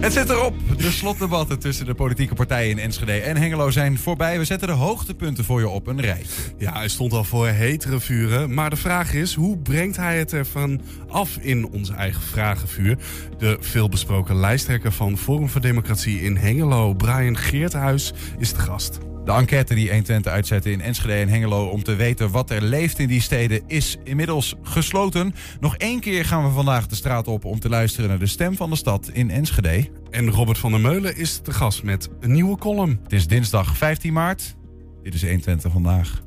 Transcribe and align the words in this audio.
Het 0.00 0.12
zit 0.12 0.30
erop. 0.30 0.54
De 0.76 0.90
slotdebatten 0.90 1.58
tussen 1.58 1.86
de 1.86 1.94
politieke 1.94 2.34
partijen 2.34 2.70
in 2.70 2.78
Enschede 2.78 3.12
en 3.12 3.36
Hengelo 3.36 3.70
zijn 3.70 3.98
voorbij. 3.98 4.38
We 4.38 4.44
zetten 4.44 4.68
de 4.68 4.74
hoogtepunten 4.74 5.44
voor 5.44 5.60
je 5.60 5.68
op 5.68 5.86
een 5.86 6.00
rij. 6.00 6.26
Ja, 6.58 6.72
hij 6.72 6.88
stond 6.88 7.12
al 7.12 7.24
voor 7.24 7.46
hetere 7.46 8.00
vuren. 8.00 8.54
Maar 8.54 8.70
de 8.70 8.76
vraag 8.76 9.14
is, 9.14 9.34
hoe 9.34 9.58
brengt 9.58 9.96
hij 9.96 10.18
het 10.18 10.32
ervan 10.32 10.80
af 11.08 11.36
in 11.36 11.68
onze 11.68 11.92
eigen 11.92 12.22
vragenvuur? 12.22 12.98
De 13.38 13.56
veelbesproken 13.60 14.36
lijsttrekker 14.36 14.92
van 14.92 15.18
Forum 15.18 15.48
voor 15.48 15.60
Democratie 15.60 16.20
in 16.20 16.36
Hengelo, 16.36 16.94
Brian 16.94 17.36
Geerthuis, 17.36 18.12
is 18.38 18.52
de 18.52 18.58
gast. 18.58 19.09
De 19.24 19.32
enquête 19.32 19.74
die 19.74 19.90
120 19.90 20.32
uitzette 20.32 20.70
in 20.70 20.80
Enschede 20.80 21.12
en 21.12 21.28
Hengelo 21.28 21.66
om 21.66 21.82
te 21.82 21.94
weten 21.94 22.30
wat 22.30 22.50
er 22.50 22.62
leeft 22.62 22.98
in 22.98 23.08
die 23.08 23.20
steden 23.20 23.62
is 23.66 23.96
inmiddels 24.04 24.54
gesloten. 24.62 25.34
Nog 25.60 25.76
één 25.76 26.00
keer 26.00 26.24
gaan 26.24 26.44
we 26.44 26.50
vandaag 26.50 26.86
de 26.86 26.94
straat 26.94 27.28
op 27.28 27.44
om 27.44 27.60
te 27.60 27.68
luisteren 27.68 28.08
naar 28.08 28.18
de 28.18 28.26
stem 28.26 28.56
van 28.56 28.70
de 28.70 28.76
stad 28.76 29.10
in 29.12 29.30
Enschede. 29.30 29.88
En 30.10 30.30
Robert 30.30 30.58
van 30.58 30.70
der 30.70 30.80
Meulen 30.80 31.16
is 31.16 31.42
de 31.42 31.52
gast 31.52 31.82
met 31.82 32.08
een 32.20 32.32
nieuwe 32.32 32.56
column. 32.56 33.00
Het 33.02 33.12
is 33.12 33.26
dinsdag 33.26 33.76
15 33.76 34.12
maart. 34.12 34.56
Dit 35.02 35.14
is 35.14 35.22
120 35.22 35.72
vandaag. 35.72 36.22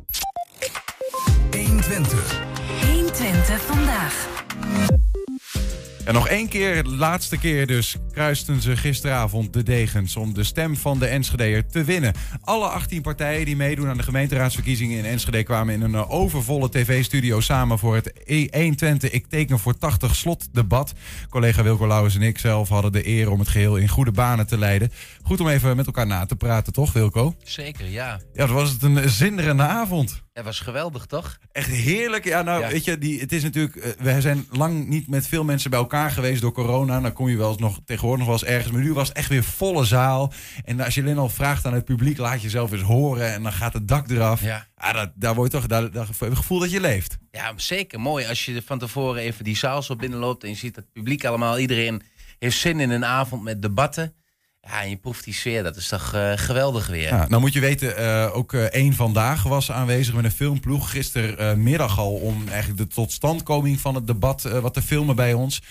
120. 1.52 2.42
120 2.82 3.62
vandaag. 3.62 5.03
En 6.06 6.14
nog 6.14 6.28
één 6.28 6.48
keer, 6.48 6.84
de 6.84 6.96
laatste 6.96 7.38
keer 7.38 7.68
dus, 7.68 7.96
kruisten 8.12 8.62
ze 8.62 8.78
gisteravond 8.78 9.54
de 9.54 9.64
degens 9.64 10.16
om 10.16 10.34
de 10.34 10.44
stem 10.44 10.76
van 10.76 11.00
de 11.00 11.06
Enschedeer 11.06 11.68
te 11.68 11.84
winnen. 11.84 12.14
Alle 12.42 12.68
18 12.68 13.02
partijen 13.02 13.46
die 13.46 13.56
meedoen 13.56 13.88
aan 13.88 13.98
de 13.98 14.04
gemeenteraadsverkiezingen 14.04 14.98
in 14.98 15.06
Enschede 15.06 15.44
kwamen 15.44 15.74
in 15.74 15.82
een 15.82 15.96
eh, 15.96 16.12
overvolle 16.12 16.70
tv-studio 16.70 17.40
samen 17.40 17.80
voor 17.80 17.96
het 17.96 18.14
E120 18.20 19.12
Ik 19.12 19.28
teken 19.28 19.60
voor 19.60 19.78
80 19.78 20.16
slotdebat. 20.16 20.94
Collega 21.30 21.64
Wilco 21.64 21.88
Lauwers 21.88 22.16
en 22.16 22.22
ik 22.22 22.38
zelf 22.38 22.70
hadden 22.70 22.92
de 22.92 23.08
eer 23.08 23.32
om 23.32 23.40
het 23.40 23.48
geheel 23.48 23.78
in 23.78 23.88
goede 23.88 24.12
banen 24.12 24.48
te 24.48 24.58
leiden. 24.58 24.92
Goed 25.22 25.40
om 25.40 25.48
even 25.48 25.76
met 25.76 25.86
elkaar 25.86 26.08
na 26.08 26.26
te 26.26 26.36
praten, 26.36 26.74
toch 26.74 26.94
Wilco? 26.94 27.36
Zeker, 27.44 27.90
ja. 27.90 28.20
Ja, 28.34 28.42
het 28.42 28.52
was 28.52 28.72
het 28.72 28.84
een 28.84 29.10
zinderende 29.10 29.64
avond. 29.64 30.24
Het 30.34 30.46
was 30.46 30.60
geweldig, 30.60 31.06
toch? 31.06 31.38
Echt 31.52 31.68
heerlijk. 31.70 32.24
Ja, 32.26 32.42
nou, 32.42 32.62
Ja. 32.62 32.70
weet 32.70 32.84
je, 32.86 32.98
die, 32.98 33.20
het 33.20 33.32
is 33.32 33.44
natuurlijk. 33.44 33.76
eh, 33.76 33.92
We 34.00 34.22
zijn 34.22 34.46
lang 34.52 34.88
niet 34.88 35.08
met 35.08 35.28
veel 35.28 35.44
mensen 35.44 35.70
bij 35.70 35.80
elkaar 35.80 36.12
geweest 36.12 36.42
door 36.42 36.52
corona. 36.52 37.00
Dan 37.02 37.14
kom 37.14 37.30
je 37.30 37.38
wel 37.38 37.50
eens 37.50 37.58
nog 37.60 37.80
tegenwoordig 37.86 38.26
nog 38.26 38.28
wel 38.40 38.48
eens 38.48 38.56
ergens. 38.56 38.72
Maar 38.74 38.82
nu 38.82 38.94
was 38.94 39.08
het 39.08 39.18
echt 39.18 39.30
weer 39.30 39.44
volle 39.44 39.86
zaal. 39.86 40.34
En 40.66 40.80
als 40.82 40.96
je 40.96 41.02
alleen 41.02 41.18
al 41.18 41.30
vraagt 41.30 41.66
aan 41.66 41.74
het 41.74 41.86
publiek, 41.86 42.18
laat 42.18 42.42
jezelf 42.42 42.72
eens 42.72 42.82
horen. 42.82 43.34
En 43.34 43.44
dan 43.44 43.54
gaat 43.54 43.74
het 43.74 43.88
dak 43.88 44.10
eraf. 44.10 44.42
Ja. 44.42 44.68
dat, 44.94 45.12
daar 45.16 45.36
word 45.36 45.52
je 45.52 45.58
toch. 45.58 45.68
Daar, 45.68 45.92
daar 45.92 46.08
het 46.20 46.38
gevoel 46.38 46.60
dat 46.60 46.72
je 46.72 46.80
leeft. 46.80 47.18
Ja, 47.32 47.54
zeker. 47.56 48.00
Mooi 48.00 48.26
als 48.28 48.46
je 48.46 48.62
van 48.66 48.80
tevoren 48.80 49.22
even 49.22 49.44
die 49.44 49.58
zaal 49.58 49.82
zo 49.84 49.96
binnenloopt 49.96 50.44
en 50.44 50.50
je 50.50 50.56
ziet 50.56 50.76
het 50.76 50.92
publiek 50.92 51.26
allemaal. 51.26 51.60
Iedereen 51.60 52.02
heeft 52.40 52.58
zin 52.58 52.80
in 52.80 52.90
een 52.90 53.06
avond 53.06 53.44
met 53.44 53.62
debatten. 53.62 54.14
Ja, 54.68 54.82
je 54.82 54.96
proeft 54.96 55.24
die 55.24 55.34
sfeer. 55.34 55.64
Dat 55.64 55.76
is 55.76 55.88
toch 55.88 56.14
eh, 56.14 56.32
geweldig 56.36 56.88
weer. 56.88 57.26
Nou 57.30 57.42
moet 57.42 57.54
je 57.54 57.60
weten, 57.60 57.98
eh, 57.98 58.36
ook 58.36 58.54
eh, 58.54 58.64
één 58.64 58.94
vandaag 58.94 59.44
was 59.44 59.72
aanwezig 59.72 60.14
met 60.14 60.24
een 60.24 60.32
filmploeg. 60.32 60.92
Gistermiddag 60.92 62.00
al 62.00 62.14
om 62.14 62.48
eigenlijk 62.48 62.78
de 62.78 62.96
totstandkoming 62.96 63.80
van 63.80 63.96
het 63.96 64.08
debat 64.08 64.42
wat 64.42 64.74
te 64.74 64.82
filmen 64.82 65.16
bij 65.16 65.34
ons. 65.34 65.62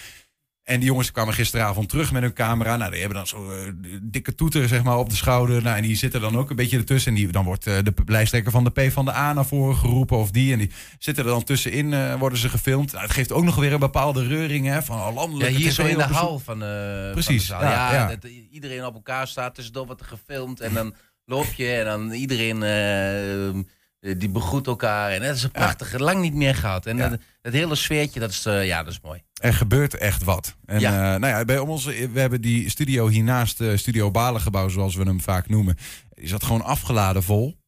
En 0.63 0.81
die 0.81 0.89
jongens 0.89 1.13
kwamen 1.13 1.35
gisteravond 1.35 1.89
terug 1.89 2.13
met 2.13 2.23
hun 2.23 2.33
camera. 2.33 2.77
Nou, 2.77 2.91
die 2.91 3.01
hebben 3.01 3.17
dan 3.19 3.27
zo'n 3.27 3.87
dikke 4.03 4.35
toeter 4.35 4.69
zeg 4.69 4.83
maar, 4.83 4.99
op 4.99 5.11
de 5.11 5.17
schouder. 5.17 5.63
Nou, 5.63 5.77
en 5.77 5.83
die 5.83 5.97
zitten 5.97 6.21
dan 6.21 6.37
ook 6.39 6.51
een 6.51 6.57
beetje 6.57 6.79
ertussen. 6.79 7.11
En 7.13 7.19
die, 7.19 7.33
dan 7.33 7.45
wordt 7.45 7.67
eh, 7.67 7.79
de 7.83 7.95
lijsttrekker 8.07 8.53
van 8.53 8.65
de 8.65 8.71
P 8.71 8.93
van 8.93 9.05
de 9.05 9.13
A 9.15 9.33
naar 9.33 9.47
voren 9.47 9.77
geroepen 9.77 10.17
of 10.17 10.31
die. 10.31 10.53
En 10.53 10.59
die 10.59 10.71
zitten 10.99 11.25
er 11.25 11.31
dan 11.31 11.45
tussenin, 11.45 11.93
eh, 11.93 12.15
worden 12.19 12.39
ze 12.39 12.49
gefilmd. 12.49 12.93
Nou, 12.93 13.05
het 13.05 13.13
geeft 13.15 13.33
ook 13.33 13.45
nog 13.45 13.55
weer 13.57 13.73
een 13.73 13.79
bepaalde 13.79 14.27
reuring 14.27 14.67
hè, 14.67 14.83
van 14.83 14.97
oh, 14.99 15.07
Ja, 15.07 15.13
landelijk. 15.13 15.57
hier 15.57 15.71
zo 15.71 15.85
in 15.85 15.97
de 15.97 16.03
hal 16.03 16.39
van, 16.39 16.63
eh 16.63 17.11
Precies, 17.13 17.47
van 17.47 17.59
de 17.59 17.63
zaal. 17.65 17.73
ja, 17.73 17.93
Ja, 17.93 18.01
ja. 18.01 18.07
Dat 18.09 18.31
iedereen 18.51 18.85
op 18.85 18.95
elkaar 18.95 19.29
staat. 19.29 19.55
Tussendoor 19.55 19.87
wordt 19.87 20.01
er 20.01 20.07
gefilmd. 20.07 20.61
En 20.61 20.75
dan 20.75 20.95
loop 21.25 21.53
je 21.57 21.73
en 21.73 21.85
dan 21.85 22.11
iedereen 22.13 22.63
eh, 22.63 23.61
die 24.03 24.29
begroet 24.29 24.67
elkaar. 24.67 25.11
En 25.11 25.21
dat 25.23 25.37
is 25.37 25.43
een 25.43 25.51
prachtig, 25.51 25.99
lang 25.99 26.21
niet 26.21 26.35
meer 26.35 26.55
gehad. 26.55 26.87
En 26.87 26.97
Ja. 26.97 27.09
dat, 27.09 27.21
dat 27.43 27.53
hele 27.53 27.75
sfeertje, 27.75 28.21
dat 28.21 28.31
is, 28.31 28.47
eh, 28.47 28.67
ja, 28.67 28.83
dat 28.83 28.93
is 28.93 29.01
mooi. 29.03 29.23
Er 29.41 29.55
gebeurt 29.55 29.95
echt 29.97 30.25
wat. 30.25 30.57
En 30.67 30.81
Ja. 30.81 30.93
ja. 31.13 31.19
nou 31.19 31.33
ja, 31.39 31.45
bij 31.45 31.59
ons, 31.59 31.85
we 31.85 32.11
hebben 32.21 32.41
die 32.41 32.71
studio 32.71 33.09
hiernaast, 33.09 33.61
eh 33.61 33.77
Studio 33.77 34.11
Balengebouw, 34.11 34.69
zoals 34.69 34.95
we 34.95 35.03
hem 35.03 35.21
vaak 35.21 35.49
noemen. 35.49 35.77
Die 36.15 36.29
zat 36.29 36.45
gewoon 36.45 36.63
afgeladen 36.63 37.23
vol. 37.23 37.61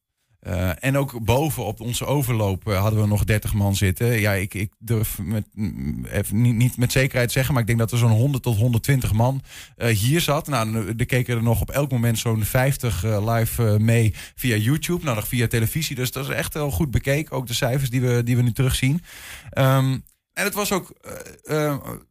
Eh, 0.45 0.71
en 0.81 0.97
ook 0.97 1.25
boven 1.25 1.65
op 1.65 1.81
onze 1.81 2.07
overloop 2.07 2.69
eh, 2.69 2.81
hadden 2.81 3.01
we 3.01 3.07
nog 3.07 3.25
30 3.25 3.55
man 3.55 3.77
zitten. 3.77 4.21
Ja, 4.21 4.33
ik, 4.33 4.55
ik 4.55 4.73
durf 4.79 5.19
met, 5.23 5.47
mm, 5.53 6.05
even 6.05 6.41
niet, 6.41 6.55
niet 6.55 6.77
met 6.77 6.93
zekerheid 6.93 7.33
zeggen, 7.33 7.53
maar 7.53 7.63
ik 7.63 7.69
denk 7.69 7.79
dat 7.79 7.93
er 7.93 7.99
zo'n 7.99 8.11
100 8.11 8.43
tot 8.43 8.57
120 8.57 9.13
man 9.13 9.43
eh, 9.77 9.97
hier 9.97 10.21
zat. 10.21 10.47
Nou, 10.47 10.95
er 10.97 11.07
keken 11.07 11.37
er 11.37 11.43
nog 11.43 11.61
op 11.61 11.71
elk 11.71 11.91
moment 11.91 12.19
zo'n 12.19 12.45
50 12.45 13.05
eh, 13.05 13.35
live 13.35 13.77
mee 13.81 14.15
via 14.35 14.57
YouTube, 14.57 15.05
nou 15.05 15.17
nog 15.17 15.29
via 15.29 15.47
televisie. 15.47 15.97
Dus 15.97 16.13
dat 16.13 16.29
is 16.29 16.35
echt 16.35 16.55
wel 16.55 16.71
goed 16.71 16.91
bekeken, 16.91 17.37
ook 17.37 17.47
de 17.47 17.55
cijfers 17.55 17.91
die 17.91 18.01
we, 18.01 18.23
die 18.23 18.37
we 18.37 18.43
nu 18.43 18.53
terugzien. 18.53 19.03
Ehm, 19.51 19.99
en 20.33 20.45
het 20.45 20.55
was 20.55 20.73
ook 20.73 20.93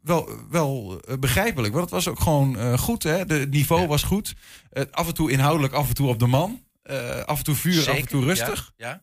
wel, 0.01 0.29
wel 0.49 1.01
begrijpelijk, 1.19 1.73
want 1.73 1.85
het 1.85 1.93
was 1.93 2.07
ook 2.07 2.19
gewoon 2.19 2.77
goed. 2.77 3.03
Hè? 3.03 3.25
De, 3.25 3.33
het 3.33 3.51
niveau 3.51 3.87
was 3.87 4.03
goed. 4.03 4.35
Af 4.91 5.07
en 5.07 5.13
toe 5.13 5.31
inhoudelijk, 5.31 5.73
af 5.73 5.87
en 5.87 5.93
toe 5.93 6.07
op 6.07 6.19
de 6.19 6.27
man. 6.27 6.62
Eh, 6.83 7.23
af 7.23 7.37
en 7.37 7.43
toe 7.43 7.55
vuur, 7.55 7.89
af 7.89 7.97
en 7.97 8.07
toe 8.07 8.23
rustig. 8.23 8.73
Ja, 8.77 8.87
ja. 8.87 9.01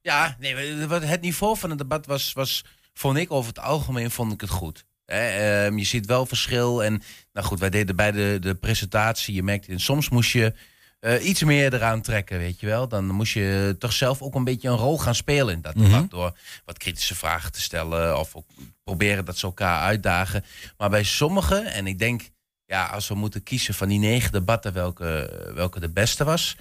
Ja, 0.00 0.36
nee, 0.38 0.54
het 0.54 1.20
niveau 1.20 1.58
van 1.58 1.70
het 1.70 1.78
debat 1.78 2.06
was, 2.06 2.32
was, 2.32 2.64
vond 2.94 3.16
ik 3.18 3.32
over 3.32 3.48
het 3.48 3.58
algemeen 3.58 4.10
vond 4.10 4.32
ik 4.32 4.40
het 4.40 4.50
goed. 4.50 4.84
Ehm, 5.06 5.78
je 5.78 5.84
ziet 5.84 6.06
wel 6.06 6.26
verschil. 6.26 6.84
En 6.84 7.02
nou 7.32 7.46
goed, 7.46 7.60
wij 7.60 7.70
deden 7.70 7.96
bij 7.96 8.12
de, 8.12 8.36
de 8.40 8.54
presentatie. 8.54 9.34
Je 9.34 9.42
merkte, 9.42 9.72
en 9.72 9.80
soms 9.80 10.08
moest 10.08 10.32
je 10.32 10.54
eh, 11.00 11.26
iets 11.26 11.42
meer 11.42 11.74
eraan 11.74 12.00
trekken, 12.00 12.38
weet 12.38 12.60
je 12.60 12.66
wel. 12.66 12.88
Dan 12.88 13.06
moest 13.06 13.32
je 13.32 13.76
toch 13.78 13.92
zelf 13.92 14.22
ook 14.22 14.34
een 14.34 14.44
beetje 14.44 14.68
een 14.68 14.76
rol 14.76 14.98
gaan 14.98 15.14
spelen 15.14 15.54
in 15.54 15.60
dat 15.60 15.74
debat. 15.74 15.90
Mhm. 15.90 16.08
Door 16.08 16.38
wat 16.64 16.78
kritische 16.78 17.14
vragen 17.14 17.52
te 17.52 17.60
stellen. 17.60 18.18
Of 18.18 18.36
ook 18.36 18.46
proberen 18.84 19.24
dat 19.24 19.38
ze 19.38 19.46
elkaar 19.46 19.80
uitdagen. 19.80 20.44
Maar 20.76 20.90
bij 20.90 21.04
sommigen, 21.04 21.66
en 21.66 21.86
ik 21.86 21.98
denk, 21.98 22.30
ja, 22.66 22.86
als 22.86 23.08
we 23.08 23.14
moeten 23.14 23.42
kiezen 23.42 23.74
van 23.74 23.88
die 23.88 23.98
negen 23.98 24.32
debatten 24.32 24.72
welke, 24.72 25.50
welke 25.54 25.80
de 25.80 25.90
beste 25.90 26.24
was 26.24 26.56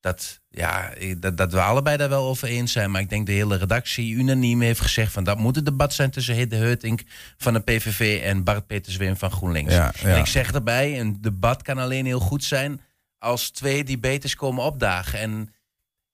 dat, 0.00 0.40
ja, 0.48 0.92
dat, 1.18 1.36
dat 1.36 1.52
we 1.52 1.60
allebei 1.60 1.96
daar 1.96 2.08
wel 2.08 2.26
over 2.26 2.48
eens 2.48 2.72
zijn. 2.72 2.90
Maar 2.90 3.00
ik 3.00 3.08
denk 3.08 3.26
de 3.26 3.32
hele 3.32 3.56
redactie 3.56 4.14
unaniem 4.14 4.60
heeft 4.60 4.80
gezegd... 4.80 5.12
van 5.12 5.24
dat 5.24 5.38
moet 5.38 5.56
het 5.56 5.64
debat 5.64 5.92
zijn 5.92 6.10
tussen 6.10 6.34
Hidde 6.34 6.56
Heutink 6.56 7.02
van 7.36 7.52
de 7.52 7.60
PVV... 7.60 8.20
en 8.22 8.44
Bart 8.44 8.66
Peterswim 8.66 9.16
van 9.16 9.30
GroenLinks. 9.30 9.74
Ja, 9.74 9.92
ja. 10.02 10.08
En 10.08 10.18
ik 10.18 10.26
zeg 10.26 10.52
erbij, 10.52 11.00
een 11.00 11.18
debat 11.20 11.62
kan 11.62 11.78
alleen 11.78 12.06
heel 12.06 12.20
goed 12.20 12.44
zijn... 12.44 12.80
als 13.18 13.50
twee 13.50 13.84
debaters 13.84 14.34
komen 14.34 14.64
opdagen. 14.64 15.18
En, 15.18 15.52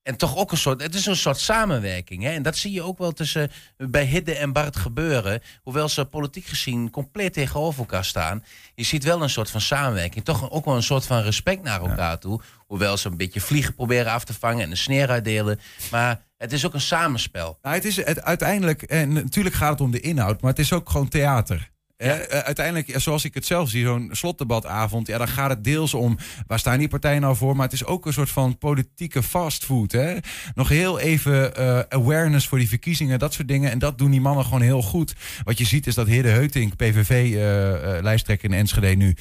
en 0.05 0.15
toch 0.15 0.37
ook 0.37 0.51
een 0.51 0.57
soort... 0.57 0.81
Het 0.81 0.95
is 0.95 1.05
een 1.05 1.15
soort 1.15 1.39
samenwerking. 1.39 2.23
Hè? 2.23 2.29
En 2.29 2.43
dat 2.43 2.57
zie 2.57 2.71
je 2.71 2.81
ook 2.81 2.97
wel 2.97 3.11
tussen 3.11 3.51
bij 3.77 4.05
Hidde 4.05 4.35
en 4.35 4.53
Bart 4.53 4.75
gebeuren. 4.75 5.41
Hoewel 5.63 5.89
ze 5.89 6.05
politiek 6.05 6.45
gezien 6.45 6.89
compleet 6.89 7.33
tegenover 7.33 7.79
elkaar 7.79 8.05
staan. 8.05 8.43
Je 8.75 8.83
ziet 8.83 9.03
wel 9.03 9.21
een 9.21 9.29
soort 9.29 9.49
van 9.49 9.61
samenwerking. 9.61 10.25
Toch 10.25 10.51
ook 10.51 10.65
wel 10.65 10.75
een 10.75 10.83
soort 10.83 11.05
van 11.05 11.21
respect 11.21 11.63
naar 11.63 11.81
elkaar 11.81 12.19
toe. 12.19 12.41
Hoewel 12.67 12.97
ze 12.97 13.09
een 13.09 13.17
beetje 13.17 13.41
vliegen 13.41 13.73
proberen 13.73 14.11
af 14.11 14.23
te 14.23 14.33
vangen 14.33 14.63
en 14.63 14.71
een 14.71 14.77
sneer 14.77 15.09
uitdelen. 15.09 15.59
Maar 15.91 16.21
het 16.37 16.53
is 16.53 16.65
ook 16.65 16.73
een 16.73 16.81
samenspel. 16.81 17.57
Nou, 17.61 17.75
het 17.75 17.85
is 17.85 17.95
het, 17.95 18.21
uiteindelijk, 18.21 18.81
en 18.81 19.13
natuurlijk 19.13 19.55
gaat 19.55 19.71
het 19.71 19.81
om 19.81 19.91
de 19.91 19.99
inhoud, 19.99 20.41
maar 20.41 20.51
het 20.51 20.59
is 20.59 20.73
ook 20.73 20.89
gewoon 20.89 21.07
theater. 21.07 21.73
Eh, 21.97 22.19
uiteindelijk, 22.27 22.87
ja, 22.87 22.99
zoals 22.99 23.25
ik 23.25 23.33
het 23.33 23.45
zelf 23.45 23.69
zie, 23.69 23.83
zo'n 23.83 24.09
slotdebatavond, 24.11 25.07
ja, 25.07 25.17
dan 25.17 25.27
gaat 25.27 25.49
het 25.49 25.63
deels 25.63 25.93
om 25.93 26.17
waar 26.47 26.59
staan 26.59 26.79
die 26.79 26.87
partijen 26.87 27.21
nou 27.21 27.35
voor, 27.35 27.55
maar 27.55 27.65
het 27.65 27.73
is 27.73 27.85
ook 27.85 28.05
een 28.05 28.13
soort 28.13 28.29
van 28.29 28.57
politieke 28.57 29.23
fastfood. 29.23 29.91
Hè? 29.91 30.17
Nog 30.55 30.69
heel 30.69 30.99
even 30.99 31.55
eh, 31.55 31.79
awareness 31.89 32.47
voor 32.47 32.57
die 32.57 32.67
verkiezingen, 32.67 33.19
dat 33.19 33.33
soort 33.33 33.47
dingen. 33.47 33.71
En 33.71 33.79
dat 33.79 33.97
doen 33.97 34.11
die 34.11 34.21
mannen 34.21 34.45
gewoon 34.45 34.61
heel 34.61 34.81
goed. 34.81 35.15
Wat 35.43 35.57
je 35.57 35.65
ziet 35.65 35.87
is 35.87 35.95
dat 35.95 36.07
Heerde 36.07 36.29
Heutink, 36.29 36.75
PVV-lijsttrekker 36.75 38.49
in 38.49 38.57
Enschede 38.57 38.95
nu, 38.95 39.15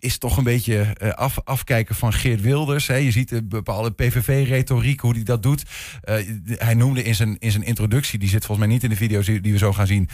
is 0.00 0.18
toch 0.18 0.36
een 0.36 0.44
beetje 0.44 0.80
eh, 0.80 1.10
af, 1.10 1.38
afkijken 1.44 1.94
van 1.94 2.12
Geert 2.12 2.40
Wilders. 2.40 2.86
Je 2.86 3.10
ziet 3.10 3.28
de 3.28 3.44
bepaalde 3.44 3.90
PVV-retoriek, 3.90 5.00
hoe 5.00 5.14
hij 5.14 5.22
dat 5.22 5.42
doet. 5.42 5.64
Eh, 6.02 6.14
hij 6.46 6.74
noemde 6.74 7.02
in 7.02 7.14
zijn, 7.14 7.36
in 7.38 7.50
zijn 7.50 7.64
introductie, 7.64 8.18
die 8.18 8.28
zit 8.28 8.44
volgens 8.44 8.66
mij 8.66 8.74
niet 8.74 8.84
in 8.84 8.90
de 8.90 8.96
video's 8.96 9.26
die 9.26 9.52
we 9.52 9.58
zo 9.58 9.72
gaan 9.72 9.86
zien. 9.86 10.08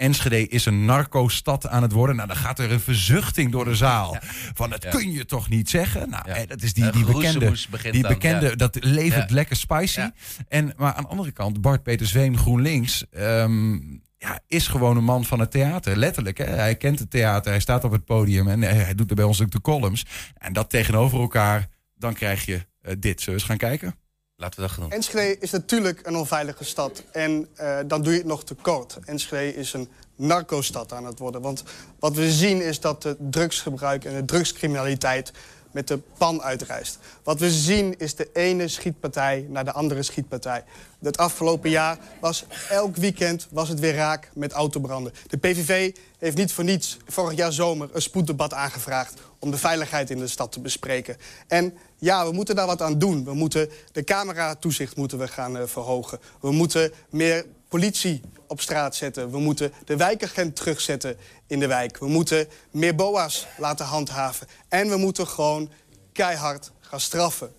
Enschede 0.00 0.48
is 0.48 0.64
een 0.66 0.84
narco-stad 0.84 1.66
aan 1.66 1.82
het 1.82 1.92
worden. 1.92 2.16
Nou, 2.16 2.28
dan 2.28 2.36
gaat 2.36 2.58
er 2.58 2.72
een 2.72 2.80
verzuchting 2.80 3.52
door 3.52 3.64
de 3.64 3.74
zaal. 3.74 4.16
Van, 4.54 4.70
dat 4.70 4.82
Ja. 4.82 4.90
kun 4.90 5.12
je 5.12 5.24
toch 5.24 5.48
niet 5.48 5.70
zeggen? 5.70 6.10
Nou, 6.10 6.22
Ja. 6.28 6.46
dat 6.46 6.62
is 6.62 6.72
die, 6.72 6.90
die 6.90 7.04
bekende... 7.04 7.52
Die 7.90 8.06
bekende, 8.06 8.56
dat 8.56 8.84
levert 8.84 9.30
lekker 9.30 9.56
spicy. 9.56 10.10
En, 10.48 10.72
maar 10.76 10.92
aan 10.94 11.02
de 11.02 11.08
andere 11.08 11.30
kant, 11.32 11.60
Bart 11.60 11.82
Peter 11.82 12.06
Zweem, 12.06 12.36
GroenLinks... 12.36 13.04
ehm, 13.10 13.72
ja, 14.18 14.40
is 14.46 14.66
gewoon 14.66 14.96
een 14.96 15.04
man 15.04 15.24
van 15.24 15.40
het 15.40 15.50
theater. 15.50 15.96
Letterlijk, 15.96 16.38
hè? 16.38 16.44
hij 16.44 16.76
kent 16.76 16.98
het 16.98 17.10
theater. 17.10 17.50
Hij 17.50 17.60
staat 17.60 17.84
op 17.84 17.92
het 17.92 18.04
podium 18.04 18.48
en 18.48 18.62
eh, 18.62 18.72
hij 18.72 18.94
doet 18.94 19.10
er 19.10 19.16
bij 19.16 19.24
ons 19.24 19.42
ook 19.42 19.50
de 19.50 19.60
columns. 19.60 20.06
En 20.34 20.52
dat 20.52 20.70
tegenover 20.70 21.20
elkaar, 21.20 21.68
dan 21.96 22.14
krijg 22.14 22.44
je 22.44 22.66
eh, 22.80 22.94
dit. 22.98 23.20
Zullen 23.20 23.24
we 23.26 23.32
eens 23.32 23.42
gaan 23.44 23.56
kijken? 23.70 23.94
Laten 24.40 24.62
we 24.62 24.80
dat. 24.80 24.90
Enschede 24.90 25.38
is 25.38 25.50
natuurlijk 25.50 26.06
een 26.06 26.16
onveilige 26.16 26.64
stad. 26.64 27.02
En 27.12 27.48
eh, 27.54 27.78
dan 27.86 28.02
doe 28.02 28.12
je 28.12 28.18
het 28.18 28.26
nog 28.26 28.44
te 28.44 28.54
kort. 28.54 28.98
Enschede 29.04 29.54
is 29.56 29.72
een 29.72 29.88
narco-stad 30.16 30.92
aan 30.92 31.04
het 31.04 31.18
worden. 31.18 31.40
Want 31.40 31.62
wat 31.98 32.14
we 32.14 32.30
zien 32.30 32.62
is 32.62 32.80
dat 32.80 33.02
de 33.02 33.16
drugsgebruik 33.18 34.04
en 34.04 34.14
de 34.14 34.24
drugscriminaliteit 34.24 35.32
met 35.70 35.88
de 35.88 35.98
pan 36.18 36.42
uitreist. 36.42 36.98
Wat 37.22 37.40
we 37.40 37.50
zien 37.50 37.98
is 37.98 38.14
de 38.14 38.30
ene 38.32 38.68
schietpartij 38.68 39.46
naar 39.48 39.64
de 39.64 39.72
andere 39.72 40.02
schietpartij. 40.02 40.64
Het 41.00 41.18
afgelopen 41.18 41.70
jaar 41.70 41.98
was 42.20 42.44
elk 42.68 42.96
weekend 42.96 43.46
was 43.50 43.68
het 43.68 43.80
weer 43.80 43.94
raak 43.94 44.30
met 44.34 44.52
autobranden. 44.52 45.12
De 45.26 45.36
PVV 45.36 45.94
heeft 46.18 46.36
niet 46.36 46.52
voor 46.52 46.64
niets 46.64 46.98
vorig 47.06 47.36
jaar 47.36 47.52
zomer 47.52 47.88
een 47.92 48.02
spoeddebat 48.02 48.54
aangevraagd... 48.54 49.20
om 49.38 49.50
de 49.50 49.58
veiligheid 49.58 50.10
in 50.10 50.18
de 50.18 50.28
stad 50.28 50.52
te 50.52 50.60
bespreken. 50.60 51.16
En 51.46 51.74
ja, 51.96 52.26
we 52.26 52.32
moeten 52.32 52.54
daar 52.54 52.66
wat 52.66 52.82
aan 52.82 52.98
doen. 52.98 53.24
We 53.24 53.34
moeten 53.34 53.70
de 53.92 54.04
cameratoezicht 54.04 54.96
moeten 54.96 55.18
we 55.18 55.28
gaan 55.28 55.56
eh, 55.56 55.66
verhogen. 55.66 56.18
We 56.40 56.52
moeten 56.52 56.92
meer 57.10 57.44
politie 57.70 58.20
op 58.46 58.60
straat 58.60 58.94
zetten. 58.94 59.30
We 59.30 59.38
moeten 59.38 59.72
de 59.84 59.96
wijkagent 59.96 60.56
terugzetten 60.56 61.16
in 61.46 61.58
de 61.58 61.66
wijk. 61.66 61.98
We 61.98 62.08
moeten 62.08 62.48
meer 62.70 62.94
boa's 62.94 63.46
laten 63.56 63.86
handhaven. 63.86 64.46
En 64.68 64.88
we 64.88 64.96
moeten 64.96 65.26
gewoon 65.26 65.70
keihard 66.12 66.70
gaan 66.80 67.00
straffen. 67.00 67.52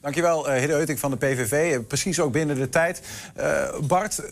Dankjewel, 0.00 0.48
uh, 0.48 0.58
Hidde 0.58 0.74
Euting 0.74 0.98
van 0.98 1.10
de 1.10 1.16
PVV. 1.16 1.74
Eh, 1.74 1.86
Precies 1.86 2.20
ook 2.20 2.32
binnen 2.32 2.56
de 2.56 2.68
tijd. 2.68 3.00
Eh, 3.34 3.78
Bart, 3.78 4.22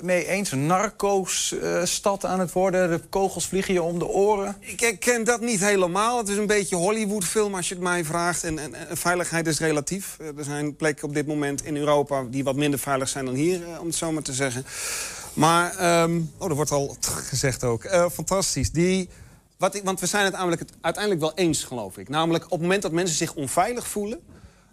mee 0.00 0.26
eens, 0.26 0.52
een 0.52 0.66
narco-stad 0.66 2.24
aan 2.24 2.40
het 2.40 2.52
worden. 2.52 2.90
De 2.90 3.00
kogels 3.08 3.46
vliegen 3.46 3.74
je 3.74 3.82
om 3.82 3.98
de 3.98 4.06
oren. 4.06 4.56
Ik 4.60 4.96
ken 4.98 5.24
dat 5.24 5.40
niet 5.40 5.60
helemaal. 5.60 6.18
Het 6.18 6.28
is 6.28 6.36
een 6.36 6.46
beetje 6.46 6.76
Hollywood-film 6.76 7.54
als 7.54 7.68
je 7.68 7.74
het 7.74 7.82
mij 7.82 8.04
vraagt. 8.04 8.44
En, 8.44 8.58
en, 8.58 8.96
veiligheid 8.96 9.46
is 9.46 9.58
relatief. 9.58 10.16
Eh, 10.20 10.26
Er 10.38 10.44
zijn 10.44 10.76
plekken 10.76 11.08
op 11.08 11.14
dit 11.14 11.26
moment 11.26 11.64
in 11.64 11.76
Europa 11.76 12.24
die 12.30 12.44
wat 12.44 12.56
minder 12.56 12.78
veilig 12.78 13.08
zijn 13.08 13.24
dan 13.24 13.34
hier, 13.34 13.62
eh, 13.62 13.80
om 13.80 13.86
het 13.86 13.94
zo 13.94 14.12
maar 14.12 14.22
te 14.22 14.32
zeggen. 14.32 14.64
Maar, 15.34 15.76
ehm, 15.76 16.20
oh, 16.38 16.48
er 16.48 16.54
wordt 16.54 16.70
al 16.70 16.96
gezegd 17.00 17.64
ook. 17.64 17.84
Eh, 17.84 18.06
fantastisch. 18.10 18.70
Die, 18.70 19.08
wat 19.56 19.74
ik, 19.74 19.84
want 19.84 20.00
we 20.00 20.06
zijn 20.06 20.24
het 20.24 20.34
uiteindelijk, 20.34 20.76
uiteindelijk 20.80 21.24
wel 21.24 21.34
eens, 21.34 21.64
geloof 21.64 21.98
ik. 21.98 22.08
Namelijk, 22.08 22.44
op 22.44 22.50
het 22.50 22.60
moment 22.60 22.82
dat 22.82 22.92
mensen 22.92 23.16
zich 23.16 23.34
onveilig 23.34 23.88
voelen... 23.88 24.20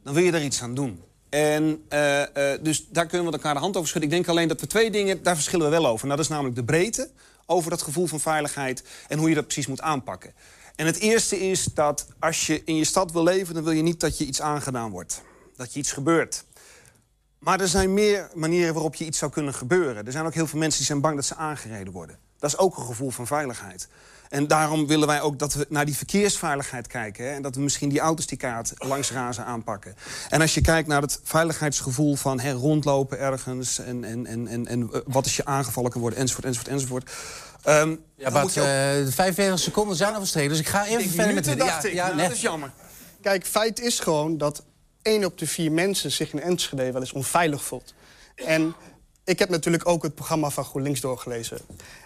dan 0.04 0.14
wil 0.14 0.24
je 0.24 0.32
er 0.32 0.44
iets 0.44 0.62
aan 0.62 0.76
doen. 0.76 1.00
En 1.32 1.86
eh, 1.90 2.54
eh, 2.54 2.64
dus 2.64 2.88
daar 2.90 3.06
kunnen 3.06 3.28
we 3.28 3.34
elkaar 3.34 3.54
de 3.54 3.60
hand 3.60 3.76
over 3.76 3.90
schudden. 3.90 4.10
Ik 4.10 4.16
denk 4.16 4.28
alleen 4.28 4.48
dat 4.48 4.62
we 4.62 4.68
twee 4.68 4.92
dingen, 4.92 5.24
daar 5.24 5.36
verschillen 5.36 5.66
we 5.66 5.72
wel 5.72 5.88
over. 5.88 6.06
Nou, 6.06 6.18
dat 6.18 6.26
is 6.26 6.32
namelijk 6.32 6.56
de 6.56 6.64
breedte 6.64 7.10
over 7.46 7.70
dat 7.70 7.82
gevoel 7.82 8.08
van 8.08 8.20
veiligheid... 8.20 8.84
en 9.08 9.18
hoe 9.18 9.30
je 9.30 9.36
dat 9.36 9.46
precies 9.46 9.68
moet 9.68 9.82
aanpakken. 9.82 10.34
En 10.76 10.86
het 10.86 10.98
eerste 10.98 11.50
is 11.50 11.64
dat 11.64 12.08
als 12.20 12.48
je 12.48 12.62
in 12.66 12.76
je 12.76 12.84
stad 12.84 13.12
wil 13.12 13.24
leven... 13.24 13.54
dan 13.54 13.64
wil 13.64 13.74
je 13.74 13.82
niet 13.82 14.00
dat 14.00 14.18
je 14.18 14.26
iets 14.26 14.42
aangedaan 14.42 14.92
wordt. 14.92 15.22
Dat 15.56 15.74
je 15.74 15.80
iets 15.80 15.92
gebeurt. 15.92 16.44
Maar 17.40 17.60
er 17.60 17.68
zijn 17.68 17.94
meer 17.94 18.30
manieren 18.34 18.74
waarop 18.74 18.96
je 18.96 19.06
iets 19.06 19.18
zou 19.18 19.32
kunnen 19.32 19.54
gebeuren. 19.54 20.06
Er 20.06 20.12
zijn 20.12 20.26
ook 20.26 20.34
heel 20.34 20.48
veel 20.48 20.60
mensen 20.60 20.78
die 20.78 20.88
zijn 20.88 21.02
bang 21.02 21.16
dat 21.16 21.26
ze 21.26 21.36
aangereden 21.36 21.94
worden. 21.94 22.18
Dat 22.40 22.50
is 22.50 22.58
ook 22.58 22.78
een 22.78 22.86
gevoel 22.86 23.10
van 23.10 23.28
veiligheid. 23.28 23.88
En 24.32 24.48
daarom 24.48 24.88
willen 24.88 25.08
wij 25.08 25.22
ook 25.22 25.40
dat 25.40 25.54
we 25.54 25.66
naar 25.70 25.86
die 25.86 25.96
verkeersveiligheid 25.98 26.88
kijken. 26.88 27.26
Hè? 27.26 27.32
En 27.32 27.42
dat 27.42 27.56
we 27.56 27.62
misschien 27.62 27.90
die 27.90 28.00
auto's 28.00 28.26
die 28.28 28.38
kaart 28.38 28.74
langs 28.78 29.12
razen 29.12 29.46
aanpakken. 29.46 29.96
En 30.30 30.42
als 30.42 30.54
je 30.54 30.62
kijkt 30.62 30.88
naar 30.88 31.02
het 31.02 31.20
veiligheidsgevoel 31.24 32.16
van 32.16 32.40
hè, 32.40 32.52
rondlopen 32.52 33.20
ergens... 33.20 33.80
En, 33.80 34.04
en, 34.04 34.26
en, 34.26 34.48
en, 34.48 34.68
en 34.68 34.82
eh, 34.94 35.00
wat 35.06 35.24
als 35.24 35.36
je 35.36 35.46
aangevallen 35.46 35.92
kan 35.92 36.02
worden, 36.02 36.20
enzovoort, 36.20 36.46
enzovoort, 36.46 36.72
enzovoort. 36.72 37.12
Ehm, 37.64 37.96
Ja, 38.16 38.32
Bart, 38.32 38.54
je 38.54 38.60
ook- 38.60 38.66
eh, 38.66 39.06
de 39.06 39.12
45 39.12 39.60
seconden 39.60 39.96
zijn 39.96 40.14
al 40.14 40.20
verstreken, 40.20 40.50
dus 40.50 40.60
ik 40.60 40.68
ga 40.68 40.86
even 40.86 41.00
Ik 41.04 41.08
verder 41.10 41.26
met 41.26 41.28
minuten, 41.46 41.58
de... 41.58 41.64
dacht 41.72 41.86
ik. 41.86 41.94
ja, 41.94 42.04
Nou, 42.06 42.16
nee. 42.16 42.26
dat 42.28 42.36
is 42.36 42.42
jammer. 42.42 42.72
Kijk, 43.22 43.46
feit 43.46 43.80
is 43.80 44.00
gewoon 44.00 44.38
dat 44.38 44.64
één 45.02 45.26
op 45.26 45.38
de 45.38 45.48
vier 45.48 45.72
mensen 45.72 46.12
zich 46.12 46.34
in 46.34 46.42
Enschede 46.42 46.92
wel 46.92 47.02
eens 47.02 47.12
onveilig 47.14 47.64
voelt. 47.64 47.94
En 48.36 48.76
ik 49.24 49.40
heb 49.40 49.50
natuurlijk 49.50 49.88
ook 49.88 50.04
het 50.04 50.16
programma 50.16 50.50
van 50.50 50.64
GroenLinks 50.66 51.00
doorgelezen. 51.02 51.58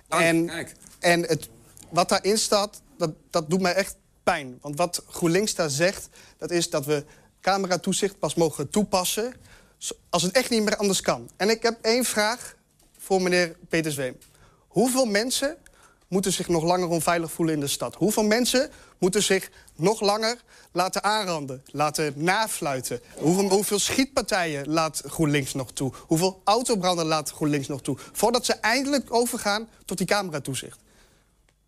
Oh, 0.09 0.21
en 0.21 0.45
kijk. 0.45 0.75
en 0.99 1.21
het, 1.21 1.49
wat 1.95 2.09
daarin 2.09 2.37
staat, 2.37 2.81
dat, 2.97 3.11
dat 3.29 3.49
doet 3.49 3.61
mij 3.61 3.73
echt 3.73 3.95
pijn. 4.23 4.57
Want 4.61 4.77
wat 4.77 5.03
GroenLinks 5.09 5.55
daar 5.55 5.69
zegt, 5.69 6.09
dat 6.37 6.51
is 6.51 6.69
dat 6.69 6.85
we 6.85 7.05
cameratoezicht 7.41 8.19
pas 8.19 8.35
mogen 8.35 8.69
toepassen... 8.69 9.33
als 10.09 10.23
het 10.23 10.31
echt 10.31 10.49
niet 10.49 10.63
meer 10.63 10.77
anders 10.77 11.01
kan. 11.01 11.29
En 11.37 11.49
ik 11.49 11.63
heb 11.63 11.77
één 11.81 12.05
vraag 12.05 12.55
voor 12.97 13.21
meneer 13.21 13.55
Peter 13.69 13.91
Zweem. 13.91 14.17
Hoeveel 14.67 15.05
mensen 15.05 15.57
moeten 16.07 16.33
zich 16.33 16.47
nog 16.47 16.63
langer 16.63 16.87
onveilig 16.87 17.31
voelen 17.31 17.55
in 17.55 17.59
de 17.59 17.67
stad? 17.67 17.95
Hoeveel 17.95 18.23
mensen 18.23 18.71
moeten 18.97 19.23
zich 19.23 19.51
nog 19.75 20.01
langer 20.01 20.37
laten 20.71 21.03
aanranden, 21.03 21.63
laten 21.65 22.13
nafluiten? 22.15 23.01
Hoeveel, 23.17 23.49
hoeveel 23.49 23.79
schietpartijen 23.79 24.69
laat 24.69 25.01
GroenLinks 25.05 25.53
nog 25.53 25.71
toe? 25.71 25.93
Hoeveel 25.97 26.41
autobranden 26.43 27.05
laat 27.05 27.31
GroenLinks 27.31 27.67
nog 27.67 27.81
toe? 27.81 27.97
Voordat 28.11 28.45
ze 28.45 28.53
eindelijk 28.53 29.13
overgaan 29.13 29.67
tot 29.85 29.97
die 29.97 30.07
cameratoezicht. 30.07 30.83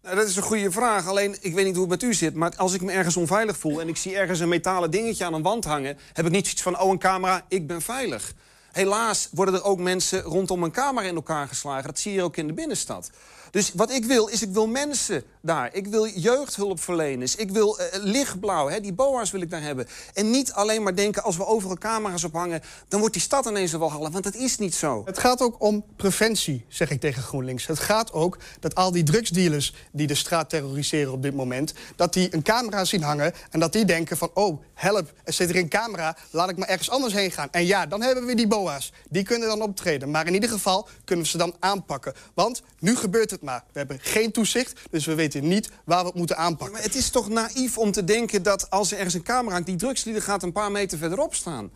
Nou, 0.07 0.19
dat 0.19 0.27
is 0.27 0.35
een 0.35 0.43
goede 0.43 0.71
vraag. 0.71 1.07
Alleen, 1.07 1.37
ik 1.39 1.53
weet 1.53 1.65
niet 1.65 1.75
hoe 1.75 1.91
het 1.91 2.01
met 2.01 2.09
u 2.09 2.13
zit... 2.13 2.33
maar 2.35 2.53
als 2.57 2.73
ik 2.73 2.81
me 2.81 2.91
ergens 2.91 3.17
onveilig 3.17 3.57
voel... 3.57 3.81
en 3.81 3.87
ik 3.87 3.97
zie 3.97 4.17
ergens 4.17 4.39
een 4.39 4.47
metalen 4.49 4.91
dingetje 4.91 5.25
aan 5.25 5.33
een 5.33 5.41
wand 5.41 5.65
hangen... 5.65 5.97
heb 6.13 6.25
ik 6.25 6.31
niet 6.31 6.43
zoiets 6.43 6.61
van, 6.61 6.79
oh, 6.79 6.91
een 6.91 6.99
camera, 6.99 7.45
ik 7.47 7.67
ben 7.67 7.81
veilig. 7.81 8.33
Helaas 8.71 9.29
worden 9.31 9.53
er 9.53 9.63
ook 9.63 9.79
mensen 9.79 10.21
rondom 10.21 10.63
een 10.63 10.71
camera 10.71 11.07
in 11.07 11.15
elkaar 11.15 11.47
geslagen. 11.47 11.85
Dat 11.85 11.99
zie 11.99 12.13
je 12.13 12.23
ook 12.23 12.37
in 12.37 12.47
de 12.47 12.53
binnenstad. 12.53 13.09
Dus 13.51 13.71
wat 13.73 13.91
ik 13.91 14.05
wil, 14.05 14.27
is 14.27 14.41
ik 14.41 14.49
wil 14.49 14.67
mensen 14.67 15.23
daar. 15.41 15.69
Ik 15.73 15.87
wil 15.87 16.07
jeugdhulpverleners. 16.07 17.35
Ik 17.35 17.51
wil 17.51 17.79
eh, 17.79 17.85
lichtblauw, 18.03 18.69
hè, 18.69 18.79
die 18.79 18.93
boa's 18.93 19.31
wil 19.31 19.41
ik 19.41 19.49
daar 19.49 19.61
hebben. 19.61 19.87
En 20.13 20.29
niet 20.29 20.51
alleen 20.51 20.83
maar 20.83 20.95
denken, 20.95 21.23
als 21.23 21.37
we 21.37 21.45
overal 21.45 21.77
camera's 21.77 22.23
ophangen... 22.23 22.61
dan 22.87 22.99
wordt 22.99 23.13
die 23.15 23.23
stad 23.23 23.45
ineens 23.45 23.73
een 23.73 23.79
walhalla, 23.79 24.11
want 24.11 24.23
dat 24.23 24.35
is 24.35 24.57
niet 24.57 24.75
zo. 24.75 25.01
Het 25.05 25.19
gaat 25.19 25.41
ook 25.41 25.61
om 25.61 25.83
preventie, 25.95 26.65
zeg 26.67 26.89
ik 26.89 26.99
tegen 26.99 27.23
GroenLinks. 27.23 27.67
Het 27.67 27.79
gaat 27.79 28.13
ook 28.13 28.37
dat 28.59 28.75
al 28.75 28.91
die 28.91 29.03
drugsdealers 29.03 29.73
die 29.91 30.07
de 30.07 30.15
straat 30.15 30.49
terroriseren 30.49 31.11
op 31.11 31.21
dit 31.21 31.35
moment... 31.35 31.73
dat 31.95 32.13
die 32.13 32.33
een 32.33 32.43
camera 32.43 32.85
zien 32.85 33.03
hangen 33.03 33.33
en 33.49 33.59
dat 33.59 33.73
die 33.73 33.85
denken 33.85 34.17
van... 34.17 34.29
oh, 34.33 34.61
help, 34.73 35.13
er 35.23 35.33
zit 35.33 35.49
er 35.49 35.55
een 35.55 35.69
camera, 35.69 36.17
laat 36.31 36.49
ik 36.49 36.57
maar 36.57 36.67
ergens 36.67 36.89
anders 36.89 37.13
heen 37.13 37.31
gaan. 37.31 37.47
En 37.51 37.65
ja, 37.65 37.85
dan 37.85 38.01
hebben 38.01 38.25
we 38.25 38.35
die 38.35 38.47
boa's. 38.47 38.91
Die 39.09 39.23
kunnen 39.23 39.47
dan 39.47 39.61
optreden. 39.61 40.11
Maar 40.11 40.27
in 40.27 40.33
ieder 40.33 40.49
geval 40.49 40.87
kunnen 41.03 41.25
we 41.25 41.31
ze 41.31 41.37
dan 41.37 41.55
aanpakken. 41.59 42.13
Want 42.33 42.61
nu 42.79 42.95
gebeurt 42.95 43.31
het 43.31 43.41
maar. 43.41 43.63
We 43.71 43.79
hebben 43.79 43.99
geen 44.01 44.31
toezicht, 44.31 44.79
dus 44.89 45.05
we 45.05 45.15
weten 45.15 45.47
niet 45.47 45.69
waar 45.85 46.01
we 46.01 46.07
het 46.07 46.15
moeten 46.15 46.37
aanpakken. 46.37 46.75
Maar 46.75 46.83
het 46.83 46.95
is 46.95 47.09
toch 47.09 47.29
naïef 47.29 47.77
om 47.77 47.91
te 47.91 48.03
denken 48.03 48.43
dat 48.43 48.69
als 48.69 48.91
er 48.91 48.97
ergens 48.97 49.13
een 49.13 49.23
camera 49.23 49.53
hangt... 49.53 49.67
die 49.67 49.75
drugslieden 49.75 50.23
gaat 50.23 50.43
een 50.43 50.51
paar 50.51 50.71
meter 50.71 50.97
verderop 50.97 51.35
staan. 51.35 51.71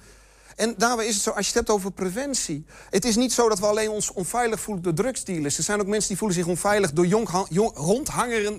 En 0.56 0.74
daarbij 0.78 1.06
is 1.06 1.14
het 1.14 1.24
zo, 1.24 1.30
als 1.30 1.40
je 1.40 1.46
het 1.46 1.56
hebt 1.56 1.70
over 1.70 1.92
preventie... 1.92 2.66
het 2.90 3.06
is 3.06 3.16
niet 3.16 3.34
zo 3.34 3.50
dat 3.50 3.60
we 3.60 3.66
alleen 3.66 3.90
ons 3.90 4.12
onveilig 4.12 4.60
voelen 4.60 4.84
door 4.84 4.94
drugsdealers. 4.94 5.58
Er 5.58 5.64
zijn 5.64 5.82
ook 5.82 5.88
mensen 5.88 6.08
die 6.08 6.18
voelen 6.18 6.38
zich 6.38 6.48
onveilig 6.48 6.92
door 6.92 7.08
jong, 7.08 7.30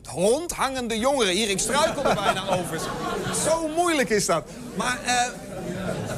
rondhangende 0.05 0.99
jongeren. 0.99 1.35
Hier, 1.35 1.51
ik 1.51 1.59
struikel 1.59 2.05
er 2.05 2.15
bijna 2.15 2.49
over. 2.49 2.81
Zo 3.45 3.69
moeilijk 3.69 4.11
is 4.11 4.27
dat. 4.27 4.45
Maar, 4.77 5.03
eh, 5.05 5.52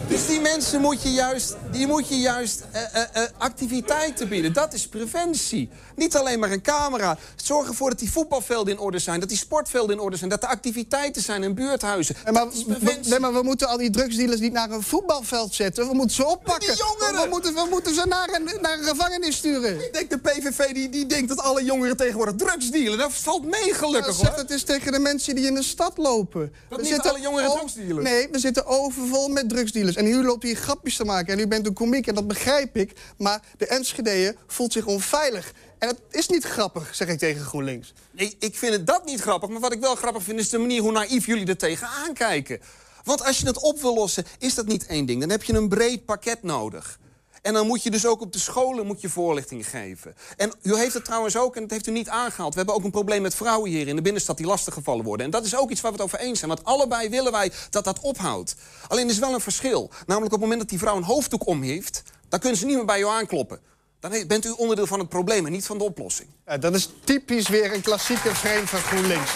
dus 0.08 0.26
die 0.26 0.40
mensen 0.40 0.80
moet 0.80 1.02
je 1.02 1.12
juist, 1.12 1.56
die 1.70 1.86
moet 1.86 2.08
je 2.08 2.20
juist 2.20 2.62
eh, 2.72 2.82
eh, 2.82 3.02
eh, 3.12 3.22
activiteiten 3.38 4.28
bieden. 4.28 4.52
Dat 4.52 4.72
is 4.72 4.88
preventie. 4.88 5.68
Niet 5.96 6.16
alleen 6.16 6.38
maar 6.38 6.50
een 6.50 6.62
camera. 6.62 7.18
Zorg 7.36 7.68
ervoor 7.68 7.90
dat 7.90 7.98
die 7.98 8.12
voetbalvelden 8.12 8.72
in 8.72 8.78
orde 8.78 8.98
zijn. 8.98 9.20
Dat 9.20 9.28
die 9.28 9.38
sportvelden 9.38 9.96
in 9.96 10.02
orde 10.02 10.16
zijn. 10.16 10.30
Dat 10.30 10.42
er 10.42 10.48
activiteiten 10.48 11.22
zijn 11.22 11.42
in 11.42 11.54
buurthuizen. 11.54 12.16
Nee, 12.24 12.32
maar, 12.32 12.44
Dat 12.44 12.54
is 12.54 12.64
we, 12.64 12.98
nee, 13.02 13.18
maar 13.18 13.32
we 13.32 13.42
moeten 13.42 13.68
al 13.68 13.76
die 13.76 13.90
drugsdealers 13.90 14.40
niet 14.40 14.52
naar 14.52 14.70
een 14.70 14.82
voetbalveld 14.82 15.54
zetten. 15.54 15.88
We 15.88 15.94
moeten 15.94 16.16
ze 16.16 16.26
oppakken. 16.26 16.74
Jongeren! 16.76 17.22
We, 17.22 17.28
moeten, 17.30 17.54
we 17.54 17.66
moeten 17.70 17.94
ze 17.94 18.06
naar 18.08 18.28
een, 18.32 18.60
naar 18.60 18.78
een 18.78 18.84
gevangenis 18.84 19.36
sturen. 19.36 19.84
Ik 19.84 19.92
denk 19.92 20.10
de 20.10 20.18
PVV 20.18 20.72
die, 20.72 20.88
die 20.88 21.06
denkt 21.06 21.28
dat 21.28 21.40
alle 21.40 21.64
jongeren 21.64 21.96
tegenwoordig 21.96 22.34
drugs 22.36 22.70
dealen. 22.70 22.98
Dat 22.98 23.12
valt 23.12 23.44
mee 23.44 23.74
gelukkig 23.74 24.14
zeg 24.14 24.28
hoor. 24.28 24.38
het 24.38 24.50
eens 24.50 24.62
tegen 24.62 24.92
de 24.92 24.98
mensen 24.98 25.34
die 25.34 25.46
in 25.46 25.54
de 25.54 25.62
stad 25.62 25.96
lopen. 25.96 26.52
Dat 26.68 26.82
niet 26.82 27.00
alle 27.00 27.20
jongeren 27.20 27.50
o- 27.50 27.54
drugs 27.56 27.74
dealen? 27.74 28.02
Nee, 28.02 28.28
we 28.30 28.38
zitten 28.38 28.66
overvol 28.66 29.28
met 29.34 29.48
drugsdealers. 29.48 29.96
En 29.96 30.06
u 30.06 30.24
loopt 30.24 30.42
hier 30.42 30.56
grapjes 30.56 30.96
te 30.96 31.04
maken 31.04 31.32
en 31.32 31.38
u 31.38 31.46
bent 31.46 31.66
een 31.66 31.72
komiek 31.72 32.06
en 32.06 32.14
dat 32.14 32.28
begrijp 32.28 32.76
ik. 32.76 32.92
Maar 33.18 33.42
de 33.58 33.66
Enschede 33.66 34.36
voelt 34.46 34.72
zich 34.72 34.86
onveilig. 34.86 35.52
En 35.78 35.88
dat 35.88 36.00
is 36.10 36.28
niet 36.28 36.44
grappig, 36.44 36.94
zeg 36.94 37.08
ik 37.08 37.18
tegen 37.18 37.44
GroenLinks. 37.44 37.92
Nee, 38.10 38.36
ik 38.38 38.56
vind 38.56 38.72
het 38.72 38.86
dat 38.86 39.04
niet 39.04 39.20
grappig. 39.20 39.48
Maar 39.48 39.60
wat 39.60 39.72
ik 39.72 39.80
wel 39.80 39.94
grappig 39.94 40.22
vind, 40.22 40.40
is 40.40 40.48
de 40.48 40.58
manier 40.58 40.80
hoe 40.80 40.92
naïef 40.92 41.26
jullie 41.26 41.46
er 41.46 41.56
tegenaan 41.56 42.14
kijken. 42.14 42.60
Want 43.04 43.24
als 43.24 43.38
je 43.38 43.46
het 43.46 43.58
op 43.58 43.80
wil 43.80 43.94
lossen, 43.94 44.24
is 44.38 44.54
dat 44.54 44.66
niet 44.66 44.86
één 44.86 45.06
ding. 45.06 45.20
Dan 45.20 45.30
heb 45.30 45.42
je 45.42 45.52
een 45.52 45.68
breed 45.68 46.04
pakket 46.04 46.42
nodig. 46.42 46.98
En 47.44 47.52
dan 47.52 47.66
moet 47.66 47.82
je 47.82 47.90
dus 47.90 48.06
ook 48.06 48.20
op 48.20 48.32
de 48.32 48.38
scholen 48.38 48.86
moet 48.86 49.00
je 49.00 49.08
voorlichting 49.08 49.68
geven. 49.68 50.14
En 50.36 50.52
u 50.62 50.76
heeft 50.76 50.94
het 50.94 51.04
trouwens 51.04 51.36
ook, 51.36 51.56
en 51.56 51.62
dat 51.62 51.70
heeft 51.70 51.86
u 51.86 51.90
niet 51.90 52.08
aangehaald... 52.08 52.52
we 52.52 52.56
hebben 52.56 52.74
ook 52.74 52.84
een 52.84 52.90
probleem 52.90 53.22
met 53.22 53.34
vrouwen 53.34 53.70
hier 53.70 53.88
in 53.88 53.96
de 53.96 54.02
binnenstad 54.02 54.36
die 54.36 54.46
lastiggevallen 54.46 55.04
worden. 55.04 55.26
En 55.26 55.32
dat 55.32 55.44
is 55.44 55.56
ook 55.56 55.70
iets 55.70 55.80
waar 55.80 55.92
we 55.92 55.96
het 55.96 56.06
over 56.06 56.18
eens 56.18 56.38
zijn. 56.38 56.50
Want 56.50 56.64
allebei 56.64 57.08
willen 57.08 57.32
wij 57.32 57.52
dat 57.70 57.84
dat 57.84 58.00
ophoudt. 58.00 58.54
Alleen 58.88 59.04
er 59.04 59.10
is 59.10 59.18
wel 59.18 59.34
een 59.34 59.40
verschil. 59.40 59.90
Namelijk 60.06 60.24
op 60.24 60.30
het 60.30 60.40
moment 60.40 60.60
dat 60.60 60.68
die 60.68 60.78
vrouw 60.78 60.96
een 60.96 61.02
hoofddoek 61.02 61.46
om 61.46 61.62
heeft... 61.62 62.02
dan 62.28 62.40
kunnen 62.40 62.58
ze 62.58 62.66
niet 62.66 62.76
meer 62.76 62.84
bij 62.84 63.00
u 63.00 63.06
aankloppen. 63.06 63.60
Dan 64.00 64.26
bent 64.26 64.44
u 64.44 64.50
onderdeel 64.50 64.86
van 64.86 64.98
het 64.98 65.08
probleem 65.08 65.46
en 65.46 65.52
niet 65.52 65.66
van 65.66 65.78
de 65.78 65.84
oplossing. 65.84 66.28
Dat 66.60 66.74
is 66.74 66.88
typisch 67.04 67.48
weer 67.48 67.74
een 67.74 67.82
klassieke 67.82 68.34
frame 68.34 68.66
van 68.66 68.80
GroenLinks. 68.80 69.32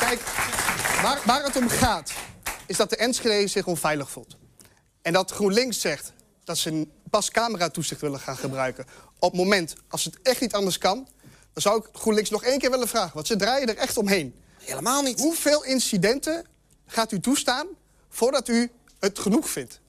Kijk, 0.00 0.20
waar, 1.02 1.20
waar 1.24 1.44
het 1.44 1.56
om 1.56 1.68
gaat, 1.68 2.12
is 2.66 2.76
dat 2.76 2.90
de 2.90 2.96
Enschede 2.96 3.46
zich 3.46 3.66
onveilig 3.66 4.10
voelt. 4.10 4.36
En 5.02 5.12
dat 5.12 5.30
GroenLinks 5.30 5.80
zegt 5.80 6.12
dat 6.44 6.58
ze 6.58 6.88
pas 7.10 7.30
cameratoezicht 7.30 8.00
willen 8.00 8.20
gaan 8.20 8.36
gebruiken. 8.36 8.86
Op 9.18 9.30
het 9.30 9.40
moment, 9.40 9.74
als 9.88 10.04
het 10.04 10.18
echt 10.22 10.40
niet 10.40 10.54
anders 10.54 10.78
kan... 10.78 11.08
dan 11.52 11.62
zou 11.62 11.78
ik 11.78 11.88
GroenLinks 11.92 12.30
nog 12.30 12.44
één 12.44 12.58
keer 12.58 12.70
willen 12.70 12.88
vragen. 12.88 13.14
Want 13.14 13.26
ze 13.26 13.36
draaien 13.36 13.68
er 13.68 13.76
echt 13.76 13.96
omheen. 13.96 14.34
Helemaal 14.58 15.02
niet. 15.02 15.20
Hoeveel 15.20 15.64
incidenten 15.64 16.46
gaat 16.86 17.12
u 17.12 17.20
toestaan 17.20 17.66
voordat 18.08 18.48
u 18.48 18.70
het 18.98 19.18
genoeg 19.18 19.48
vindt? 19.48 19.80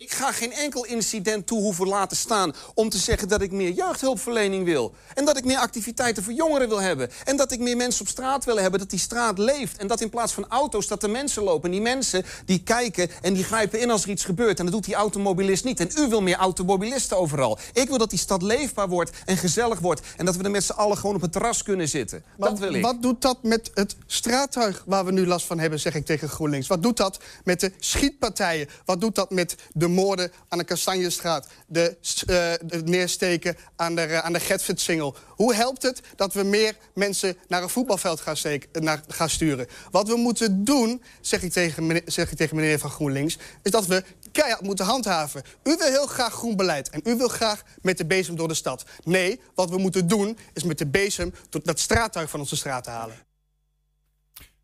Ik 0.00 0.12
ga 0.12 0.32
geen 0.32 0.52
enkel 0.52 0.84
incident 0.84 1.46
toe 1.46 1.60
hoeven 1.60 1.88
laten 1.88 2.16
staan 2.16 2.54
om 2.74 2.88
te 2.88 2.98
zeggen 2.98 3.28
dat 3.28 3.40
ik 3.40 3.52
meer 3.52 3.70
jeugdhulpverlening 3.70 4.64
wil. 4.64 4.94
En 5.14 5.24
dat 5.24 5.36
ik 5.36 5.44
meer 5.44 5.58
activiteiten 5.58 6.22
voor 6.22 6.32
jongeren 6.32 6.68
wil 6.68 6.80
hebben. 6.80 7.10
En 7.24 7.36
dat 7.36 7.52
ik 7.52 7.58
meer 7.58 7.76
mensen 7.76 8.00
op 8.00 8.08
straat 8.08 8.44
wil 8.44 8.58
hebben, 8.58 8.80
dat 8.80 8.90
die 8.90 8.98
straat 8.98 9.38
leeft. 9.38 9.76
En 9.76 9.86
dat 9.86 10.00
in 10.00 10.10
plaats 10.10 10.32
van 10.32 10.48
auto's, 10.48 10.86
dat 10.86 11.02
er 11.02 11.10
mensen 11.10 11.42
lopen. 11.42 11.64
En 11.64 11.70
die 11.70 11.80
mensen 11.80 12.24
die 12.44 12.62
kijken 12.62 13.10
en 13.22 13.34
die 13.34 13.44
grijpen 13.44 13.80
in 13.80 13.90
als 13.90 14.02
er 14.02 14.08
iets 14.08 14.24
gebeurt. 14.24 14.58
En 14.58 14.64
dat 14.64 14.74
doet 14.74 14.84
die 14.84 14.94
automobilist 14.94 15.64
niet. 15.64 15.80
En 15.80 15.90
u 16.04 16.08
wil 16.08 16.22
meer 16.22 16.36
automobilisten 16.36 17.16
overal. 17.16 17.58
Ik 17.72 17.88
wil 17.88 17.98
dat 17.98 18.10
die 18.10 18.18
stad 18.18 18.42
leefbaar 18.42 18.88
wordt 18.88 19.10
en 19.24 19.36
gezellig 19.36 19.78
wordt. 19.78 20.00
En 20.16 20.24
dat 20.24 20.36
we 20.36 20.44
er 20.44 20.50
met 20.50 20.64
z'n 20.64 20.72
allen 20.72 20.96
gewoon 20.96 21.14
op 21.14 21.22
het 21.22 21.32
terras 21.32 21.62
kunnen 21.62 21.88
zitten. 21.88 22.22
Maar 22.36 22.48
dat 22.48 22.58
wil 22.58 22.74
ik. 22.74 22.82
Wat 22.82 23.02
doet 23.02 23.22
dat 23.22 23.42
met 23.42 23.70
het 23.74 23.96
straattuig 24.06 24.82
waar 24.86 25.04
we 25.04 25.12
nu 25.12 25.26
last 25.26 25.46
van 25.46 25.58
hebben, 25.58 25.80
zeg 25.80 25.94
ik 25.94 26.06
tegen 26.06 26.28
GroenLinks? 26.28 26.66
Wat 26.66 26.82
doet 26.82 26.96
dat 26.96 27.18
met 27.44 27.60
de 27.60 27.72
schietpartijen? 27.78 28.68
Wat 28.84 29.00
doet 29.00 29.14
dat 29.14 29.30
met 29.30 29.56
de 29.72 29.86
moorden 29.90 30.32
aan 30.48 30.58
de 30.58 30.64
Kastanjestraat? 30.64 31.48
De, 31.66 31.96
uh, 32.30 32.70
het 32.70 32.86
neersteken 32.86 33.56
aan 33.76 33.94
de, 33.94 34.06
uh, 34.06 34.18
aan 34.18 34.32
de 34.32 34.40
Getfitsingel? 34.40 35.16
Hoe 35.26 35.54
helpt 35.54 35.82
het 35.82 36.00
dat 36.16 36.34
we 36.34 36.42
meer 36.42 36.76
mensen 36.94 37.36
naar 37.48 37.62
een 37.62 37.68
voetbalveld 37.68 38.20
gaan, 38.20 38.36
steken, 38.36 38.84
naar, 38.84 39.02
gaan 39.08 39.30
sturen? 39.30 39.66
Wat 39.90 40.08
we 40.08 40.16
moeten 40.16 40.64
doen, 40.64 41.02
zeg 41.20 41.42
ik, 41.42 41.52
tegen 41.52 41.86
meneer, 41.86 42.02
zeg 42.06 42.30
ik 42.30 42.36
tegen 42.36 42.56
meneer 42.56 42.78
van 42.78 42.90
GroenLinks... 42.90 43.38
is 43.62 43.70
dat 43.70 43.86
we 43.86 44.04
keihard 44.32 44.62
moeten 44.62 44.84
handhaven. 44.84 45.42
U 45.64 45.76
wil 45.76 45.88
heel 45.88 46.06
graag 46.06 46.32
groen 46.32 46.56
beleid 46.56 46.90
en 46.90 47.00
u 47.04 47.16
wil 47.16 47.28
graag 47.28 47.62
met 47.82 47.98
de 47.98 48.06
bezem 48.06 48.36
door 48.36 48.48
de 48.48 48.54
stad. 48.54 48.84
Nee, 49.04 49.40
wat 49.54 49.70
we 49.70 49.78
moeten 49.78 50.06
doen 50.08 50.38
is 50.52 50.62
met 50.62 50.78
de 50.78 50.86
bezem 50.86 51.34
dat 51.62 51.80
straattuig 51.80 52.30
van 52.30 52.40
onze 52.40 52.56
straat 52.56 52.86
halen. 52.86 53.26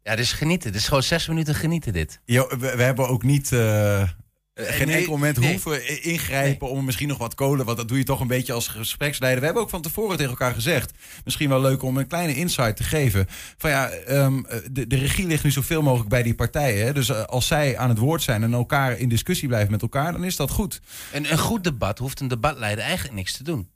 Ja, 0.02 0.16
dit 0.16 0.24
is 0.24 0.32
genieten. 0.32 0.72
Dit 0.72 0.80
is 0.80 0.88
gewoon 0.88 1.02
zes 1.02 1.28
minuten 1.28 1.54
genieten, 1.54 1.92
dit. 1.92 2.20
Jo, 2.24 2.48
we, 2.48 2.76
we 2.76 2.82
hebben 2.82 3.08
ook 3.08 3.22
niet... 3.22 3.50
Uh, 3.50 4.08
geen 4.54 4.86
nee, 4.86 4.96
enkel 4.96 5.12
moment 5.12 5.38
nee. 5.38 5.50
hoeven 5.50 6.02
ingrijpen 6.02 6.68
om 6.68 6.84
misschien 6.84 7.08
nog 7.08 7.18
wat 7.18 7.34
kolen. 7.34 7.64
Want 7.64 7.76
dat 7.76 7.88
doe 7.88 7.98
je 7.98 8.04
toch 8.04 8.20
een 8.20 8.26
beetje 8.26 8.52
als 8.52 8.68
gespreksleider. 8.68 9.40
We 9.40 9.44
hebben 9.44 9.62
ook 9.62 9.70
van 9.70 9.82
tevoren 9.82 10.16
tegen 10.16 10.30
elkaar 10.30 10.54
gezegd. 10.54 10.92
Misschien 11.24 11.48
wel 11.48 11.60
leuk 11.60 11.82
om 11.82 11.96
een 11.96 12.06
kleine 12.06 12.34
insight 12.34 12.76
te 12.76 12.82
geven. 12.82 13.26
Van 13.56 13.70
ja, 13.70 13.90
um, 14.08 14.46
de, 14.70 14.86
de 14.86 14.96
regie 14.96 15.26
ligt 15.26 15.44
nu 15.44 15.50
zoveel 15.50 15.82
mogelijk 15.82 16.08
bij 16.08 16.22
die 16.22 16.34
partijen. 16.34 16.86
Hè? 16.86 16.92
Dus 16.92 17.08
uh, 17.08 17.22
als 17.22 17.46
zij 17.46 17.78
aan 17.78 17.88
het 17.88 17.98
woord 17.98 18.22
zijn 18.22 18.42
en 18.42 18.52
elkaar 18.52 18.98
in 18.98 19.08
discussie 19.08 19.48
blijven 19.48 19.70
met 19.70 19.82
elkaar, 19.82 20.12
dan 20.12 20.24
is 20.24 20.36
dat 20.36 20.50
goed. 20.50 20.80
Een, 21.12 21.32
een 21.32 21.38
goed 21.38 21.64
debat 21.64 21.98
hoeft 21.98 22.20
een 22.20 22.28
debatleider 22.28 22.84
eigenlijk 22.84 23.14
niks 23.14 23.36
te 23.36 23.42
doen. 23.42 23.70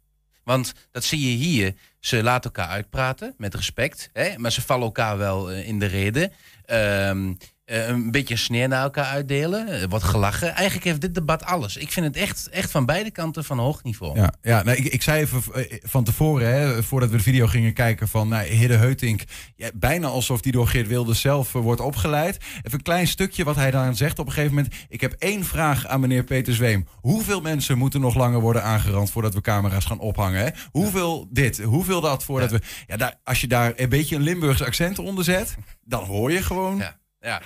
Want 0.44 0.72
dat 0.90 1.04
zie 1.04 1.30
je 1.30 1.36
hier. 1.36 1.74
Ze 2.00 2.22
laten 2.22 2.52
elkaar 2.52 2.72
uitpraten 2.72 3.34
met 3.36 3.54
respect. 3.54 4.10
Hè? 4.12 4.38
Maar 4.38 4.52
ze 4.52 4.62
vallen 4.62 4.84
elkaar 4.84 5.18
wel 5.18 5.50
in 5.52 5.78
de 5.78 5.86
reden. 5.86 6.32
Um, 6.66 7.28
uh, 7.28 7.34
een 7.68 8.10
beetje 8.10 8.36
sneer 8.36 8.68
naar 8.68 8.82
elkaar 8.82 9.04
uitdelen. 9.04 9.68
Uh, 9.68 9.84
wat 9.88 10.02
gelachen. 10.02 10.54
Eigenlijk 10.54 10.86
heeft 10.86 11.00
dit 11.00 11.14
debat 11.14 11.44
alles. 11.44 11.76
Ik 11.76 11.92
vind 11.92 12.06
het 12.06 12.16
echt, 12.16 12.48
echt 12.48 12.70
van 12.70 12.86
beide 12.86 13.10
kanten 13.10 13.44
van 13.44 13.58
hoog 13.58 13.82
niveau. 13.82 14.18
Ja, 14.18 14.32
ja 14.42 14.62
nou, 14.62 14.76
ik, 14.76 14.84
ik 14.84 15.02
zei 15.02 15.20
even 15.20 15.42
van 15.82 16.04
tevoren, 16.04 16.52
hè, 16.52 16.82
voordat 16.82 17.10
we 17.10 17.16
de 17.16 17.22
video 17.22 17.46
gingen 17.46 17.72
kijken, 17.72 18.08
van 18.08 18.28
nou, 18.28 18.46
Hidde 18.46 18.76
Heutink. 18.76 19.22
Ja, 19.56 19.70
bijna 19.74 20.06
alsof 20.06 20.40
die 20.40 20.52
door 20.52 20.68
Geert 20.68 20.86
Wilders 20.86 21.20
zelf 21.20 21.54
uh, 21.54 21.62
wordt 21.62 21.80
opgeleid. 21.80 22.36
Even 22.36 22.78
een 22.78 22.82
klein 22.82 23.06
stukje 23.06 23.44
wat 23.44 23.56
hij 23.56 23.70
dan 23.70 23.96
zegt 23.96 24.18
op 24.18 24.26
een 24.26 24.32
gegeven 24.32 24.54
moment. 24.54 24.74
Ik 24.88 25.00
heb 25.00 25.12
één 25.18 25.44
vraag 25.44 25.86
aan 25.86 26.00
meneer 26.00 26.24
Peter 26.24 26.54
Zweem. 26.54 26.86
Hoeveel 27.00 27.40
mensen 27.40 27.78
moeten 27.78 28.00
nog 28.00 28.14
langer 28.14 28.40
worden 28.40 28.62
aangerand 28.62 29.10
voordat 29.10 29.34
we 29.34 29.40
camera's 29.40 29.84
gaan 29.84 29.98
ophangen? 29.98 30.40
Hè? 30.40 30.48
Hoeveel 30.70 31.28
dit, 31.30 31.58
hoeveel 31.62 32.00
dat 32.00 32.24
voordat 32.24 32.50
Ja. 32.50 32.56
we. 32.56 32.62
Ja, 32.86 32.96
daar, 32.96 33.14
als 33.24 33.40
je 33.40 33.46
daar 33.46 33.72
een 33.76 33.88
beetje 33.88 34.16
een 34.16 34.22
Limburgs 34.22 34.62
accent 34.62 34.98
onder 34.98 35.24
zet, 35.24 35.56
dan 35.84 36.04
hoor 36.04 36.32
je 36.32 36.42
gewoon. 36.42 36.76
Ja, 36.76 36.97
ja, 37.20 37.42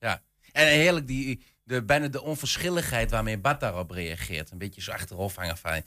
ja. 0.00 0.22
En 0.52 0.66
heerlijk, 0.66 1.06
die, 1.06 1.42
de, 1.64 1.82
bijna 1.82 2.08
de 2.08 2.22
onverschilligheid 2.22 3.10
waarmee 3.10 3.38
Bart 3.38 3.60
daarop 3.60 3.90
reageert. 3.90 4.50
Een 4.50 4.58
beetje 4.58 4.80
zo 4.82 4.90
achterhoofd 4.92 5.36
hangen 5.36 5.56
van... 5.56 5.82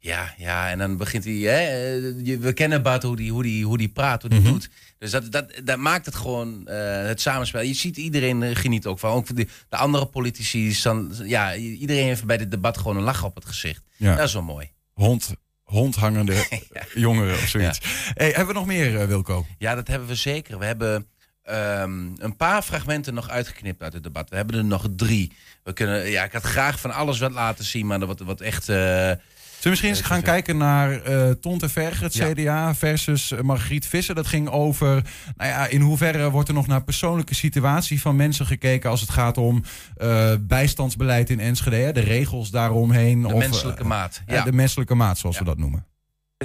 Ja, 0.00 0.34
ja, 0.36 0.70
en 0.70 0.78
dan 0.78 0.96
begint 0.96 1.24
hij... 1.24 1.34
Hè, 1.34 2.00
we 2.38 2.52
kennen 2.52 2.82
Bart, 2.82 3.02
hoe 3.02 3.16
die, 3.16 3.32
hoe 3.32 3.42
die, 3.42 3.64
hoe 3.64 3.78
die 3.78 3.88
praat, 3.88 4.20
hoe 4.22 4.30
die 4.30 4.40
Mhm. 4.40 4.48
doet. 4.48 4.68
Dus 4.98 5.10
dat, 5.10 5.32
dat, 5.32 5.52
dat 5.64 5.78
maakt 5.78 6.06
het 6.06 6.14
gewoon 6.14 6.66
eh, 6.66 7.02
het 7.06 7.20
samenspel. 7.20 7.60
Je 7.60 7.74
ziet 7.74 7.96
iedereen 7.96 8.42
eh, 8.42 8.56
geniet 8.56 8.86
ook 8.86 8.98
van. 8.98 9.10
Ook 9.10 9.36
de, 9.36 9.46
de 9.68 9.76
andere 9.76 10.06
politici. 10.06 10.76
ja, 11.24 11.54
iedereen 11.54 12.04
heeft 12.04 12.24
bij 12.24 12.36
dit 12.36 12.50
debat 12.50 12.78
gewoon 12.78 12.96
een 12.96 13.02
lach 13.02 13.24
op 13.24 13.34
het 13.34 13.44
gezicht. 13.44 13.82
Ja. 13.96 14.14
Dat 14.16 14.26
is 14.26 14.32
wel 14.32 14.42
mooi. 14.42 14.70
Hond, 14.92 15.34
hondhangende 15.62 16.46
jongeren 16.94 17.34
of 17.34 17.48
zoiets. 17.48 17.80
Hey, 18.14 18.26
hebben 18.26 18.46
we 18.46 18.52
nog 18.52 18.66
meer, 18.66 19.00
eh, 19.00 19.06
Wilco? 19.06 19.46
Ja, 19.58 19.74
dat 19.74 19.88
hebben 19.88 20.08
we 20.08 20.14
zeker. 20.14 20.58
We 20.58 20.64
hebben 20.64 21.06
ehm, 21.48 22.06
een 22.18 22.36
paar 22.36 22.62
fragmenten 22.62 23.14
nog 23.14 23.28
uitgeknipt 23.28 23.82
uit 23.82 23.92
het 23.92 24.02
debat. 24.02 24.30
We 24.30 24.36
hebben 24.36 24.56
er 24.56 24.64
nog 24.64 24.86
drie. 24.96 25.32
We 25.62 25.72
kunnen, 25.72 26.10
ja, 26.10 26.24
ik 26.24 26.32
had 26.32 26.42
graag 26.42 26.80
van 26.80 26.90
alles 26.94 27.18
wat 27.18 27.32
laten 27.32 27.64
zien, 27.64 27.86
maar 27.86 28.06
wat, 28.06 28.20
wat 28.20 28.40
echt. 28.40 28.68
eh, 28.68 28.76
Zullen 29.58 29.78
we 29.78 29.82
misschien 29.82 30.06
eens 30.06 30.12
gaan 30.16 30.22
kijken 30.22 30.56
naar 30.56 31.02
eh 31.02 31.30
Ton 31.30 31.58
te 31.58 31.68
Verger, 31.68 32.02
het 32.02 32.14
Ja. 32.14 32.32
CDA, 32.32 32.74
versus 32.74 33.30
eh, 33.32 33.40
Margriet 33.40 33.86
Visser. 33.86 34.14
Dat 34.14 34.26
ging 34.26 34.48
over, 34.48 34.88
nou 35.36 35.50
ja, 35.50 35.66
in 35.66 35.80
hoeverre 35.80 36.30
wordt 36.30 36.48
er 36.48 36.54
nog 36.54 36.66
naar 36.66 36.82
persoonlijke 36.84 37.34
situatie 37.34 38.00
van 38.00 38.16
mensen 38.16 38.46
gekeken 38.46 38.90
als 38.90 39.00
het 39.00 39.10
gaat 39.10 39.38
om 39.38 39.62
eh, 39.96 40.32
bijstandsbeleid 40.40 41.30
in 41.30 41.40
Enschede, 41.40 41.76
hè, 41.76 41.92
de 41.92 42.00
regels 42.00 42.50
daaromheen. 42.50 43.22
de 43.22 43.28
of, 43.34 43.38
menselijke 43.38 43.82
eh, 43.82 43.88
maat. 43.88 44.22
Ja. 44.26 44.44
de 44.44 44.52
menselijke 44.52 44.94
maat, 44.94 45.18
zoals 45.18 45.38
we 45.38 45.44
dat 45.44 45.58
noemen. 45.58 45.86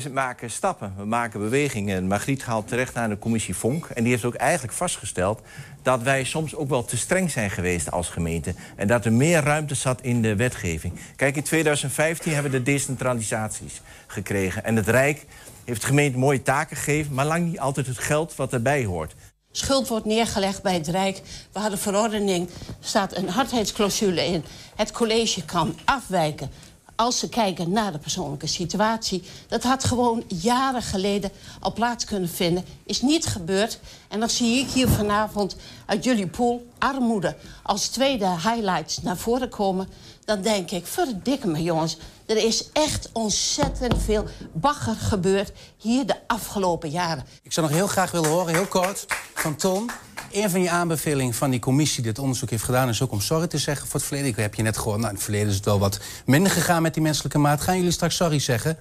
We 0.02 0.10
maken 0.10 0.52
stappen, 0.52 0.94
we 0.98 1.06
maken 1.06 1.40
bewegingen. 1.40 2.08
Margriet 2.08 2.44
haalt 2.44 2.68
terecht 2.68 2.94
naar 2.94 3.10
de 3.10 3.20
commissie 3.20 3.56
Vonk. 3.56 3.86
En 3.86 4.04
die 4.04 4.12
heeft 4.12 4.26
ook 4.26 4.34
eigenlijk 4.34 4.74
vastgesteld 4.74 5.42
dat 5.82 6.02
wij 6.02 6.24
soms 6.24 6.56
ook 6.56 6.70
wel 6.70 6.86
te 6.86 6.98
streng 6.98 7.32
zijn 7.32 7.50
geweest 7.50 7.92
als 7.92 8.10
gemeente. 8.10 8.54
En 8.76 8.88
dat 8.88 9.06
er 9.06 9.14
meer 9.14 9.44
ruimte 9.44 9.76
zat 9.76 10.02
in 10.02 10.22
de 10.22 10.36
wetgeving. 10.36 10.94
Kijk, 11.16 11.36
in 11.36 11.44
2015 11.44 12.34
hebben 12.34 12.52
we 12.52 12.58
de 12.58 12.64
decentralisaties 12.64 13.82
gekregen. 14.08 14.64
En 14.64 14.76
het 14.76 14.88
Rijk 14.88 15.26
heeft 15.66 15.82
de 15.82 15.88
gemeente 15.88 16.18
mooie 16.18 16.42
taken 16.42 16.78
gegeven... 16.78 17.14
maar 17.14 17.26
lang 17.26 17.46
niet 17.46 17.60
altijd 17.60 17.88
het 17.88 18.00
geld 18.00 18.36
wat 18.36 18.54
erbij 18.54 18.86
hoort. 18.86 19.16
Schuld 19.52 19.88
wordt 19.88 20.06
neergelegd 20.06 20.62
bij 20.62 20.74
het 20.74 20.88
Rijk. 20.88 21.22
We 21.52 21.60
hadden 21.60 21.80
verordening, 21.80 22.50
staat 22.80 23.16
een 23.16 23.30
hardheidsclausule 23.30 24.26
in. 24.26 24.44
Het 24.76 24.92
college 24.92 25.46
kan 25.46 25.78
afwijken 25.86 26.50
als 26.96 27.20
ze 27.20 27.30
kijken 27.30 27.72
naar 27.72 27.92
de 27.92 27.98
persoonlijke 27.98 28.48
situatie. 28.48 29.24
Dat 29.48 29.64
had 29.64 29.84
gewoon 29.84 30.24
jaren 30.28 30.82
geleden 30.82 31.32
al 31.60 31.74
plaats 31.74 32.06
kunnen 32.06 32.30
vinden. 32.30 32.66
Is 32.86 33.02
niet 33.02 33.26
gebeurd. 33.26 33.80
En 34.08 34.20
dan 34.20 34.30
zie 34.30 34.60
ik 34.60 34.70
hier 34.70 34.88
vanavond 34.88 35.56
uit 35.86 36.04
jullie 36.04 36.28
pool 36.28 36.68
armoede 36.80 37.36
als 37.64 37.88
tweede 37.88 38.26
highlights 38.26 39.02
naar 39.02 39.18
voren 39.18 39.50
komen. 39.50 39.88
Dan 40.26 40.42
denk 40.42 40.72
ik, 40.72 40.86
verdikke 40.88 41.48
me 41.48 41.64
jongens. 41.64 41.98
Er 42.26 42.38
is 42.38 42.72
echt 42.72 43.10
ontzettend 43.14 44.02
veel 44.04 44.26
bagger 44.54 44.96
gebeurd 44.96 45.52
hier 45.78 46.06
de 46.06 46.16
afgelopen 46.28 46.90
jaren. 46.90 47.26
Ik 47.42 47.54
zou 47.54 47.68
nog 47.68 47.76
heel 47.76 47.88
graag 47.88 48.12
willen 48.12 48.30
horen, 48.30 48.54
heel 48.54 48.66
kort, 48.68 49.06
van 49.34 49.56
Ton. 49.56 49.90
Een 50.34 50.50
van 50.50 50.62
je 50.62 50.70
aanbevelingen 50.70 51.34
van 51.34 51.50
die 51.50 51.60
commissie 51.60 52.02
die 52.02 52.12
het 52.12 52.20
onderzoek 52.20 52.50
heeft 52.50 52.64
gedaan... 52.64 52.90
is 52.90 53.02
ook 53.02 53.12
om 53.12 53.22
sorry 53.22 53.48
te 53.48 53.58
zeggen 53.58 53.88
voor 53.88 54.00
het 54.00 54.08
verleden. 54.08 54.30
Ik 54.32 54.36
heb 54.36 54.56
je 54.56 54.64
net 54.64 54.78
gehoord, 54.78 54.98
nou, 54.98 55.10
in 55.10 55.16
het 55.16 55.24
verleden 55.24 55.48
is 55.48 55.56
het 55.56 55.66
wel 55.66 55.80
wat 55.80 56.00
minder 56.26 56.52
gegaan 56.52 56.82
met 56.82 56.94
die 56.94 57.04
menselijke 57.04 57.38
maat. 57.38 57.62
Gaan 57.62 57.78
jullie 57.78 57.92
straks 57.92 58.16
sorry 58.16 58.40
zeggen? 58.40 58.78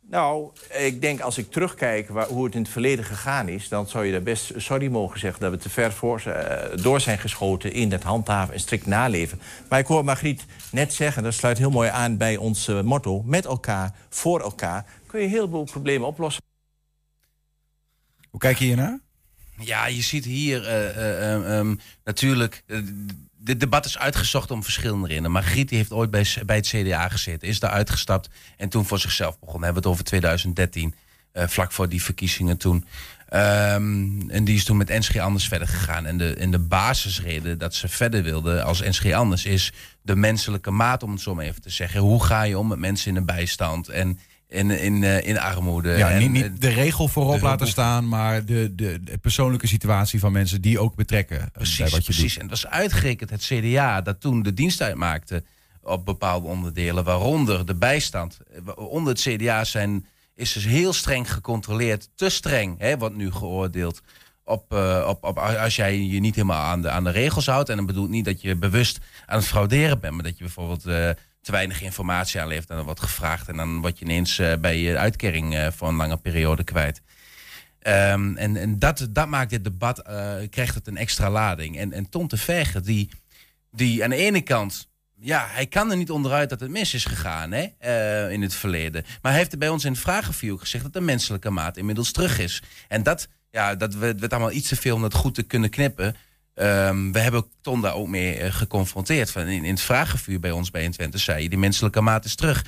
Nou, 0.00 0.50
ik 0.68 1.00
denk 1.00 1.20
als 1.20 1.38
ik 1.38 1.50
terugkijk 1.50 2.08
waar, 2.08 2.26
hoe 2.26 2.44
het 2.44 2.54
in 2.54 2.62
het 2.62 2.70
verleden 2.70 3.04
gegaan 3.04 3.48
is... 3.48 3.68
dan 3.68 3.88
zou 3.88 4.04
je 4.04 4.12
daar 4.12 4.22
best 4.22 4.52
sorry 4.56 4.88
mogen 4.88 5.20
zeggen 5.20 5.40
dat 5.40 5.50
we 5.50 5.56
te 5.56 5.70
ver 5.70 5.92
voor, 5.92 6.20
eh, 6.20 6.82
door 6.82 7.00
zijn 7.00 7.18
geschoten... 7.18 7.72
in 7.72 7.92
het 7.92 8.02
handhaven 8.02 8.54
en 8.54 8.60
strikt 8.60 8.86
naleven. 8.86 9.40
Maar 9.68 9.78
ik 9.78 9.86
hoor 9.86 10.04
Margriet 10.04 10.44
net 10.72 10.92
zeggen, 10.92 11.22
dat 11.22 11.34
sluit 11.34 11.58
heel 11.58 11.70
mooi 11.70 11.88
aan 11.88 12.16
bij 12.16 12.36
ons 12.36 12.68
eh, 12.68 12.80
motto... 12.80 13.22
met 13.22 13.44
elkaar, 13.44 13.94
voor 14.08 14.40
elkaar, 14.40 14.84
kun 15.06 15.20
je 15.20 15.28
heel 15.28 15.48
veel 15.48 15.64
problemen 15.64 16.08
oplossen. 16.08 16.42
Hoe 18.30 18.40
kijk 18.40 18.58
je 18.58 18.64
hiernaar? 18.64 19.09
Ja, 19.60 19.86
je 19.86 20.02
ziet 20.02 20.24
hier 20.24 20.66
eh, 20.66 20.88
eh, 20.88 21.34
eh, 21.34 21.58
ehm, 21.58 21.74
natuurlijk. 22.04 22.62
eh, 22.66 22.78
dit 23.42 23.60
debat 23.60 23.84
is 23.84 23.98
uitgezocht 23.98 24.50
om 24.50 24.62
verschillende 24.62 25.08
redenen. 25.08 25.30
Margriet 25.30 25.68
die 25.68 25.78
heeft 25.78 25.92
ooit 25.92 26.10
bij, 26.10 26.26
bij 26.46 26.56
het 26.56 26.66
CDA 26.66 27.08
gezeten, 27.08 27.48
is 27.48 27.60
daar 27.60 27.70
uitgestapt 27.70 28.28
en 28.56 28.68
toen 28.68 28.84
voor 28.86 28.98
zichzelf 28.98 29.38
begonnen. 29.38 29.64
Hebben 29.64 29.82
we 29.82 29.88
het 29.88 29.98
over 29.98 30.04
2013, 30.10 30.94
eh, 31.32 31.48
vlak 31.48 31.72
voor 31.72 31.88
die 31.88 32.02
verkiezingen 32.02 32.56
toen. 32.56 32.84
Ehm, 33.28 34.30
en 34.30 34.44
die 34.44 34.56
is 34.56 34.64
toen 34.64 34.76
met 34.76 34.88
NSG 34.88 35.16
Anders 35.16 35.48
verder 35.48 35.68
gegaan. 35.68 36.06
En 36.06 36.16
de, 36.16 36.46
de 36.50 36.58
basisreden 36.58 37.58
dat 37.58 37.74
ze 37.74 37.88
verder 37.88 38.22
wilde 38.22 38.62
als 38.62 38.80
NSG 38.80 39.12
Anders 39.12 39.44
is 39.44 39.72
de 40.02 40.16
menselijke 40.16 40.70
maat, 40.70 41.02
om 41.02 41.10
het 41.12 41.20
zo 41.20 41.34
maar 41.34 41.44
even 41.44 41.62
te 41.62 41.70
zeggen. 41.70 42.00
Hoe 42.00 42.24
ga 42.24 42.42
je 42.42 42.58
om 42.58 42.68
met 42.68 42.78
mensen 42.78 43.08
in 43.08 43.14
de 43.14 43.32
bijstand 43.32 43.88
en 43.88 44.18
in, 44.50 44.70
in, 44.70 45.04
eh, 45.04 45.26
in 45.26 45.38
armoede? 45.38 45.90
Ja, 45.90 46.10
en, 46.10 46.18
niet, 46.18 46.30
niet 46.30 46.60
de 46.60 46.68
regel 46.68 47.08
voorop 47.08 47.38
de 47.38 47.42
laten 47.42 47.66
staan, 47.66 48.08
maar 48.08 48.44
de, 48.44 48.74
de, 48.74 49.00
de 49.02 49.18
persoonlijke 49.18 49.66
situatie 49.66 50.20
van 50.20 50.32
mensen 50.32 50.60
die 50.60 50.78
ook 50.78 50.94
betrekken 50.94 51.40
eh, 51.40 51.46
Precies, 51.52 51.78
wat 51.78 51.90
je 51.90 52.12
precies. 52.12 52.34
doet. 52.34 52.42
En 52.42 52.48
het 52.50 52.62
was 52.62 52.66
uitgerekend 52.66 53.30
het 53.30 53.42
CDA 53.44 54.00
dat 54.00 54.20
toen 54.20 54.42
de 54.42 54.54
dienst 54.54 54.82
uitmaakte 54.82 55.44
op 55.82 56.04
bepaalde 56.04 56.46
onderdelen, 56.46 57.04
waaronder 57.04 57.66
de 57.66 57.74
bijstand. 57.74 58.38
Onder 58.74 59.12
het 59.12 59.22
CDA 59.22 59.64
zijn, 59.64 60.06
is 60.34 60.52
dus 60.52 60.64
heel 60.64 60.92
streng 60.92 61.32
gecontroleerd, 61.32 62.08
te 62.14 62.28
streng, 62.28 62.78
hè, 62.78 62.98
wordt 62.98 63.16
nu 63.16 63.32
geoordeeld. 63.32 64.02
Op, 64.44 64.72
eh, 64.72 65.06
op, 65.08 65.24
op, 65.24 65.38
als 65.38 65.76
jij 65.76 66.00
je 66.00 66.20
niet 66.20 66.34
helemaal 66.34 66.62
aan 66.62 66.82
de, 66.82 66.90
aan 66.90 67.04
de 67.04 67.10
regels 67.10 67.46
houdt. 67.46 67.68
En 67.68 67.76
dat 67.76 67.86
bedoelt 67.86 68.08
niet 68.08 68.24
dat 68.24 68.40
je 68.40 68.56
bewust 68.56 68.98
aan 69.26 69.38
het 69.38 69.46
frauderen 69.46 70.00
bent, 70.00 70.14
maar 70.14 70.24
dat 70.24 70.38
je 70.38 70.44
bijvoorbeeld 70.44 70.86
eh, 70.86 71.10
te 71.42 71.52
weinig 71.52 71.82
informatie 71.82 72.40
aanlevert 72.40 72.70
en 72.70 72.76
dan 72.76 72.84
wordt 72.84 73.00
gevraagd. 73.00 73.48
En 73.48 73.56
dan 73.56 73.80
word 73.80 73.98
je 73.98 74.04
ineens 74.04 74.38
eh, 74.38 74.52
bij 74.56 74.78
je 74.78 74.98
uitkering 74.98 75.54
eh, 75.54 75.70
voor 75.70 75.88
een 75.88 75.94
lange 75.94 76.16
periode 76.16 76.64
kwijt. 76.64 77.02
Ehm, 77.78 78.36
en 78.36 78.56
en 78.56 78.78
dat, 78.78 79.08
dat 79.10 79.28
maakt 79.28 79.50
dit 79.50 79.64
debat, 79.64 79.98
eh, 79.98 80.34
krijgt 80.50 80.74
het 80.74 80.86
een 80.86 80.96
extra 80.96 81.30
lading. 81.30 81.78
En, 81.78 81.92
en 81.92 82.08
Tom 82.08 82.28
de 82.28 82.36
Verger, 82.36 82.84
die, 82.84 83.10
die 83.70 84.04
aan 84.04 84.10
de 84.10 84.16
ene 84.16 84.40
kant, 84.40 84.88
ja, 85.20 85.46
hij 85.50 85.66
kan 85.66 85.90
er 85.90 85.96
niet 85.96 86.10
onderuit 86.10 86.50
dat 86.50 86.60
het 86.60 86.70
mis 86.70 86.94
is 86.94 87.04
gegaan 87.04 87.52
hè, 87.52 88.30
in 88.30 88.42
het 88.42 88.54
verleden. 88.54 89.04
Maar 89.22 89.30
hij 89.30 89.40
heeft 89.40 89.52
er 89.52 89.58
bij 89.58 89.68
ons 89.68 89.84
in 89.84 89.92
het 89.92 90.00
vragenview 90.00 90.58
gezegd 90.58 90.84
dat 90.84 90.92
de 90.92 91.00
menselijke 91.00 91.50
maat 91.50 91.76
inmiddels 91.76 92.12
terug 92.12 92.38
is. 92.38 92.62
En 92.88 93.02
dat, 93.02 93.28
ja, 93.50 93.74
dat 93.74 93.94
werd, 93.94 94.20
werd 94.20 94.32
allemaal 94.32 94.52
iets 94.52 94.68
te 94.68 94.76
veel 94.76 94.94
om 94.94 95.02
dat 95.02 95.14
goed 95.14 95.34
te 95.34 95.42
kunnen 95.42 95.70
knippen. 95.70 96.16
Ehm, 96.60 97.12
we 97.12 97.18
hebben 97.18 97.44
Ton 97.60 97.80
daar 97.80 97.94
ook 97.94 98.08
mee 98.08 98.36
eh, 98.36 98.52
geconfronteerd. 98.52 99.30
Van 99.30 99.42
in, 99.46 99.64
in 99.64 99.70
het 99.72 99.80
vragenvuur 99.80 100.40
bij 100.40 100.50
ons 100.50 100.70
bij 100.70 100.88
Twente 100.90 101.18
zei 101.18 101.42
je, 101.42 101.48
die 101.48 101.58
menselijke 101.58 102.00
maat 102.00 102.24
is 102.24 102.34
terug. 102.34 102.64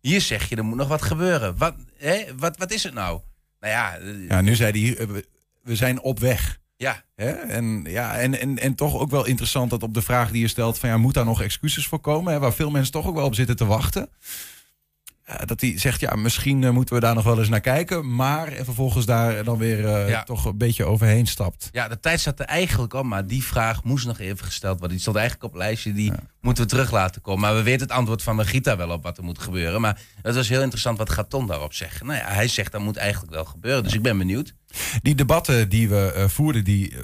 Hier 0.00 0.20
zeg 0.20 0.48
je, 0.48 0.56
er 0.56 0.64
moet 0.64 0.76
nog 0.76 0.88
wat 0.88 1.02
gebeuren. 1.02 1.56
Wat, 1.58 1.74
hè, 1.98 2.24
wat, 2.36 2.56
wat 2.56 2.70
is 2.72 2.82
het 2.82 2.94
nou? 2.94 3.20
Nou 3.60 3.72
ja, 3.72 3.96
eh, 3.98 4.28
Ja, 4.28 4.40
nu 4.40 4.54
zei 4.54 4.84
hij, 4.84 4.96
eh, 4.98 5.06
we- 5.06 5.26
we 5.62 5.76
zijn 5.76 6.00
op 6.00 6.18
weg. 6.18 6.58
ja, 6.76 7.04
Hè? 7.14 7.30
En, 7.30 7.84
ja, 7.88 8.16
en, 8.18 8.40
en, 8.40 8.58
en 8.58 8.74
toch 8.74 8.94
ook 8.98 9.10
wel 9.10 9.26
interessant 9.26 9.70
dat 9.70 9.82
op 9.82 9.94
de 9.94 10.02
vraag 10.02 10.30
die 10.30 10.40
je 10.40 10.48
stelt: 10.48 10.78
van 10.78 10.88
ja, 10.88 10.96
moet 10.96 11.14
daar 11.14 11.24
nog 11.24 11.42
excuses 11.42 11.86
voor 11.86 12.00
komen? 12.00 12.32
Hè? 12.32 12.38
Waar 12.38 12.52
veel 12.54 12.70
mensen 12.70 12.92
toch 12.92 13.06
ook 13.06 13.14
wel 13.14 13.24
op 13.26 13.34
zitten 13.34 13.56
te 13.56 13.64
wachten. 13.64 14.08
Eh, 15.26 15.36
dat 15.44 15.60
hij 15.60 15.78
zegt, 15.78 16.00
ja, 16.00 16.14
misschien 16.14 16.64
eh, 16.64 16.70
moeten 16.70 16.94
we 16.94 17.00
daar 17.00 17.14
nog 17.14 17.24
wel 17.24 17.38
eens 17.38 17.48
naar 17.48 17.60
kijken. 17.60 18.14
Maar 18.14 18.48
en 18.48 18.64
vervolgens 18.64 19.06
daar 19.06 19.44
dan 19.44 19.58
weer 19.58 19.86
eh, 19.86 20.08
Ja. 20.08 20.22
toch 20.22 20.44
een 20.44 20.58
beetje 20.58 20.84
overheen 20.84 21.26
stapt. 21.26 21.68
Ja, 21.72 21.88
de 21.88 22.00
tijd 22.00 22.20
zat 22.20 22.40
er 22.40 22.46
eigenlijk 22.46 22.94
op, 22.94 23.04
maar 23.04 23.26
die 23.26 23.44
vraag 23.44 23.84
moest 23.84 24.06
nog 24.06 24.18
even 24.18 24.44
gesteld 24.44 24.72
worden. 24.72 24.90
Die 24.90 25.00
stond 25.00 25.16
eigenlijk 25.16 25.52
op 25.52 25.58
lijstje, 25.58 25.92
die 25.92 26.12
moeten 26.40 26.62
we 26.64 26.70
terug 26.70 26.90
laten 26.90 27.20
komen. 27.22 27.40
Maar 27.40 27.54
we 27.54 27.62
weten 27.62 27.86
het 27.86 27.96
antwoord 27.96 28.22
van 28.22 28.36
Margita 28.36 28.76
wel 28.76 28.90
op 28.90 29.02
wat 29.02 29.18
er 29.18 29.24
moet 29.24 29.38
gebeuren. 29.38 29.80
Maar 29.80 30.00
het 30.22 30.34
was 30.34 30.48
heel 30.48 30.62
interessant, 30.62 30.98
wat 30.98 31.10
gaat 31.10 31.30
Ton 31.30 31.46
daarop 31.46 31.72
zeggen? 31.72 32.06
Nou 32.06 32.18
ja, 32.18 32.26
hij 32.28 32.48
zegt 32.48 32.72
dat 32.72 32.80
moet 32.80 32.96
eigenlijk 32.96 33.32
wel 33.32 33.44
gebeuren, 33.44 33.82
dus 33.82 33.94
ik 33.94 34.02
ben 34.02 34.18
benieuwd. 34.18 34.54
Die 35.02 35.14
debatten 35.14 35.68
die 35.68 35.88
we 35.88 36.12
eh, 36.12 36.28
voerden, 36.28 36.64
die, 36.64 36.90
eh, 36.92 36.98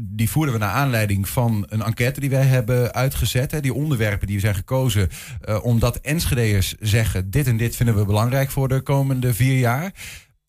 die 0.00 0.30
voerden 0.30 0.54
we 0.54 0.60
naar 0.60 0.72
aanleiding 0.72 1.28
van 1.28 1.66
een 1.68 1.82
enquête 1.82 2.20
die 2.20 2.30
wij 2.30 2.44
hebben 2.44 2.94
uitgezet. 2.94 3.50
Hè, 3.50 3.60
die 3.60 3.74
onderwerpen 3.74 4.26
die 4.26 4.40
zijn 4.40 4.54
gekozen 4.54 5.08
eh, 5.40 5.64
omdat 5.64 5.96
Enschede'ers 5.96 6.74
zeggen... 6.80 7.30
dit 7.30 7.46
en 7.46 7.56
dit 7.56 7.76
vinden 7.76 7.96
we 7.96 8.04
belangrijk 8.04 8.50
voor 8.50 8.68
de 8.68 8.80
komende 8.80 9.34
vier 9.34 9.58
jaar. 9.58 9.92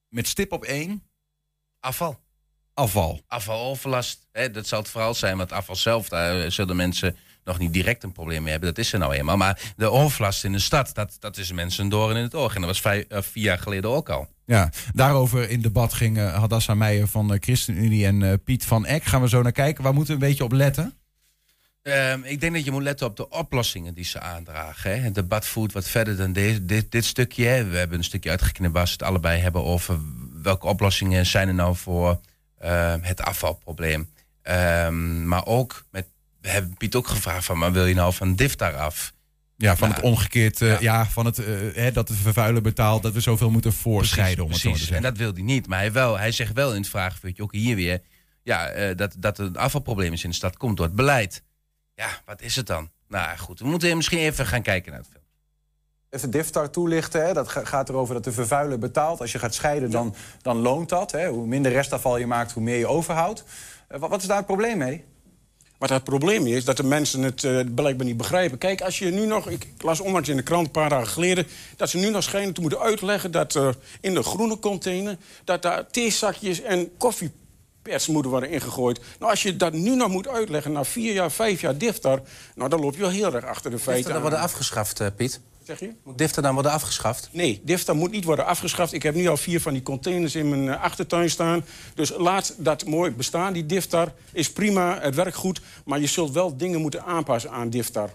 Met 0.10 0.28
stip 0.28 0.52
op 0.52 0.64
één, 0.64 1.04
Afval. 1.80 2.20
afval. 2.74 3.22
Afvaloverlast, 3.28 4.28
hè, 4.32 4.52
dat 4.52 4.68
zal 4.68 4.80
het 4.80 4.90
vooral 4.90 5.14
zijn, 5.14 5.38
want 5.38 5.52
afval 5.52 5.76
zelf, 5.76 6.10
daar 6.10 6.52
zullen 6.52 6.76
mensen 6.76 7.16
nog 7.50 7.60
niet 7.60 7.74
direct 7.74 8.04
een 8.04 8.12
probleem 8.12 8.42
mee 8.42 8.52
hebben. 8.52 8.70
Dat 8.70 8.78
is 8.78 8.94
er 8.94 9.00
nou 9.00 9.14
eenmaal. 9.14 9.38
Maar 9.38 9.74
de 9.76 9.92
overlast 9.92 10.44
in 10.44 10.52
de 10.52 10.60
stad, 10.60 10.94
dat, 10.94 11.16
dat 11.20 11.38
is 11.38 11.52
mensen 11.52 11.84
een 11.84 11.90
doorn 11.90 12.16
in 12.16 12.24
het 12.24 12.36
oog. 12.36 12.56
En 12.56 12.62
dat 12.62 12.70
was 12.70 12.82
vijf, 12.82 13.06
eh, 13.08 13.22
vier 13.22 13.44
jaar 13.44 13.60
geleden 13.60 13.90
ook 13.90 14.10
al. 14.10 14.28
Ja, 14.46 14.72
daarover 14.94 15.50
in 15.50 15.62
debat 15.62 15.94
gingen 15.94 16.32
Hadassa 16.32 16.74
Meijer 16.74 17.08
van 17.08 17.28
de 17.28 17.38
ChristenUnie 17.40 18.06
en 18.06 18.24
eh, 18.24 18.34
Piet 18.44 18.66
van 18.66 18.86
Eck. 18.86 19.04
Gaan 19.04 19.22
we 19.22 19.30
zo 19.30 19.42
naar 19.42 19.52
kijken. 19.52 19.84
Waar 19.84 19.94
moeten 19.94 20.18
we 20.18 20.22
een 20.22 20.30
beetje 20.30 20.44
op 20.44 20.52
letten? 20.52 20.94
Ehm, 21.82 22.20
ik 22.24 22.42
denk 22.42 22.54
dat 22.54 22.66
je 22.66 22.72
moet 22.72 22.84
letten 22.84 23.08
op 23.08 23.18
de 23.18 23.30
oplossingen 23.30 23.94
die 23.94 24.06
ze 24.06 24.20
aandragen. 24.20 24.92
Hè. 24.92 24.98
Het 24.98 25.16
debat 25.16 25.46
voert 25.46 25.74
wat 25.74 25.88
verder 25.88 26.18
dan 26.18 26.34
deze, 26.34 26.66
dit, 26.66 26.92
dit 26.92 27.06
stukje. 27.06 27.46
Hè. 27.46 27.66
We 27.66 27.78
hebben 27.78 27.98
een 27.98 28.04
stukje 28.04 28.30
uitgeknipt 28.30 28.74
waar 28.74 28.88
ze 28.88 28.94
het 28.94 29.04
allebei 29.04 29.42
hebben 29.42 29.64
over 29.64 30.00
welke 30.42 30.68
oplossingen 30.68 31.26
zijn 31.26 31.48
er 31.48 31.54
nou 31.54 31.76
voor 31.76 32.20
eh, 32.58 32.94
het 33.02 33.22
afvalprobleem. 33.22 34.10
Ehm, 34.42 35.28
maar 35.28 35.46
ook, 35.46 35.86
met, 35.92 36.06
we 36.50 36.56
hebben 36.56 36.78
Piet 36.78 36.96
ook 36.96 37.08
gevraagd 37.08 37.46
van, 37.46 37.58
maar 37.58 37.72
wil 37.72 37.86
je 37.86 37.94
nou 37.96 38.14
van 38.14 38.36
DIFTAR 38.36 38.76
af? 38.76 39.14
Ja, 39.58 39.76
van 39.76 39.88
Nou, 39.90 40.02
het 40.02 40.10
omgekeerd, 40.10 40.62
eh, 40.62 40.70
ja. 40.70 40.78
ja. 40.80 41.06
van 41.06 41.26
het, 41.26 41.38
eh, 41.40 41.46
hè, 41.74 41.92
dat 41.92 42.08
de 42.08 42.14
vervuiler 42.14 42.62
betaalt, 42.62 43.04
dat 43.04 43.14
we 43.14 43.20
zoveel 43.20 43.50
moeten 43.50 43.74
voorscheiden. 43.74 44.44
om 44.44 44.52
het 44.52 44.60
zo 44.60 44.70
maar 44.70 44.78
te 44.80 44.84
precies. 44.86 45.04
En 45.06 45.10
dat 45.10 45.18
wil 45.18 45.34
hij 45.34 45.42
niet. 45.42 45.68
Maar 45.68 45.80
hij, 45.80 45.92
wel, 45.92 46.18
hij 46.18 46.32
zegt 46.32 46.54
wel 46.54 46.72
in 46.74 46.82
het 46.82 46.90
vraagvuurtje, 46.90 47.44
ook 47.44 47.52
hier 47.54 47.76
weer, 47.76 48.02
ja, 48.44 48.68
eh, 48.68 48.96
dat, 48.96 49.16
dat 49.18 49.38
er 49.38 49.46
een 49.46 49.58
afvalprobleem 49.58 50.14
is 50.14 50.24
in 50.24 50.30
de 50.30 50.36
stad, 50.36 50.58
komt 50.58 50.78
door 50.78 50.86
het 50.86 50.96
beleid. 50.96 51.44
Ja, 51.96 52.10
wat 52.26 52.42
is 52.42 52.56
het 52.56 52.68
dan? 52.68 52.90
Nou 53.08 53.38
goed, 53.38 53.60
we 53.60 53.68
moeten 53.68 53.96
misschien 53.96 54.20
even 54.20 54.46
gaan 54.46 54.62
kijken 54.62 54.92
naar 54.92 55.00
het 55.02 55.10
film. 55.12 55.24
Even 56.10 56.30
DIFTAR 56.32 56.70
toelichten. 56.70 57.26
Hè. 57.26 57.34
Dat 57.34 57.50
ga- 57.50 57.66
gaat 57.66 57.90
erover 57.90 58.14
dat 58.14 58.24
de 58.24 58.32
vervuiler 58.32 58.80
betaalt. 58.80 59.22
Als 59.22 59.32
je 59.32 59.40
gaat 59.40 59.54
scheiden, 59.54 59.92
dan, 59.92 60.16
dan 60.42 60.58
loont 60.58 60.90
dat. 60.90 61.12
Hè. 61.12 61.28
Hoe 61.28 61.48
minder 61.48 61.72
restafval 61.72 62.18
je 62.18 62.28
maakt, 62.28 62.52
hoe 62.52 62.64
meer 62.64 62.78
je 62.78 62.88
overhoudt. 62.88 63.44
Wat, 63.88 64.10
wat 64.10 64.22
is 64.22 64.28
daar 64.28 64.38
het 64.38 64.46
probleem 64.46 64.78
mee? 64.78 65.06
Wat 65.80 65.90
het 65.90 66.04
probleem 66.04 66.48
is, 66.48 66.66
dat 66.66 66.78
de 66.78 66.84
mensen 66.84 67.22
het 67.22 67.44
eh, 67.44 67.60
blijkbaar 67.76 68.06
niet 68.06 68.18
begrijpen. 68.18 68.58
Kijk, 68.58 68.82
als 68.82 69.00
je 69.00 69.12
nu 69.12 69.26
nog... 69.26 69.50
Ik 69.50 69.68
las 69.78 70.00
onlangs 70.00 70.30
in 70.30 70.36
de 70.36 70.44
krant 70.44 70.66
een 70.66 70.72
paar 70.72 70.90
dagen 70.90 71.08
geleden... 71.08 71.48
dat 71.78 71.90
ze 71.90 71.98
nu 71.98 72.10
nog 72.10 72.24
schijnen 72.24 72.54
te 72.54 72.62
moeten 72.62 72.80
uitleggen 72.80 73.32
dat 73.32 73.54
er 73.54 73.76
in 74.02 74.14
de 74.14 74.24
groene 74.24 74.60
container... 74.60 75.18
dat 75.44 75.62
daar 75.62 75.88
theezakjes 75.88 76.62
en 76.62 76.98
koffiepers 76.98 78.08
moeten 78.08 78.32
worden 78.32 78.50
ingegooid. 78.50 79.00
Nou, 79.20 79.32
als 79.32 79.44
je 79.44 79.56
dat 79.56 79.74
nu 79.74 79.96
nog 79.96 80.10
moet 80.10 80.28
uitleggen 80.28 80.72
na 80.72 80.84
vier 80.84 81.14
jaar, 81.14 81.32
vijf 81.32 81.62
jaar 81.62 81.78
diftar... 81.78 82.22
nou, 82.56 82.70
dan 82.70 82.80
loop 82.80 82.94
je 82.94 83.02
wel 83.02 83.10
heel 83.10 83.34
erg 83.34 83.46
achter 83.46 83.72
de 83.72 83.80
feiten 83.80 84.12
dan 84.12 84.22
worden 84.22 84.40
afgeschaft, 84.40 85.00
eh, 85.00 85.08
Piet? 85.16 85.40
Zeg 85.70 85.80
je? 85.80 85.94
Moet 86.04 86.18
Difter 86.18 86.42
dan 86.42 86.54
worden 86.54 86.72
afgeschaft? 86.72 87.30
Nee, 87.32 87.62
DIFTA 87.64 87.94
moet 87.94 88.12
niet 88.12 88.24
worden 88.24 88.46
afgeschaft. 88.46 88.94
Ik 88.94 89.04
heb 89.04 89.16
nu 89.16 89.28
al 89.28 89.38
vier 89.38 89.62
van 89.62 89.74
die 89.74 89.82
containers 89.82 90.36
in 90.36 90.50
mijn 90.50 90.70
eh, 90.70 90.84
achtertuin 90.84 91.30
staan. 91.30 91.66
Dus 91.94 92.14
laat 92.18 92.56
dat 92.58 92.86
mooi 92.86 93.12
bestaan. 93.12 93.54
Die 93.54 93.66
DIFTAR 93.66 94.14
is 94.34 94.52
prima, 94.52 95.00
het 95.02 95.16
werkt 95.16 95.36
goed. 95.36 95.62
Maar 95.86 96.00
je 96.00 96.08
zult 96.08 96.32
wel 96.32 96.58
dingen 96.58 96.82
moeten 96.82 97.04
aanpassen 97.04 97.52
aan 97.52 97.70
DIFTAR. 97.70 98.10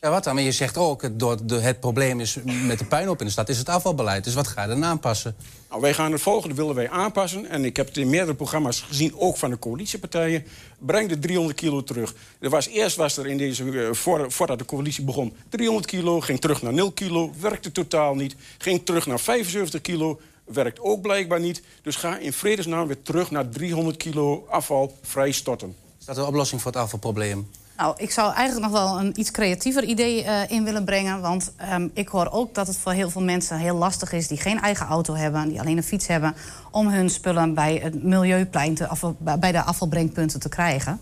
Ja, 0.00 0.10
wat 0.10 0.24
dan? 0.24 0.34
Maar 0.34 0.42
je 0.44 0.52
zegt 0.52 0.76
ook, 0.76 1.02
het- 1.02 1.18
door 1.18 1.46
de, 1.46 1.54
het 1.60 1.80
probleem 1.80 2.20
is 2.20 2.36
met 2.66 2.78
de 2.78 2.84
puinhoop 2.84 3.20
in 3.20 3.26
de 3.26 3.32
stad... 3.32 3.48
is 3.48 3.58
het 3.58 3.68
afvalbeleid. 3.68 4.24
Dus 4.24 4.34
wat 4.34 4.46
ga 4.46 4.62
je 4.62 4.68
dan 4.68 4.84
aanpassen? 4.84 5.36
Nou, 5.68 5.80
wij 5.80 5.94
gaan 5.94 6.12
het 6.12 6.20
volgende 6.20 6.54
willen 6.54 6.74
wij 6.74 6.90
aanpassen. 6.90 7.46
En 7.50 7.64
ik 7.64 7.76
heb 7.76 7.86
het 7.86 7.96
in 7.96 8.10
meerdere 8.10 8.34
programma's 8.34 8.80
gezien, 8.80 9.14
ook 9.16 9.36
van 9.36 9.50
de 9.50 9.58
coalitiepartijen. 9.58 10.44
Breng 10.78 11.08
de 11.08 11.18
300 11.18 11.56
kilo 11.58 11.84
terug. 11.84 12.14
Er 12.38 12.50
was, 12.50 12.66
eerst 12.68 12.96
was 12.96 13.16
er 13.16 13.26
in 13.26 13.38
deze, 13.38 13.64
eh, 13.86 13.92
voor, 13.92 14.32
voordat 14.32 14.58
de 14.58 14.64
coalitie 14.64 15.04
begon, 15.04 15.32
300 15.48 15.86
kilo. 15.86 16.20
Ging 16.20 16.40
terug 16.40 16.62
naar 16.62 16.72
0 16.72 16.92
kilo, 16.92 17.32
werkte 17.40 17.72
totaal 17.72 18.14
niet. 18.14 18.36
Ging 18.58 18.84
terug 18.86 19.06
naar 19.06 19.20
75 19.20 19.80
kilo, 19.80 20.20
werkt 20.44 20.80
ook 20.80 21.00
blijkbaar 21.02 21.40
niet. 21.40 21.62
Dus 21.82 21.96
ga 21.96 22.18
in 22.18 22.32
vredesnaam 22.32 22.86
weer 22.86 23.02
terug 23.02 23.30
naar 23.30 23.48
300 23.48 23.96
kilo 23.96 24.46
afval 24.50 24.98
vrij 25.02 25.32
storten. 25.32 25.74
Is 26.00 26.04
dat 26.06 26.16
de 26.16 26.24
oplossing 26.26 26.62
voor 26.62 26.72
het 26.72 26.80
afvalprobleem? 26.80 27.48
Nou, 27.80 27.94
ik 27.96 28.10
zou 28.10 28.34
eigenlijk 28.34 28.72
nog 28.72 28.82
wel 28.82 29.00
een 29.00 29.20
iets 29.20 29.30
creatiever 29.30 29.84
idee 29.84 30.24
eh, 30.24 30.50
in 30.50 30.64
willen 30.64 30.84
brengen. 30.84 31.20
Want 31.20 31.52
ehm, 31.56 31.88
ik 31.94 32.08
hoor 32.08 32.30
ook 32.30 32.54
dat 32.54 32.66
het 32.66 32.76
voor 32.76 32.92
heel 32.92 33.10
veel 33.10 33.22
mensen 33.22 33.56
heel 33.56 33.76
lastig 33.76 34.12
is... 34.12 34.28
die 34.28 34.38
geen 34.38 34.60
eigen 34.60 34.86
auto 34.86 35.14
hebben, 35.14 35.48
die 35.48 35.60
alleen 35.60 35.76
een 35.76 35.82
fiets 35.82 36.06
hebben... 36.06 36.34
om 36.70 36.88
hun 36.88 37.10
spullen 37.10 37.54
bij 37.54 37.80
het 37.82 38.02
milieuplein, 38.02 38.74
te, 38.74 38.86
afval- 38.86 39.16
bij 39.18 39.52
de 39.52 39.62
afvalbrengpunten 39.62 40.40
te 40.40 40.48
krijgen. 40.48 41.00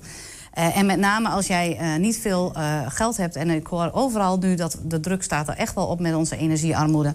Eh, 0.52 0.76
en 0.76 0.86
met 0.86 0.98
name 0.98 1.28
als 1.28 1.46
jij 1.46 1.76
eh, 1.76 1.96
niet 1.96 2.18
veel 2.18 2.52
geld 2.88 3.16
hebt... 3.16 3.36
en 3.36 3.50
ik 3.50 3.66
hoor 3.66 3.90
overal 3.92 4.38
nu 4.38 4.54
dat 4.54 4.78
de 4.84 5.00
druk 5.00 5.22
staat 5.22 5.48
er 5.48 5.56
echt 5.56 5.74
wel 5.74 5.86
op 5.86 6.00
met 6.00 6.14
onze 6.14 6.36
energiearmoede... 6.36 7.12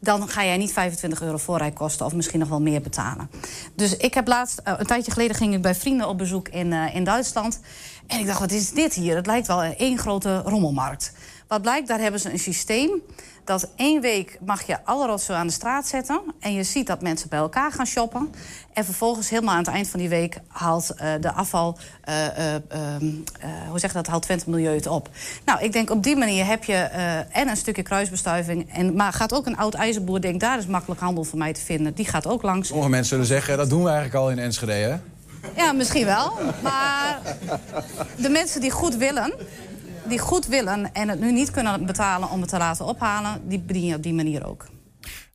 dan 0.00 0.28
ga 0.28 0.44
jij 0.44 0.56
niet 0.56 0.72
25 0.72 1.22
euro 1.22 1.36
voorrijkosten 1.36 2.06
of 2.06 2.14
misschien 2.14 2.38
nog 2.38 2.48
wel 2.48 2.60
meer 2.60 2.80
betalen. 2.80 3.30
Dus 3.74 3.96
ik 3.96 4.14
heb 4.14 4.28
laatst, 4.28 4.58
eh, 4.58 4.74
een 4.76 4.86
tijdje 4.86 5.12
geleden 5.12 5.36
ging 5.36 5.54
ik 5.54 5.62
bij 5.62 5.74
vrienden 5.74 6.08
op 6.08 6.18
bezoek 6.18 6.48
in, 6.48 6.72
eh, 6.72 6.94
in 6.94 7.04
Duitsland. 7.04 7.60
En 8.06 8.18
ik 8.18 8.26
dacht, 8.26 8.40
wat 8.40 8.52
is 8.52 8.70
dit 8.70 8.94
hier? 8.94 9.16
Het 9.16 9.26
lijkt 9.26 9.46
wel 9.46 9.62
één 9.62 9.98
grote 9.98 10.42
rommelmarkt. 10.44 11.12
Wat 11.48 11.62
blijkt, 11.62 11.88
daar 11.88 12.00
hebben 12.00 12.20
ze 12.20 12.32
een 12.32 12.38
systeem 12.38 13.02
dat 13.48 13.68
één 13.76 14.00
week 14.00 14.38
mag 14.44 14.62
je 14.62 14.84
alle 14.84 15.06
rotzooi 15.06 15.38
aan 15.38 15.46
de 15.46 15.52
straat 15.52 15.86
zetten. 15.86 16.20
En 16.40 16.52
je 16.54 16.62
ziet 16.62 16.86
dat 16.86 17.02
mensen 17.02 17.28
bij 17.28 17.38
elkaar 17.38 17.72
gaan 17.72 17.86
shoppen. 17.86 18.34
En 18.72 18.84
vervolgens, 18.84 19.28
helemaal 19.28 19.52
aan 19.54 19.64
het 19.64 19.68
eind 19.68 19.88
van 19.88 20.00
die 20.00 20.08
week, 20.08 20.38
haalt 20.48 20.90
eh, 20.90 21.12
de 21.20 21.32
afval. 21.32 21.78
eh, 22.04 22.26
eh, 22.26 22.54
ehm, 22.68 23.06
eh, 23.40 23.48
hoe 23.68 23.78
zeg 23.78 23.90
je 23.90 23.96
dat? 23.96 24.06
Haalt 24.06 24.22
Twente 24.22 24.50
Milieu 24.50 24.74
het 24.74 24.86
op. 24.86 25.08
Nou, 25.44 25.62
ik 25.62 25.72
denk 25.72 25.90
op 25.90 26.02
die 26.02 26.16
manier 26.16 26.46
heb 26.46 26.64
je 26.64 26.74
en 27.32 27.48
een 27.48 27.56
stukje 27.56 27.82
kruisbestuiving. 27.82 28.72
En, 28.72 28.94
maar 28.94 29.12
gaat 29.12 29.34
ook 29.34 29.46
een 29.46 29.56
oud 29.56 29.74
ijzerboer 29.74 30.20
denkt, 30.20 30.40
daar 30.40 30.58
is 30.58 30.66
makkelijk 30.66 31.00
handel 31.00 31.24
voor 31.24 31.38
mij 31.38 31.52
te 31.52 31.60
vinden. 31.60 31.94
Die 31.94 32.06
gaat 32.06 32.26
ook 32.26 32.42
langs. 32.42 32.68
Sommige 32.68 32.90
mensen 32.90 33.08
zullen 33.08 33.26
zeggen, 33.26 33.56
dat 33.56 33.68
doen 33.70 33.82
we 33.82 33.88
eigenlijk 33.88 34.18
al 34.18 34.30
in 34.30 34.38
Enschede, 34.38 34.72
hè? 34.72 34.96
Ja, 35.56 35.72
misschien 35.72 36.04
wel. 36.04 36.32
Maar 36.62 37.18
de 38.16 38.28
mensen 38.28 38.60
die 38.60 38.70
goed 38.70 38.96
willen, 38.96 39.32
die 40.08 40.18
goed 40.18 40.46
willen 40.46 40.92
en 40.92 41.08
het 41.08 41.20
nu 41.20 41.32
niet 41.32 41.50
kunnen 41.50 41.86
betalen 41.86 42.30
om 42.30 42.40
het 42.40 42.50
te 42.50 42.58
laten 42.58 42.84
ophalen, 42.84 43.48
die 43.48 43.58
bedien 43.58 43.84
je 43.84 43.94
op 43.94 44.02
die 44.02 44.14
manier 44.14 44.46
ook. 44.46 44.66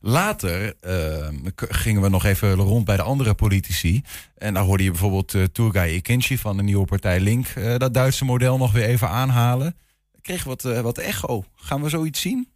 Later 0.00 0.74
eh, 0.80 1.28
gingen 1.54 2.02
we 2.02 2.08
nog 2.08 2.24
even 2.24 2.54
rond 2.54 2.84
bij 2.84 2.96
de 2.96 3.02
andere 3.02 3.34
politici. 3.34 4.02
En 4.36 4.54
daar 4.54 4.62
hoorde 4.62 4.84
je 4.84 4.90
bijvoorbeeld 4.90 5.34
uh, 5.34 5.44
Turgay 5.44 5.90
Ikinci 5.90 6.38
van 6.38 6.56
de 6.56 6.62
nieuwe 6.62 6.86
partij 6.86 7.20
Link... 7.20 7.46
eh, 7.46 7.76
dat 7.76 7.94
Duitse 7.94 8.24
model 8.24 8.56
nog 8.56 8.72
weer 8.72 8.84
even 8.84 9.08
aanhalen. 9.08 9.76
Kreeg 10.20 10.44
wat, 10.44 10.64
eh, 10.64 10.80
wat 10.80 10.98
echo. 10.98 11.44
Gaan 11.54 11.82
we 11.82 11.88
zoiets 11.88 12.20
zien? 12.20 12.48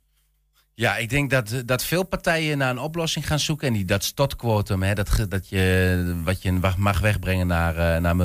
Ja, 0.75 0.97
ik 0.97 1.11
denk 1.11 1.31
dat, 1.31 1.63
dat 1.65 1.85
veel 1.85 2.03
partijen 2.03 2.59
naar 2.59 2.71
een 2.71 2.79
oplossing 2.79 3.27
gaan 3.27 3.39
zoeken. 3.39 3.69
En 3.69 3.73
die, 3.73 3.85
dat 3.85 4.05
stotquotum, 4.05 4.83
hè, 4.83 4.95
dat, 4.95 5.27
dat 5.29 5.49
je, 5.49 6.21
wat 6.25 6.43
je 6.43 6.53
mag 6.77 7.01
wegbrengen 7.01 7.47
naar, 7.47 7.77
eh, 7.77 8.01
naar 8.01 8.17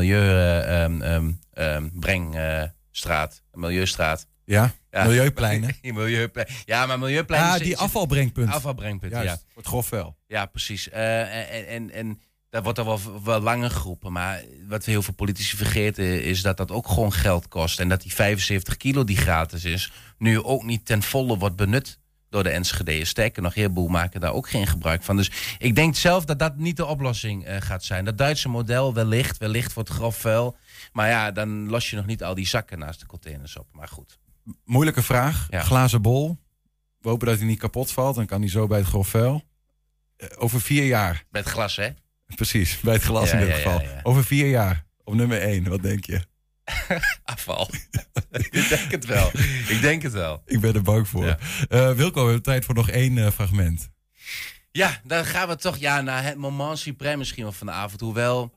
Milieubrengstraat. 2.93 3.41
Milieustraat. 3.53 4.27
Ja, 4.45 4.73
Milieupleinen. 4.91 5.75
Milieuplein. 5.81 6.47
Ja, 6.65 6.85
maar 6.85 6.99
Milieuplein... 6.99 7.43
Ah, 7.43 7.55
is- 7.55 7.61
die 7.61 7.77
afvalbrengpunt. 7.77 8.49
Afvalbrengpunt, 8.49 9.11
Juist, 9.11 9.27
ja. 9.29 9.39
Wordt 9.53 9.69
grof 9.69 9.89
wel. 9.89 10.17
Ja, 10.27 10.45
precies. 10.45 10.89
Eh, 10.89 11.55
en, 11.55 11.67
en, 11.67 11.91
en 11.91 12.21
dat 12.49 12.63
wordt 12.63 12.77
er 12.77 12.85
wel, 12.85 12.99
wel 13.23 13.39
langer 13.39 13.71
geroepen. 13.71 14.11
Maar 14.11 14.43
wat 14.67 14.85
heel 14.85 15.01
veel 15.01 15.13
politici 15.13 15.57
vergeten 15.57 16.23
is 16.23 16.41
dat 16.41 16.57
dat 16.57 16.71
ook 16.71 16.87
gewoon 16.87 17.13
geld 17.13 17.47
kost. 17.47 17.79
En 17.79 17.89
dat 17.89 18.01
die 18.01 18.13
75 18.13 18.77
kilo 18.77 19.03
die 19.03 19.17
gratis 19.17 19.63
is, 19.63 19.91
nu 20.17 20.41
ook 20.43 20.63
niet 20.63 20.85
ten 20.85 21.03
volle 21.03 21.37
wordt 21.37 21.55
benut 21.55 21.99
door 22.29 22.43
de 22.43 22.49
Enschede'ers. 22.49 23.09
Sterker 23.09 23.41
nog, 23.41 23.55
een 23.55 23.61
heleboel 23.61 23.87
maken 23.87 24.21
daar 24.21 24.33
ook 24.33 24.49
geen 24.49 24.67
gebruik 24.67 25.03
van. 25.03 25.17
Dus 25.17 25.31
ik 25.57 25.75
denk 25.75 25.95
zelf 25.95 26.25
dat 26.25 26.39
dat 26.39 26.57
niet 26.57 26.77
de 26.77 26.85
oplossing 26.85 27.45
eh, 27.45 27.61
gaat 27.61 27.83
zijn. 27.83 28.05
Dat 28.05 28.17
Duitse 28.17 28.49
model 28.49 28.93
wellicht, 28.93 29.37
wellicht 29.37 29.73
wordt 29.73 29.89
grof 29.89 30.17
vuil. 30.17 30.57
Maar 30.93 31.09
ja, 31.09 31.31
dan 31.31 31.69
los 31.69 31.89
je 31.89 31.95
nog 31.95 32.05
niet 32.05 32.23
al 32.23 32.35
die 32.35 32.47
zakken 32.47 32.79
naast 32.79 32.99
de 32.99 33.05
containers 33.05 33.57
op. 33.57 33.67
Maar 33.71 33.87
goed. 33.87 34.19
Moeilijke 34.65 35.01
vraag. 35.01 35.47
Glazen 35.49 36.01
bol. 36.01 36.37
We 36.99 37.09
hopen 37.09 37.27
dat 37.27 37.37
hij 37.37 37.45
niet 37.47 37.59
kapot 37.59 37.91
valt. 37.91 38.15
Dan 38.15 38.25
kan 38.25 38.41
hij 38.41 38.49
zo 38.49 38.67
bij 38.67 38.77
het 38.79 38.87
grof 38.87 39.07
vuil. 39.07 39.43
Eh, 40.17 40.27
over 40.37 40.61
vier 40.61 40.85
jaar. 40.85 41.23
Met 41.29 41.45
glas, 41.45 41.75
hè? 41.75 41.89
Precies, 42.35 42.79
bij 42.79 42.93
het 42.93 43.03
glas 43.03 43.31
Ja, 43.31 43.37
in 43.37 43.39
dit 43.39 43.49
ja, 43.49 43.55
ja, 43.55 43.61
geval. 43.61 43.81
ja. 43.81 43.99
Over 44.03 44.23
vier 44.23 44.49
jaar. 44.49 44.85
Op 45.03 45.13
nummer 45.13 45.41
één, 45.41 45.69
wat 45.69 45.81
denk 45.81 46.05
je? 46.05 46.21
Afval. 47.23 47.69
ik 48.31 48.67
denk 48.69 48.91
het 48.91 49.05
wel. 49.05 49.31
Ik 49.67 49.77
denk 49.81 50.01
het 50.01 50.11
wel. 50.13 50.41
Ik 50.45 50.59
ben 50.59 50.73
er 50.73 50.81
bang 50.81 51.07
voor. 51.07 51.37
Eh, 51.69 51.91
Wilco, 51.91 52.19
we 52.19 52.25
hebben 52.25 52.41
tijd 52.43 52.65
voor 52.65 52.75
nog 52.75 52.89
één 52.89 53.17
eh, 53.17 53.31
fragment. 53.31 53.89
Ja, 54.71 55.01
dan 55.03 55.25
gaan 55.25 55.47
we 55.47 55.55
toch 55.55 55.77
ja, 55.77 56.01
naar 56.01 56.23
het 56.23 56.37
moment 56.37 56.89
suprême 56.89 57.17
misschien 57.17 57.43
wel 57.43 57.51
van 57.51 57.67
de 57.67 57.73
avond. 57.73 58.01
Hoewel, 58.01 58.53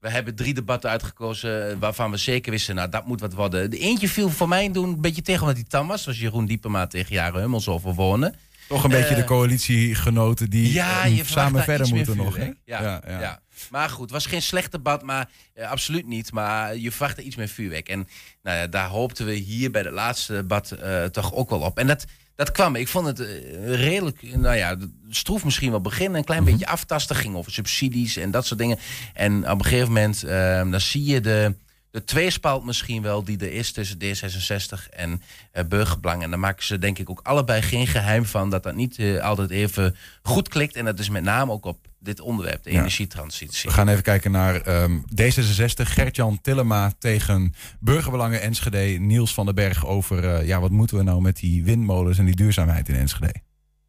we 0.00 0.10
hebben 0.10 0.34
drie 0.34 0.54
debatten 0.54 0.90
uitgekozen 0.90 1.70
eh, 1.70 1.76
waarvan 1.78 2.10
we 2.10 2.16
zeker 2.16 2.50
wisten, 2.50 2.74
nou 2.74 2.88
dat 2.88 3.06
moet 3.06 3.20
wat 3.20 3.32
worden. 3.32 3.70
De 3.70 3.78
eentje 3.78 4.08
viel 4.08 4.30
voor 4.30 4.48
mij 4.48 4.72
doen 4.72 4.88
een 4.88 5.00
beetje 5.00 5.22
tegen 5.22 5.40
omdat 5.40 5.56
hij 5.56 5.66
tam 5.68 5.86
was. 5.86 6.02
Zoals 6.02 6.18
Jeroen 6.18 6.46
Diepema 6.46 6.86
tegen 6.86 7.14
Jaren 7.14 7.40
Hummels 7.40 7.68
overwonnen. 7.68 8.34
Toch 8.68 8.84
een 8.84 8.90
beetje 8.90 9.14
Eh, 9.14 9.16
de 9.16 9.24
coalitiegenoten 9.24 10.50
die 10.50 10.72
ja, 10.72 11.04
eh, 11.04 11.24
samen 11.24 11.62
verder 11.62 11.94
moeten 11.94 12.16
nog. 12.16 12.36
Hè? 12.36 12.50
Ja, 12.64 13.02
ja, 13.06 13.40
Maar 13.70 13.90
goed, 13.90 14.02
het 14.02 14.10
was 14.10 14.26
geen 14.26 14.42
slecht 14.42 14.72
debat, 14.72 15.02
maar 15.02 15.30
absoluut 15.68 16.06
niet. 16.06 16.32
Maar 16.32 16.76
je 16.76 16.90
verwachtte 16.90 17.22
iets 17.22 17.36
meer 17.36 17.48
vuurwerk. 17.48 17.88
En 17.88 18.08
nou 18.42 18.56
ja, 18.58 18.66
daar 18.66 18.88
hoopten 18.88 19.26
we 19.26 19.32
hier 19.32 19.70
bij 19.70 19.82
het 19.82 19.92
laatste 19.92 20.32
debat 20.32 20.76
toch 21.12 21.34
ook 21.34 21.50
wel 21.50 21.60
op. 21.60 21.78
En 21.78 21.86
dat, 21.86 22.04
dat 22.40 22.52
kwam. 22.52 22.76
Ik 22.76 22.88
vond 22.88 23.06
het 23.06 23.20
eh, 23.20 23.74
redelijk, 23.74 24.36
nou 24.36 24.56
ja, 24.56 24.76
stroef 25.10 25.44
misschien 25.44 25.70
wel 25.70 25.80
beginnen. 25.80 26.18
Een 26.18 26.24
klein 26.24 26.44
beetje 26.44 26.66
aftasten. 26.66 27.16
Ging 27.16 27.34
over 27.34 27.52
subsidies 27.52 28.16
en 28.16 28.30
dat 28.30 28.46
soort 28.46 28.60
dingen. 28.60 28.78
En 29.14 29.50
op 29.50 29.58
een 29.58 29.64
gegeven 29.64 29.86
moment, 29.86 30.22
eh, 30.22 30.70
dan 30.70 30.80
zie 30.80 31.04
je 31.04 31.20
de, 31.20 31.54
de 31.90 32.04
tweespalt 32.04 32.64
misschien 32.64 33.02
wel 33.02 33.24
die 33.24 33.38
er 33.38 33.52
is 33.52 33.72
tussen 33.72 33.98
D66 33.98 34.88
en 34.90 35.22
eh, 35.52 35.64
Burgerbelang. 35.64 36.22
En 36.22 36.30
daar 36.30 36.38
maken 36.38 36.64
ze 36.64 36.78
denk 36.78 36.98
ik 36.98 37.10
ook 37.10 37.20
allebei 37.22 37.62
geen 37.62 37.86
geheim 37.86 38.24
van 38.24 38.50
dat 38.50 38.62
dat 38.62 38.74
niet 38.74 38.98
eh, 38.98 39.18
altijd 39.22 39.50
even 39.50 39.96
goed 40.22 40.48
klikt. 40.48 40.76
En 40.76 40.84
dat 40.84 40.98
is 40.98 41.08
met 41.08 41.22
name 41.22 41.52
ook 41.52 41.64
op 41.64 41.78
dit 41.98 42.20
onderwerp, 42.20 42.62
de 42.62 42.70
Ja. 42.72 42.78
energietransitie. 42.78 43.68
We 43.68 43.74
gaan 43.74 43.88
even 43.88 44.02
kijken 44.02 44.30
naar 44.30 44.60
ehm, 44.60 44.98
D66. 45.14 45.82
Gert-Jan 45.82 46.38
Tillema 46.42 46.92
tegen 46.98 47.54
Burgerbelangen 47.80 48.40
Enschede. 48.40 48.78
Niels 48.78 49.34
van 49.34 49.46
den 49.46 49.54
Berg 49.54 49.86
over 49.86 50.24
eh, 50.34 50.46
ja, 50.46 50.60
wat 50.60 50.70
moeten 50.70 50.96
we 50.96 51.02
nou 51.02 51.20
met 51.20 51.36
die 51.36 51.64
windmolens 51.64 52.18
en 52.18 52.24
die 52.24 52.36
duurzaamheid 52.36 52.88
in 52.88 52.94
Enschede. 52.94 53.32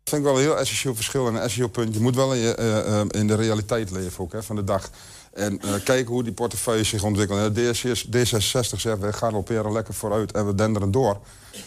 Dat 0.04 0.14
vind 0.14 0.22
ik 0.22 0.28
wel 0.28 0.36
een 0.36 0.48
heel 0.50 0.60
essentieel 0.60 0.96
verschil 0.96 1.28
en 1.28 1.34
een 1.34 1.40
essentieel 1.42 1.70
punt. 1.70 1.94
Je 1.94 2.00
moet 2.00 2.16
wel 2.16 2.34
in, 2.34 2.40
je, 2.40 3.06
in 3.12 3.28
de 3.28 3.36
realiteit 3.36 3.92
leven 3.92 4.20
ook, 4.24 4.32
hè, 4.32 4.44
van 4.44 4.56
de 4.56 4.64
dag. 4.64 4.90
En 5.34 5.62
eh, 5.62 5.74
kijken 5.84 6.14
hoe 6.14 6.24
die 6.24 6.34
portefeuille 6.34 6.84
zich 6.84 7.04
ontwikkelen. 7.04 7.54
De 7.54 7.74
D66 8.16 8.42
zegt, 8.78 9.00
we 9.00 9.14
gaan 9.14 9.34
op 9.34 9.48
weer 9.48 9.64
lekker 9.70 9.94
vooruit 9.94 10.32
en 10.32 10.46
we 10.48 10.56
denderen 10.56 10.92
door. 10.92 11.20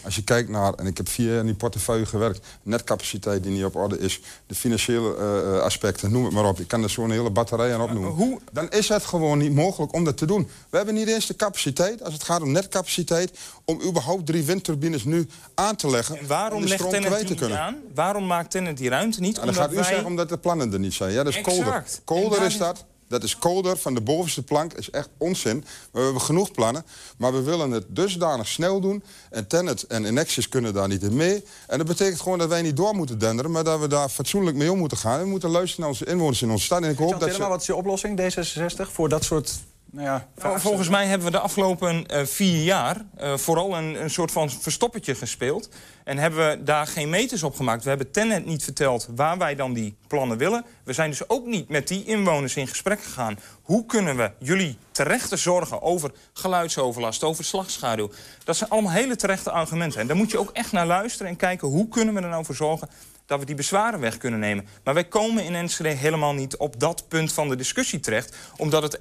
Als 0.03 0.15
je 0.15 0.23
kijkt 0.23 0.49
naar, 0.49 0.73
en 0.73 0.85
ik 0.85 0.97
heb 0.97 1.09
vier 1.09 1.29
jaar 1.29 1.39
in 1.39 1.45
die 1.45 1.55
portefeuille 1.55 2.05
gewerkt... 2.05 2.45
netcapaciteit 2.63 3.43
die 3.43 3.51
niet 3.51 3.63
op 3.63 3.75
orde 3.75 3.99
is, 3.99 4.19
de 4.47 4.55
financiële 4.55 5.15
eh, 5.15 5.59
aspecten, 5.61 6.11
noem 6.11 6.23
het 6.25 6.33
maar 6.33 6.45
op. 6.45 6.57
Je 6.57 6.65
kan 6.65 6.83
er 6.83 6.89
zo'n 6.89 7.11
hele 7.11 7.29
batterij 7.29 7.73
aan 7.73 7.81
opnoemen. 7.81 8.39
Dan 8.51 8.69
is 8.71 8.87
het 8.89 9.05
gewoon 9.05 9.37
niet 9.37 9.53
mogelijk 9.53 9.93
om 9.93 10.03
dat 10.03 10.17
te 10.17 10.25
doen. 10.25 10.49
We 10.69 10.77
hebben 10.77 10.95
niet 10.95 11.07
eens 11.07 11.25
de 11.25 11.35
capaciteit, 11.35 12.03
als 12.03 12.13
het 12.13 12.23
gaat 12.23 12.41
om 12.41 12.51
netcapaciteit... 12.51 13.31
om 13.65 13.81
überhaupt 13.85 14.25
drie 14.25 14.43
windturbines 14.43 15.03
nu 15.03 15.27
aan 15.55 15.75
te 15.75 15.89
leggen... 15.89 16.19
om 16.19 16.27
Waarom 16.27 16.61
de 16.61 16.67
legt 16.67 16.89
Tennet 16.89 17.17
die 17.19 17.27
te 17.27 17.35
kunnen. 17.35 17.59
aan? 17.59 17.75
Waarom 17.95 18.25
maakt 18.27 18.51
Tennet 18.51 18.77
die 18.77 18.89
ruimte 18.89 19.19
niet? 19.19 19.37
En 19.37 19.45
dan 19.45 19.55
gaat 19.55 19.71
u 19.71 19.75
wij- 19.75 19.83
zeggen 19.83 20.05
omdat 20.05 20.29
de 20.29 20.37
plannen 20.37 20.73
er 20.73 20.79
niet 20.79 20.93
zijn. 20.93 21.11
Ja, 21.11 21.23
dat 21.23 21.33
is 21.35 21.41
kolder. 21.41 21.73
En 21.73 21.83
Kolder 22.03 22.41
is- 22.41 22.57
dat. 22.57 22.85
Dat 23.19 23.23
is 23.23 23.37
kolder 23.37 23.77
van 23.77 23.93
de 23.93 24.01
bovenste 24.01 24.43
plank. 24.43 24.73
is 24.73 24.89
echt 24.89 25.09
onzin. 25.17 25.65
We 25.91 26.01
hebben 26.01 26.21
genoeg 26.21 26.51
plannen. 26.51 26.85
Maar 27.17 27.33
we 27.33 27.41
willen 27.41 27.71
het 27.71 27.85
dusdanig 27.87 28.47
snel 28.47 28.79
doen. 28.79 29.03
En 29.29 29.47
Tennet 29.47 29.83
en 29.83 30.05
Enexis 30.05 30.49
kunnen 30.49 30.73
daar 30.73 30.87
niet 30.87 31.03
in 31.03 31.15
mee. 31.15 31.43
En 31.67 31.77
dat 31.77 31.87
betekent 31.87 32.21
gewoon 32.21 32.37
dat 32.37 32.49
wij 32.49 32.61
niet 32.61 32.77
door 32.77 32.95
moeten 32.95 33.19
denderen. 33.19 33.51
Maar 33.51 33.63
dat 33.63 33.79
we 33.79 33.87
daar 33.87 34.09
fatsoenlijk 34.09 34.57
mee 34.57 34.71
om 34.71 34.77
moeten 34.77 34.97
gaan. 34.97 35.19
We 35.19 35.25
moeten 35.25 35.49
luisteren 35.49 35.81
naar 35.81 35.89
onze 35.89 36.05
inwoners 36.05 36.41
in 36.41 36.49
onze 36.49 36.65
stad. 36.65 36.83
En 36.83 36.89
ik 36.89 36.97
hoop 36.97 37.09
dat 37.09 37.19
Helemaal, 37.19 37.41
ze... 37.41 37.51
wat 37.51 37.61
is 37.61 37.67
je 37.67 37.75
oplossing, 37.75 38.19
D66, 38.21 38.91
voor 38.91 39.09
dat 39.09 39.23
soort... 39.23 39.59
Nou 39.95 40.07
ja, 40.07 40.27
Vol- 40.37 40.57
Volgens 40.57 40.89
mij 40.89 41.05
hebben 41.05 41.27
we 41.27 41.33
de 41.33 41.39
afgelopen 41.39 42.05
eh, 42.07 42.25
vier 42.25 42.63
jaar 42.63 43.05
eh, 43.17 43.37
vooral 43.37 43.77
een, 43.77 44.01
een 44.01 44.09
soort 44.09 44.31
van 44.31 44.49
verstoppertje 44.49 45.15
gespeeld. 45.15 45.69
En 46.03 46.17
hebben 46.17 46.49
we 46.49 46.63
daar 46.63 46.87
geen 46.87 47.09
meters 47.09 47.43
op 47.43 47.55
gemaakt. 47.55 47.83
We 47.83 47.89
hebben 47.89 48.11
Tennet 48.11 48.45
niet 48.45 48.63
verteld 48.63 49.07
waar 49.15 49.37
wij 49.37 49.55
dan 49.55 49.73
die 49.73 49.95
plannen 50.07 50.37
willen. 50.37 50.65
We 50.83 50.93
zijn 50.93 51.09
dus 51.09 51.29
ook 51.29 51.45
niet 51.45 51.69
met 51.69 51.87
die 51.87 52.05
inwoners 52.05 52.55
in 52.55 52.67
gesprek 52.67 53.03
gegaan. 53.03 53.39
Hoe 53.61 53.85
kunnen 53.85 54.17
we 54.17 54.31
jullie 54.39 54.77
terechte 54.91 55.37
zorgen 55.37 55.81
over 55.81 56.11
geluidsoverlast, 56.33 57.23
over 57.23 57.43
slagschaduw... 57.43 58.11
dat 58.43 58.55
zijn 58.55 58.69
allemaal 58.69 58.91
hele 58.91 59.15
terechte 59.15 59.51
argumenten. 59.51 60.01
En 60.01 60.07
daar 60.07 60.17
moet 60.17 60.31
je 60.31 60.39
ook 60.39 60.51
echt 60.51 60.71
naar 60.71 60.85
luisteren 60.87 61.27
en 61.27 61.37
kijken... 61.37 61.67
hoe 61.67 61.87
kunnen 61.87 62.13
we 62.13 62.21
er 62.21 62.29
nou 62.29 62.45
voor 62.45 62.55
zorgen 62.55 62.89
dat 63.25 63.39
we 63.39 63.45
die 63.45 63.55
bezwaren 63.55 63.99
weg 63.99 64.17
kunnen 64.17 64.39
nemen. 64.39 64.67
Maar 64.83 64.93
wij 64.93 65.05
komen 65.05 65.43
in 65.43 65.55
Enschede 65.55 65.89
helemaal 65.89 66.33
niet 66.33 66.57
op 66.57 66.79
dat 66.79 67.07
punt 67.07 67.33
van 67.33 67.49
de 67.49 67.55
discussie 67.55 67.99
terecht... 67.99 68.35
omdat 68.57 68.83
het 68.83 68.99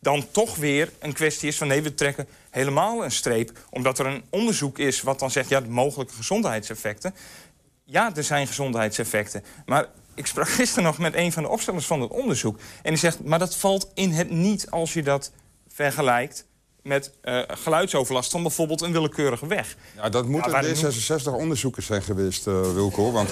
dan 0.00 0.30
toch 0.30 0.56
weer 0.56 0.92
een 0.98 1.12
kwestie 1.12 1.48
is 1.48 1.56
van 1.56 1.68
nee, 1.68 1.82
we 1.82 1.94
trekken 1.94 2.28
helemaal 2.50 3.04
een 3.04 3.10
streep. 3.10 3.58
Omdat 3.70 3.98
er 3.98 4.06
een 4.06 4.24
onderzoek 4.30 4.78
is 4.78 5.02
wat 5.02 5.18
dan 5.18 5.30
zegt, 5.30 5.48
ja, 5.48 5.60
de 5.60 5.68
mogelijke 5.68 6.14
gezondheidseffecten. 6.14 7.14
Ja, 7.84 8.16
er 8.16 8.24
zijn 8.24 8.46
gezondheidseffecten. 8.46 9.44
Maar 9.66 9.86
ik 10.14 10.26
sprak 10.26 10.48
gisteren 10.60 10.84
nog 10.84 10.98
met 10.98 11.14
een 11.14 11.32
van 11.32 11.42
de 11.42 11.48
opstellers 11.48 11.86
van 11.86 12.00
het 12.00 12.10
onderzoek. 12.10 12.58
En 12.82 12.90
die 12.90 12.98
zegt, 12.98 13.24
maar 13.24 13.38
dat 13.38 13.56
valt 13.56 13.90
in 13.94 14.10
het 14.10 14.30
niet 14.30 14.70
als 14.70 14.92
je 14.92 15.02
dat 15.02 15.32
vergelijkt 15.68 16.46
met 16.90 17.10
eh, 17.20 17.40
geluidsoverlast 17.48 18.30
van 18.30 18.42
bijvoorbeeld 18.42 18.80
een 18.80 18.92
willekeurige 18.92 19.46
weg. 19.46 19.76
Ja, 19.96 20.08
dat 20.08 20.26
moeten 20.26 20.50
waar 20.52 20.64
ik 20.64 20.76
D66-onderzoekers 20.76 21.86
zijn 21.86 22.02
geweest, 22.02 22.46
eh, 22.46 22.72
Wilco. 22.74 23.12
Want 23.12 23.30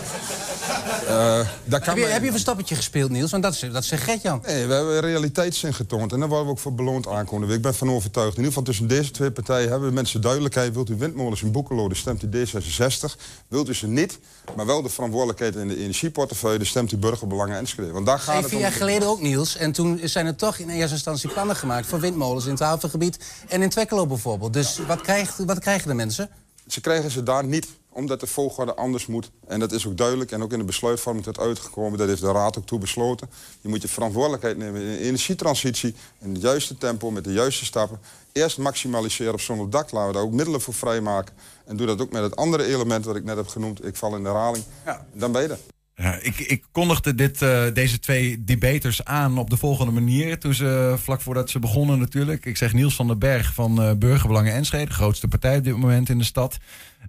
eh, 1.06 1.40
daar 1.64 1.80
kan 1.80 1.94
Heb 1.94 1.96
je, 1.96 2.04
heb 2.04 2.20
je 2.20 2.26
een 2.26 2.32
verstappertje 2.32 2.74
gespeeld, 2.74 3.10
Niels? 3.10 3.30
Want 3.30 3.42
dat, 3.42 3.52
is- 3.52 3.72
dat 3.72 3.84
zegt 3.84 4.02
Gert-Jan. 4.02 4.42
Nee, 4.46 4.66
we 4.66 4.74
hebben 4.74 5.00
realiteitszin 5.00 5.74
getoond. 5.74 6.12
En 6.12 6.18
daar 6.18 6.28
worden 6.28 6.46
we 6.46 6.52
ook 6.52 6.58
voor 6.58 6.74
beloond 6.74 7.06
aankomende 7.08 7.46
week. 7.46 7.56
Ik 7.56 7.62
ben 7.62 7.74
van 7.74 7.90
overtuigd. 7.90 8.30
In 8.30 8.36
ieder 8.36 8.48
geval 8.48 8.62
tussen 8.62 8.88
deze 8.88 9.10
twee 9.10 9.30
partijen 9.30 9.70
hebben 9.70 9.94
mensen 9.94 10.20
duidelijkheid. 10.20 10.74
Wilt 10.74 10.90
u 10.90 10.96
windmolens 10.96 11.42
in 11.42 11.52
Boekelo, 11.52 11.88
dan 11.88 11.96
stemt 11.96 12.22
u 12.22 12.28
D66. 12.28 13.16
Wilt 13.48 13.68
u 13.68 13.74
ze 13.74 13.86
niet, 13.86 14.18
maar 14.56 14.66
wel 14.66 14.82
de 14.82 14.88
verantwoordelijkheid 14.88 15.56
in 15.56 15.68
de 15.68 15.76
energieportefeuille... 15.78 16.58
dan 16.58 16.66
stemt 16.66 16.92
u 16.92 16.96
burgerbelangen 16.96 17.56
Enschede. 17.58 17.92
Want 17.92 18.06
daar 18.06 18.18
gaat 18.18 18.32
Hey, 18.32 18.42
het 18.42 18.50
vier 18.50 18.60
jaar 18.60 18.72
geleden 18.72 19.08
ook, 19.08 19.20
Niels. 19.20 19.56
En 19.56 19.72
toen 19.72 20.00
zijn 20.04 20.26
er 20.26 20.36
toch 20.36 20.58
in 20.58 20.68
eerste 20.68 20.94
instantie 20.94 21.28
plannen 21.30 21.56
gemaakt... 21.56 21.86
voor 21.86 22.00
windmolens 22.00 22.44
in 22.44 22.50
het 22.50 22.60
havengebied 22.60 23.18
en 23.48 23.62
in 23.62 23.68
Twekkelo 23.68 24.06
bijvoorbeeld. 24.06 24.52
Dus 24.52 24.78
wat, 24.86 25.00
krijgt, 25.00 25.44
wat 25.44 25.58
krijgen 25.58 25.88
de 25.88 25.94
mensen? 25.94 26.30
Ze 26.66 26.80
krijgen 26.80 27.10
ze 27.10 27.22
daar 27.22 27.44
niet, 27.44 27.68
omdat 27.88 28.20
de 28.20 28.26
volgorde 28.26 28.74
anders 28.74 29.06
moet. 29.06 29.30
En 29.46 29.60
dat 29.60 29.72
is 29.72 29.86
ook 29.86 29.96
duidelijk. 29.96 30.32
En 30.32 30.42
ook 30.42 30.52
in 30.52 30.58
de 30.58 30.64
besluitvorming 30.64 31.26
is 31.26 31.34
dat 31.34 31.44
uitgekomen. 31.44 31.98
Dat 31.98 32.08
heeft 32.08 32.20
de 32.20 32.32
Raad 32.32 32.58
ook 32.58 32.66
toe 32.66 32.78
besloten. 32.78 33.30
Je 33.60 33.68
moet 33.68 33.82
je 33.82 33.88
verantwoordelijkheid 33.88 34.56
nemen 34.56 34.80
in 34.80 34.88
de 34.88 34.98
energietransitie... 34.98 35.94
in 36.18 36.32
het 36.32 36.42
juiste 36.42 36.78
tempo, 36.78 37.10
met 37.10 37.24
de 37.24 37.32
juiste 37.32 37.64
stappen. 37.64 38.00
Eerst 38.32 38.58
maximaliseren 38.58 39.32
op 39.32 39.40
zonder 39.40 39.70
dak. 39.70 39.90
Laten 39.90 40.08
we 40.08 40.14
daar 40.14 40.22
ook 40.22 40.32
middelen 40.32 40.60
voor 40.60 40.74
vrijmaken. 40.74 41.34
En 41.64 41.76
doe 41.76 41.86
dat 41.86 42.00
ook 42.00 42.12
met 42.12 42.22
het 42.22 42.36
andere 42.36 42.64
element 42.64 43.04
wat 43.04 43.16
ik 43.16 43.24
net 43.24 43.36
heb 43.36 43.48
genoemd. 43.48 43.84
Ik 43.84 43.96
val 43.96 44.16
in 44.16 44.22
de 44.22 44.28
herhaling. 44.28 44.64
Dan 45.12 45.32
ben 45.32 45.42
je 45.42 45.48
er. 45.48 45.77
Ja, 46.00 46.18
ik, 46.20 46.38
ik 46.38 46.64
kondigde 46.72 47.14
dit, 47.14 47.42
eh, 47.42 47.64
deze 47.72 47.98
twee 47.98 48.44
debaters 48.44 49.04
aan 49.04 49.38
op 49.38 49.50
de 49.50 49.56
volgende 49.56 49.92
manier. 49.92 50.38
Toen 50.38 50.54
ze, 50.54 50.94
vlak 50.98 51.20
voordat 51.20 51.50
ze 51.50 51.58
begonnen 51.58 51.98
natuurlijk. 51.98 52.44
Ik 52.44 52.56
zeg 52.56 52.72
Niels 52.72 52.94
van 52.94 53.06
den 53.06 53.18
Berg 53.18 53.54
van 53.54 53.82
eh, 53.82 53.92
Burgerbelangen 53.92 54.52
Enschede. 54.52 54.84
De 54.84 54.92
grootste 54.92 55.28
partij 55.28 55.56
op 55.56 55.64
dit 55.64 55.76
moment 55.76 56.08
in 56.08 56.18
de 56.18 56.24
stad. 56.24 56.58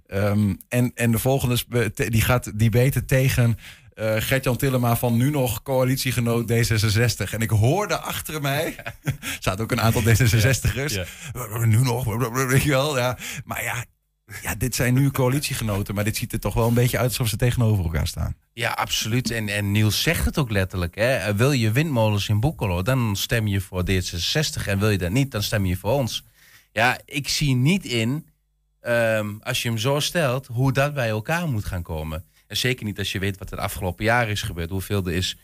Ehm, 0.06 0.54
en, 0.68 0.92
en 0.94 1.10
de 1.10 1.18
volgende 1.18 1.58
die 1.94 2.22
gaat 2.22 2.58
debaten 2.58 3.06
tegen 3.06 3.58
eh 3.94 4.14
Gert-Jan 4.18 4.56
Tillema 4.56 4.96
van 4.96 5.16
nu 5.16 5.30
nog 5.30 5.62
coalitiegenoot 5.62 6.52
D66. 6.52 7.30
En 7.30 7.40
ik 7.40 7.50
hoorde 7.50 7.98
achter 7.98 8.40
mij, 8.40 8.76
er 9.02 9.14
zaten 9.40 9.64
ook 9.64 9.72
een 9.72 9.80
aantal 9.80 10.02
D66'ers. 10.02 11.00
Nu 11.64 11.78
nog, 11.78 12.04
weet 12.48 12.62
je 12.62 12.70
wel. 12.70 12.98
Ja. 12.98 13.18
Maar 13.44 13.62
ja, 13.62 13.84
ja, 14.42 14.54
dit 14.54 14.74
zijn 14.74 14.94
nu 14.94 15.10
coalitiegenoten. 15.10 15.94
Maar 15.94 16.04
dit 16.04 16.16
ziet 16.16 16.32
er 16.32 16.40
toch 16.40 16.54
wel 16.54 16.68
een 16.68 16.74
beetje 16.74 16.98
uit 16.98 17.08
alsof 17.08 17.28
ze 17.28 17.36
tegenover 17.36 17.84
elkaar 17.84 18.06
staan. 18.06 18.36
Ja, 18.52 18.70
absoluut. 18.70 19.30
En, 19.30 19.48
en 19.48 19.72
Niels 19.72 20.02
zegt 20.02 20.24
het 20.24 20.38
ook 20.38 20.50
letterlijk. 20.50 20.94
Hè. 20.94 21.14
Eh, 21.14 21.34
Wil 21.34 21.52
je 21.52 21.72
windmolens 21.72 22.28
in 22.28 22.40
Boekelo, 22.40 22.82
dan 22.82 23.16
stem 23.16 23.46
je 23.46 23.60
voor 23.60 23.84
D66. 23.90 24.66
En 24.66 24.78
wil 24.78 24.90
je 24.90 24.98
dat 24.98 25.10
niet, 25.10 25.30
dan 25.30 25.42
stem 25.42 25.66
je 25.66 25.76
voor 25.76 25.92
ons. 25.92 26.24
Ja, 26.72 26.98
ik 27.04 27.28
zie 27.28 27.54
niet 27.54 27.84
in, 27.84 28.26
ehm, 28.80 29.28
als 29.40 29.62
je 29.62 29.68
hem 29.68 29.78
zo 29.78 30.00
stelt, 30.00 30.46
hoe 30.46 30.72
dat 30.72 30.94
bij 30.94 31.08
elkaar 31.08 31.48
moet 31.48 31.64
gaan 31.64 31.82
komen. 31.82 32.24
En 32.46 32.56
zeker 32.56 32.84
niet 32.84 32.98
als 32.98 33.12
je 33.12 33.18
weet 33.18 33.38
wat 33.38 33.50
er 33.50 33.58
afgelopen 33.58 34.04
jaren 34.04 34.30
is 34.30 34.42
gebeurd. 34.42 34.70
Hoeveel 34.70 35.06
er 35.06 35.12
is 35.12 35.36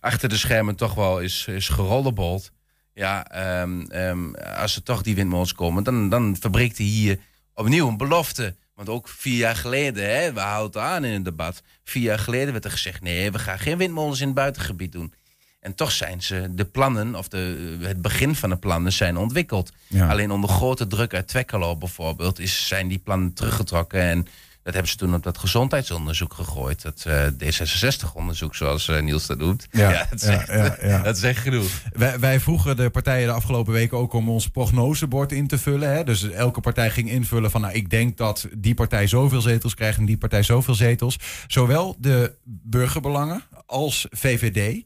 achter 0.00 0.28
de 0.28 0.36
schermen 0.36 0.76
toch 0.76 0.94
wel 0.94 1.20
is, 1.20 1.46
is 1.46 1.68
gerollebold. 1.68 2.52
Ja, 2.94 3.30
ehm, 3.30 3.80
ehm, 3.80 4.34
als 4.34 4.76
er 4.76 4.82
toch 4.82 5.02
die 5.02 5.14
windmolens 5.14 5.52
komen, 5.52 5.84
dan, 5.84 6.08
dan 6.08 6.36
verbreekt 6.40 6.78
hij 6.78 6.86
hier 6.86 7.18
opnieuw 7.54 7.88
een 7.88 7.96
belofte. 7.96 8.54
Want 8.74 8.88
ook 8.88 9.08
vier 9.08 9.36
jaar 9.36 9.56
geleden, 9.56 10.10
hè, 10.10 10.32
we 10.32 10.40
houden 10.40 10.82
aan 10.82 11.04
in 11.04 11.12
het 11.12 11.24
debat. 11.24 11.62
Vier 11.84 12.02
jaar 12.02 12.18
geleden 12.18 12.52
werd 12.52 12.64
er 12.64 12.70
gezegd: 12.70 13.02
nee, 13.02 13.32
we 13.32 13.38
gaan 13.38 13.58
geen 13.58 13.78
windmolens 13.78 14.20
in 14.20 14.26
het 14.26 14.34
buitengebied 14.34 14.92
doen. 14.92 15.14
En 15.60 15.74
toch 15.74 15.92
zijn 15.92 16.22
ze 16.22 16.48
de 16.50 16.64
plannen, 16.64 17.14
of 17.14 17.28
de, 17.28 17.76
het 17.80 18.02
begin 18.02 18.34
van 18.34 18.50
de 18.50 18.56
plannen, 18.56 18.92
zijn 18.92 19.16
ontwikkeld. 19.16 19.72
Ja. 19.86 20.08
Alleen 20.08 20.30
onder 20.30 20.50
grote 20.50 20.86
druk 20.86 21.14
uit 21.14 21.28
Twekkelo 21.28 21.76
bijvoorbeeld, 21.76 22.38
is, 22.38 22.66
zijn 22.66 22.88
die 22.88 22.98
plannen 22.98 23.32
teruggetrokken. 23.32 24.00
En 24.00 24.26
dat 24.64 24.74
hebben 24.74 24.92
ze 24.92 24.96
toen 24.96 25.14
op 25.14 25.22
dat 25.22 25.38
gezondheidsonderzoek 25.38 26.34
gegooid. 26.34 26.82
Dat 26.82 27.04
eh, 27.06 27.26
D66-onderzoek, 27.26 28.54
zoals 28.54 28.88
eh, 28.88 29.02
Niels 29.02 29.26
dat 29.26 29.38
noemt. 29.38 29.66
Ja, 29.70 29.88
dat, 30.10 30.20
ja, 30.20 30.44
zegt, 30.46 30.80
ja, 30.82 31.02
dat 31.02 31.16
is 31.16 31.22
echt 31.22 31.38
genoeg. 31.38 31.68
Wij, 31.92 32.18
wij 32.18 32.40
vroegen 32.40 32.76
de 32.76 32.90
partijen 32.90 33.26
de 33.26 33.32
afgelopen 33.32 33.72
weken 33.72 33.98
ook 33.98 34.12
om 34.12 34.28
ons 34.28 34.48
prognosebord 34.48 35.32
in 35.32 35.46
te 35.46 35.58
vullen. 35.58 35.94
Hè? 35.94 36.04
Dus 36.04 36.30
elke 36.30 36.60
partij 36.60 36.90
ging 36.90 37.10
invullen 37.10 37.50
van, 37.50 37.60
nou, 37.60 37.74
ik 37.74 37.90
denk 37.90 38.16
dat 38.16 38.48
die 38.58 38.74
partij 38.74 39.06
zoveel 39.06 39.40
zetels 39.40 39.74
krijgt 39.74 39.98
en 39.98 40.04
die 40.04 40.18
partij 40.18 40.42
zoveel 40.42 40.74
zetels. 40.74 41.18
Zowel 41.46 41.96
de 41.98 42.32
burgerbelangen 42.44 43.42
als 43.66 44.06
VVD 44.10 44.84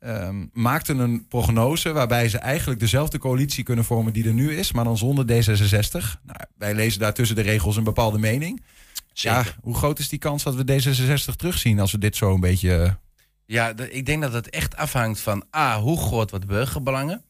ehm, 0.00 0.46
maakten 0.52 0.98
een 0.98 1.26
prognose 1.28 1.92
waarbij 1.92 2.28
ze 2.28 2.38
eigenlijk 2.38 2.80
dezelfde 2.80 3.18
coalitie 3.18 3.64
kunnen 3.64 3.84
vormen 3.84 4.12
die 4.12 4.26
er 4.26 4.34
nu 4.34 4.56
is, 4.56 4.72
maar 4.72 4.84
dan 4.84 4.98
zonder 4.98 5.24
D66. 5.24 6.20
Nou, 6.22 6.38
wij 6.58 6.74
lezen 6.74 7.00
daar 7.00 7.14
tussen 7.14 7.36
de 7.36 7.42
regels 7.42 7.76
een 7.76 7.84
bepaalde 7.84 8.18
mening. 8.18 8.62
Ja, 9.22 9.44
hoe 9.62 9.74
groot 9.74 9.98
is 9.98 10.08
die 10.08 10.18
kans 10.18 10.42
dat 10.42 10.54
we 10.54 10.62
D66 10.64 11.36
terugzien 11.36 11.80
als 11.80 11.92
we 11.92 11.98
dit 11.98 12.16
zo 12.16 12.34
een 12.34 12.40
beetje... 12.40 12.82
eh, 12.82 12.90
Ja, 13.46 13.72
ik 13.90 14.06
denk 14.06 14.22
dat 14.22 14.32
het 14.32 14.50
echt 14.50 14.76
afhangt 14.76 15.20
van 15.20 15.44
A, 15.56 15.80
hoe 15.80 15.98
groot 16.00 16.30
wordt 16.30 16.46
burgerbelangen? 16.46 17.22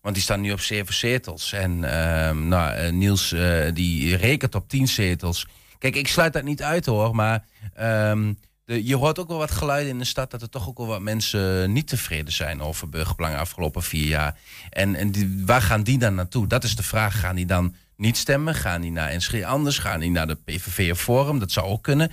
Want 0.00 0.14
die 0.14 0.24
staan 0.24 0.40
nu 0.40 0.52
op 0.52 0.60
zeven 0.60 0.94
zetels. 0.94 1.52
En 1.52 1.84
ehm, 1.84 2.48
nou, 2.48 2.72
eh, 2.74 2.92
Niels 2.92 3.32
eh, 3.32 3.74
die 3.74 4.16
rekent 4.16 4.54
op 4.54 4.68
tien 4.68 4.88
zetels. 4.88 5.46
Kijk, 5.78 5.96
ik 5.96 6.08
sluit 6.08 6.32
dat 6.32 6.42
niet 6.42 6.62
uit 6.62 6.86
hoor, 6.86 7.14
maar 7.14 7.44
ehm, 7.74 8.32
de, 8.64 8.84
je 8.86 8.96
hoort 8.96 9.18
ook 9.18 9.28
wel 9.28 9.38
wat 9.38 9.50
geluiden 9.50 9.92
in 9.92 9.98
de 9.98 10.04
stad 10.04 10.30
dat 10.30 10.42
er 10.42 10.48
toch 10.48 10.68
ook 10.68 10.76
wel 10.78 10.86
wat 10.86 11.00
mensen 11.00 11.72
niet 11.72 11.86
tevreden 11.88 12.32
zijn 12.32 12.60
over 12.62 12.88
burgerbelangen 12.88 13.38
afgelopen 13.38 13.82
vier 13.82 14.06
jaar. 14.06 14.38
En, 14.70 14.94
en 14.94 15.10
die, 15.10 15.42
waar 15.46 15.62
gaan 15.62 15.82
die 15.82 15.98
dan 15.98 16.14
naartoe? 16.14 16.46
Dat 16.46 16.64
is 16.64 16.76
de 16.76 16.82
vraag. 16.82 17.20
Gaan 17.20 17.36
die 17.36 17.46
dan 17.46 17.74
niet 18.00 18.16
stemmen? 18.16 18.54
Gaan 18.54 18.80
die 18.80 18.90
naar 18.90 19.08
Enschede 19.08 19.46
anders? 19.46 19.78
Gaan 19.78 20.00
die 20.00 20.10
naar 20.10 20.26
de 20.26 20.34
PVV 20.34 20.96
Forum? 20.96 21.38
Dat 21.38 21.52
zou 21.52 21.66
ook 21.66 21.82
kunnen. 21.82 22.12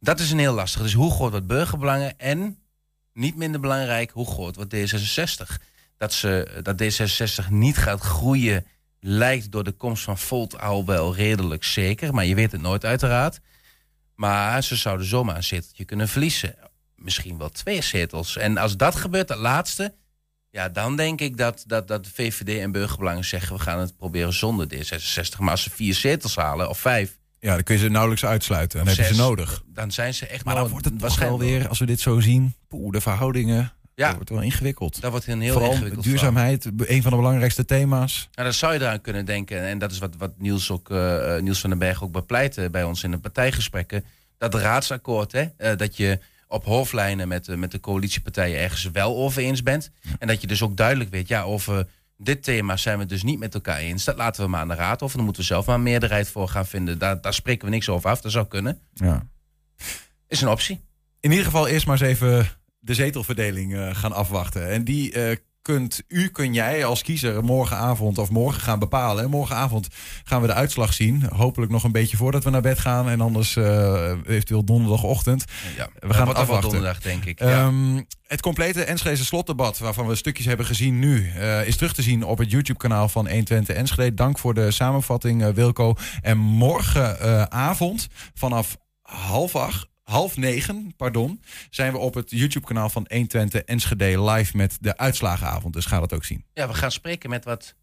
Dat 0.00 0.20
is 0.20 0.30
een 0.30 0.38
heel 0.38 0.54
lastig. 0.54 0.82
Dus 0.82 0.92
hoe 0.92 1.10
groot 1.10 1.30
wordt 1.30 1.46
burgerbelangen? 1.46 2.18
En 2.18 2.58
niet 3.12 3.36
minder 3.36 3.60
belangrijk, 3.60 4.10
hoe 4.10 4.26
groot 4.26 4.56
wordt 4.56 4.74
D66? 4.74 5.64
Dat, 5.96 6.12
ze, 6.12 6.60
dat 6.62 6.82
D66 6.82 7.48
niet 7.48 7.76
gaat 7.76 8.00
groeien 8.00 8.66
lijkt 9.00 9.52
door 9.52 9.64
de 9.64 9.72
komst 9.72 10.02
van 10.02 10.18
Volt 10.18 10.60
al 10.60 10.84
wel 10.84 11.14
redelijk 11.14 11.64
zeker. 11.64 12.14
Maar 12.14 12.24
je 12.24 12.34
weet 12.34 12.52
het 12.52 12.60
nooit 12.60 12.84
uiteraard. 12.84 13.40
Maar 14.14 14.62
ze 14.62 14.76
zouden 14.76 15.06
zomaar 15.06 15.36
een 15.36 15.44
zeteltje 15.44 15.84
kunnen 15.84 16.08
verliezen. 16.08 16.54
Misschien 16.96 17.38
wel 17.38 17.50
twee 17.50 17.82
zetels. 17.82 18.36
En 18.36 18.56
als 18.56 18.76
dat 18.76 18.94
gebeurt, 18.94 19.28
dat 19.28 19.38
laatste... 19.38 19.94
Ja, 20.50 20.68
dan 20.68 20.96
denk 20.96 21.20
ik 21.20 21.36
dat, 21.36 21.64
dat, 21.66 21.88
dat 21.88 22.04
de 22.04 22.10
VVD 22.14 22.60
en 22.60 22.72
burgerbelangen 22.72 23.24
zeggen... 23.24 23.56
we 23.56 23.62
gaan 23.62 23.78
het 23.78 23.96
proberen 23.96 24.32
zonder 24.32 24.66
D66. 24.74 25.38
Maar 25.38 25.50
als 25.50 25.62
ze 25.62 25.70
vier 25.70 25.94
zetels 25.94 26.36
halen, 26.36 26.68
of 26.68 26.78
vijf... 26.78 27.18
Ja, 27.40 27.54
dan 27.54 27.62
kun 27.62 27.74
je 27.74 27.80
ze 27.80 27.88
nauwelijks 27.88 28.24
uitsluiten. 28.24 28.78
Dan 28.78 28.88
of 28.88 28.96
heb 28.96 29.06
je 29.06 29.14
ze 29.14 29.20
nodig. 29.20 29.62
Dan 29.66 29.90
zijn 29.92 30.14
ze 30.14 30.26
echt 30.26 30.44
Maar 30.44 30.54
dan 30.54 30.68
wordt 30.68 30.84
het 30.84 30.92
toch 30.92 31.00
wel 31.02 31.10
waarschijnlijk 31.10 31.50
weer, 31.50 31.68
als 31.68 31.78
we 31.78 31.86
dit 31.86 32.00
zo 32.00 32.20
zien, 32.20 32.54
poeh, 32.68 32.92
de 32.92 33.00
verhoudingen, 33.00 33.72
Ja. 33.94 34.06
dat 34.06 34.14
wordt 34.14 34.30
wel 34.30 34.40
ingewikkeld. 34.42 35.00
Dat 35.00 35.10
wordt 35.10 35.26
een 35.26 35.40
heel 35.40 35.52
Vooral 35.52 35.70
ingewikkeld 35.72 36.04
duurzaamheid, 36.04 36.64
een 36.64 37.02
van 37.02 37.10
de 37.10 37.16
belangrijkste 37.16 37.64
thema's. 37.64 38.28
Nou, 38.32 38.48
dan 38.48 38.56
zou 38.56 38.72
je 38.72 38.80
eraan 38.80 39.00
kunnen 39.00 39.24
denken. 39.24 39.60
En 39.66 39.78
dat 39.78 39.90
is 39.90 39.98
wat, 39.98 40.16
wat 40.18 40.32
Niels, 40.38 40.70
ook, 40.70 40.90
eh, 40.90 41.36
eh, 41.36 41.42
Niels 41.42 41.60
van 41.60 41.70
den 41.70 41.78
Berg 41.78 42.02
ook 42.02 42.12
bepleit 42.12 42.68
bij 42.70 42.84
ons 42.84 43.02
in 43.02 43.10
de 43.10 43.18
partijgesprekken. 43.18 44.04
Dat 44.38 44.54
raadsakkoord, 44.54 45.32
hè, 45.32 45.44
eh, 45.56 45.76
dat 45.76 45.96
je 45.96 46.18
op 46.50 46.64
hoofdlijnen 46.64 47.28
met, 47.28 47.44
de- 47.44 47.56
met 47.56 47.70
de 47.70 47.80
coalitiepartijen 47.80 48.58
ergens 48.58 48.90
wel 48.90 49.16
over 49.16 49.42
eens 49.42 49.62
bent. 49.62 49.90
En 50.18 50.26
dat 50.26 50.40
je 50.40 50.46
dus 50.46 50.62
ook 50.62 50.76
duidelijk 50.76 51.10
weet, 51.10 51.28
ja, 51.28 51.42
over 51.42 51.86
dit 52.16 52.42
thema 52.42 52.76
zijn 52.76 52.98
we 52.98 53.06
dus 53.06 53.22
niet 53.22 53.38
met 53.38 53.54
elkaar 53.54 53.78
eens. 53.78 54.04
Dat 54.04 54.16
laten 54.16 54.44
we 54.44 54.50
maar 54.50 54.60
aan 54.60 54.68
de 54.68 54.74
raad 54.74 55.02
over. 55.02 55.16
Dan 55.16 55.24
moeten 55.24 55.42
we 55.42 55.48
zelf 55.48 55.66
maar 55.66 55.74
een 55.74 55.82
meerderheid 55.82 56.28
voor 56.28 56.48
gaan 56.48 56.66
vinden. 56.66 56.98
Daar, 56.98 57.20
daar 57.20 57.34
spreken 57.34 57.64
we 57.64 57.70
niks 57.74 57.88
over 57.88 58.10
af. 58.10 58.20
Dat 58.20 58.32
zou 58.32 58.46
kunnen. 58.46 58.78
Ja. 58.94 59.26
Is 60.28 60.40
een 60.40 60.48
optie. 60.48 60.80
In 61.20 61.30
ieder 61.30 61.44
geval 61.44 61.66
eerst 61.68 61.86
maar 61.86 62.00
eens 62.00 62.08
even 62.08 62.48
de 62.78 62.94
zetelverdeling 62.94 63.74
eh, 63.74 63.94
gaan 63.94 64.12
afwachten. 64.12 64.68
En 64.68 64.84
die 64.84 65.12
eh, 65.12 65.36
kunt 65.62 66.02
u, 66.08 66.28
kun 66.28 66.54
jij 66.54 66.84
als 66.84 67.02
kiezer 67.02 67.44
morgenavond 67.44 68.18
of 68.18 68.30
morgen 68.30 68.60
gaan 68.60 68.78
bepalen. 68.78 69.24
En 69.24 69.30
morgenavond 69.30 69.88
gaan 70.24 70.40
we 70.40 70.46
de 70.46 70.54
uitslag 70.54 70.92
zien. 70.92 71.24
Hopelijk 71.34 71.72
nog 71.72 71.84
een 71.84 71.92
beetje 71.92 72.16
voordat 72.16 72.44
we 72.44 72.50
naar 72.50 72.60
bed 72.60 72.78
gaan. 72.78 73.08
En 73.08 73.20
anders 73.20 73.56
eh, 73.56 74.12
eventueel 74.26 74.64
donderdagochtend. 74.64 75.44
Ja, 75.76 75.88
we 75.98 76.14
gaan 76.14 76.26
wel 76.26 76.34
afwachten. 76.34 76.70
donderdag, 76.70 77.00
denk 77.00 77.24
ik. 77.24 77.38
Ja. 77.38 77.46
Ehm, 77.46 78.02
het 78.26 78.40
complete 78.40 78.84
Enschede 78.84 79.24
slotdebat, 79.24 79.78
waarvan 79.78 80.06
we 80.06 80.14
stukjes 80.14 80.46
hebben 80.46 80.66
gezien 80.66 80.98
nu, 80.98 81.30
eh, 81.30 81.66
is 81.66 81.76
terug 81.76 81.94
te 81.94 82.02
zien 82.02 82.24
op 82.24 82.38
het 82.38 82.50
YouTube-kanaal 82.50 83.08
van 83.08 83.28
120 83.28 83.76
Enschede. 83.76 84.14
Dank 84.14 84.38
voor 84.38 84.54
de 84.54 84.70
samenvatting, 84.70 85.44
eh, 85.44 85.48
Wilco. 85.48 85.94
En 86.20 86.38
morgenavond 86.38 88.08
vanaf 88.34 88.76
half 89.02 89.56
acht. 89.56 89.89
Half 90.10 90.36
negen, 90.36 90.94
pardon, 90.96 91.42
zijn 91.70 91.92
we 91.92 91.98
op 91.98 92.14
het 92.14 92.30
YouTube-kanaal 92.30 92.88
van 92.88 93.06
120 93.08 93.60
Enschede 93.62 94.22
live 94.22 94.56
met 94.56 94.76
de 94.80 94.96
uitslagenavond. 94.96 95.74
Dus 95.74 95.86
ga 95.86 96.00
dat 96.00 96.12
ook 96.12 96.24
zien. 96.24 96.44
ja, 96.54 96.68
we 96.68 96.74
gaan 96.74 96.90
spreken 96.92 97.30
met 97.30 97.44
wat 97.44 97.74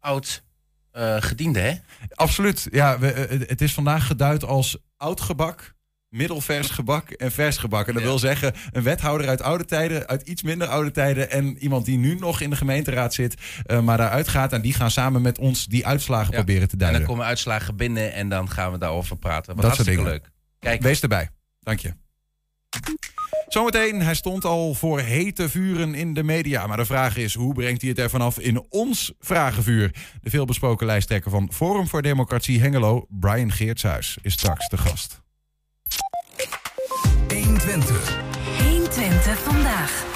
oud 0.00 0.42
eh 0.90 1.16
gedienden, 1.18 1.62
hè? 1.62 1.74
Absoluut. 2.14 2.68
Ja, 2.70 2.98
we, 2.98 3.12
eh, 3.12 3.48
het 3.48 3.60
is 3.60 3.74
vandaag 3.74 4.06
geduid 4.06 4.44
als 4.44 4.76
oud 4.96 5.20
gebak 5.20 5.76
middelvers 6.08 6.70
gebak 6.70 7.10
en 7.10 7.32
vers 7.32 7.56
gebak. 7.56 7.88
En 7.88 7.94
dat 7.94 8.02
wil 8.02 8.18
zeggen 8.18 8.54
een 8.72 8.82
wethouder 8.82 9.28
uit 9.28 9.42
oude 9.42 9.64
tijden, 9.64 10.06
uit 10.06 10.22
iets 10.28 10.42
minder 10.42 10.68
oude 10.68 10.90
tijden... 10.90 11.30
en 11.30 11.58
iemand 11.58 11.84
die 11.84 11.98
nu 11.98 12.14
nog 12.14 12.40
in 12.40 12.50
de 12.50 12.56
gemeenteraad 12.56 13.14
zit, 13.14 13.34
eh, 13.64 13.80
maar 13.80 13.96
daaruit 13.96 14.28
gaat... 14.28 14.52
en 14.52 14.60
die 14.60 14.74
gaan 14.74 14.90
samen 14.90 15.22
met 15.22 15.38
ons 15.38 15.66
die 15.66 15.86
uitslagen 15.86 16.32
proberen 16.32 16.66
te 16.68 16.72
En 16.72 16.78
duiden. 16.78 17.00
dan 17.00 17.10
komen 17.10 17.26
uitslagen 17.26 17.76
binnen 17.76 18.12
en 18.12 18.28
dan 18.28 18.50
gaan 18.50 18.72
we 18.72 18.78
daarover 18.78 19.16
praten. 19.16 19.54
Wat 19.54 19.64
Dat 19.64 19.64
hartstikke 19.64 20.02
dingen. 20.02 20.12
leuk. 20.12 20.30
Kijk, 20.58 20.82
Wees 20.82 21.00
erbij. 21.00 21.30
Dank 21.68 21.80
je. 21.80 21.92
Zometeen, 23.48 24.02
hij 24.02 24.14
stond 24.14 24.44
al 24.44 24.74
voor 24.74 25.00
hete 25.00 25.48
vuren 25.48 25.94
in 25.94 26.14
de 26.14 26.22
media. 26.22 26.66
Maar 26.66 26.76
de 26.76 26.84
vraag 26.84 27.16
is, 27.16 27.34
hoe 27.34 27.54
brengt 27.54 27.80
hij 27.80 27.90
het 27.90 27.98
er 27.98 28.10
vanaf 28.10 28.38
in 28.38 28.66
ons 28.68 29.12
vragenvuur? 29.20 29.94
De 30.22 30.30
veelbesproken 30.30 30.86
lijsttrekker 30.86 31.30
van 31.30 31.52
Forum 31.52 31.86
voor 31.88 32.02
Democratie 32.02 32.60
Hengelo, 32.60 33.06
Brian 33.08 33.52
Geertshuis, 33.52 34.18
is 34.22 34.32
straks 34.32 34.68
de 34.68 34.76
gast. 34.76 35.20
120. 37.28 38.18
120 38.62 39.38
vandaag. 39.38 40.06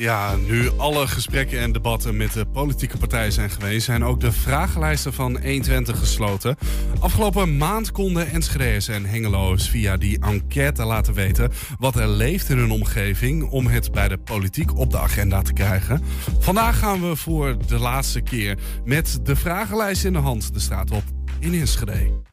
Ja, 0.00 0.36
nu 0.36 0.70
alle 0.76 1.06
gesprekken 1.06 1.60
en 1.60 1.72
debatten 1.72 2.16
met 2.16 2.32
de 2.32 2.46
politieke 2.46 2.96
partijen 2.96 3.32
zijn 3.32 3.50
geweest, 3.50 3.84
zijn 3.84 4.04
ook 4.04 4.20
de 4.20 4.32
vragenlijsten 4.32 5.12
van 5.12 5.32
120 5.42 5.98
gesloten. 5.98 6.56
Afgelopen 7.00 7.56
maand 7.56 7.92
konden 7.92 8.30
Enschede's 8.30 8.88
en 8.88 9.04
Hengelo's 9.04 9.68
via 9.68 9.96
die 9.96 10.20
enquête 10.20 10.84
laten 10.84 11.14
weten 11.14 11.50
wat 11.78 11.96
er 11.96 12.08
leeft 12.08 12.48
in 12.48 12.58
hun 12.58 12.70
omgeving 12.70 13.50
om 13.50 13.66
het 13.66 13.92
bij 13.92 14.08
de 14.08 14.18
politiek 14.18 14.76
op 14.76 14.90
de 14.90 14.98
agenda 14.98 15.42
te 15.42 15.52
krijgen. 15.52 16.02
Vandaag 16.38 16.78
gaan 16.78 17.08
we 17.08 17.16
voor 17.16 17.56
de 17.66 17.78
laatste 17.78 18.20
keer 18.20 18.58
met 18.84 19.20
de 19.22 19.36
vragenlijst 19.36 20.04
in 20.04 20.12
de 20.12 20.18
hand 20.18 20.54
de 20.54 20.60
straat 20.60 20.90
op 20.90 21.04
in 21.38 21.54
Enschede. 21.54 22.29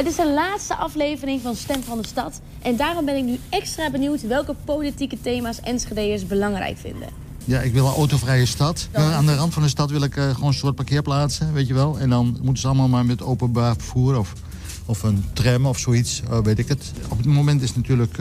Het 0.00 0.08
is 0.08 0.16
de 0.16 0.32
laatste 0.32 0.76
aflevering 0.76 1.40
van 1.40 1.56
Stem 1.56 1.82
van 1.82 2.00
de 2.00 2.06
Stad. 2.06 2.40
En 2.62 2.76
daarom 2.76 3.04
ben 3.04 3.16
ik 3.16 3.24
nu 3.24 3.38
extra 3.48 3.90
benieuwd 3.90 4.26
welke 4.26 4.54
politieke 4.64 5.20
thema's 5.20 5.60
Enschede'ers 5.60 6.26
belangrijk 6.26 6.78
vinden. 6.78 7.08
Ja, 7.44 7.60
ik 7.60 7.72
wil 7.72 7.86
een 7.86 7.94
autovrije 7.94 8.46
stad. 8.46 8.88
Eh, 8.92 9.16
aan 9.16 9.26
de 9.26 9.34
rand 9.34 9.52
van 9.52 9.62
de 9.62 9.68
stad 9.68 9.90
wil 9.90 10.02
ik 10.02 10.16
eh, 10.16 10.30
gewoon 10.30 10.48
een 10.48 10.54
soort 10.54 10.74
parkeerplaatsen, 10.74 11.52
weet 11.52 11.66
je 11.66 11.74
wel. 11.74 11.98
En 11.98 12.10
dan 12.10 12.38
moeten 12.42 12.62
ze 12.62 12.66
allemaal 12.66 12.88
maar 12.88 13.04
met 13.04 13.22
openbaar 13.22 13.74
vervoer 13.76 14.18
of, 14.18 14.32
of 14.86 15.02
een 15.02 15.24
tram 15.32 15.66
of 15.66 15.78
zoiets, 15.78 16.22
eh, 16.30 16.38
weet 16.38 16.58
ik 16.58 16.68
het. 16.68 16.92
Op 17.08 17.16
het 17.16 17.26
moment 17.26 17.62
is 17.62 17.74
natuurlijk 17.74 18.18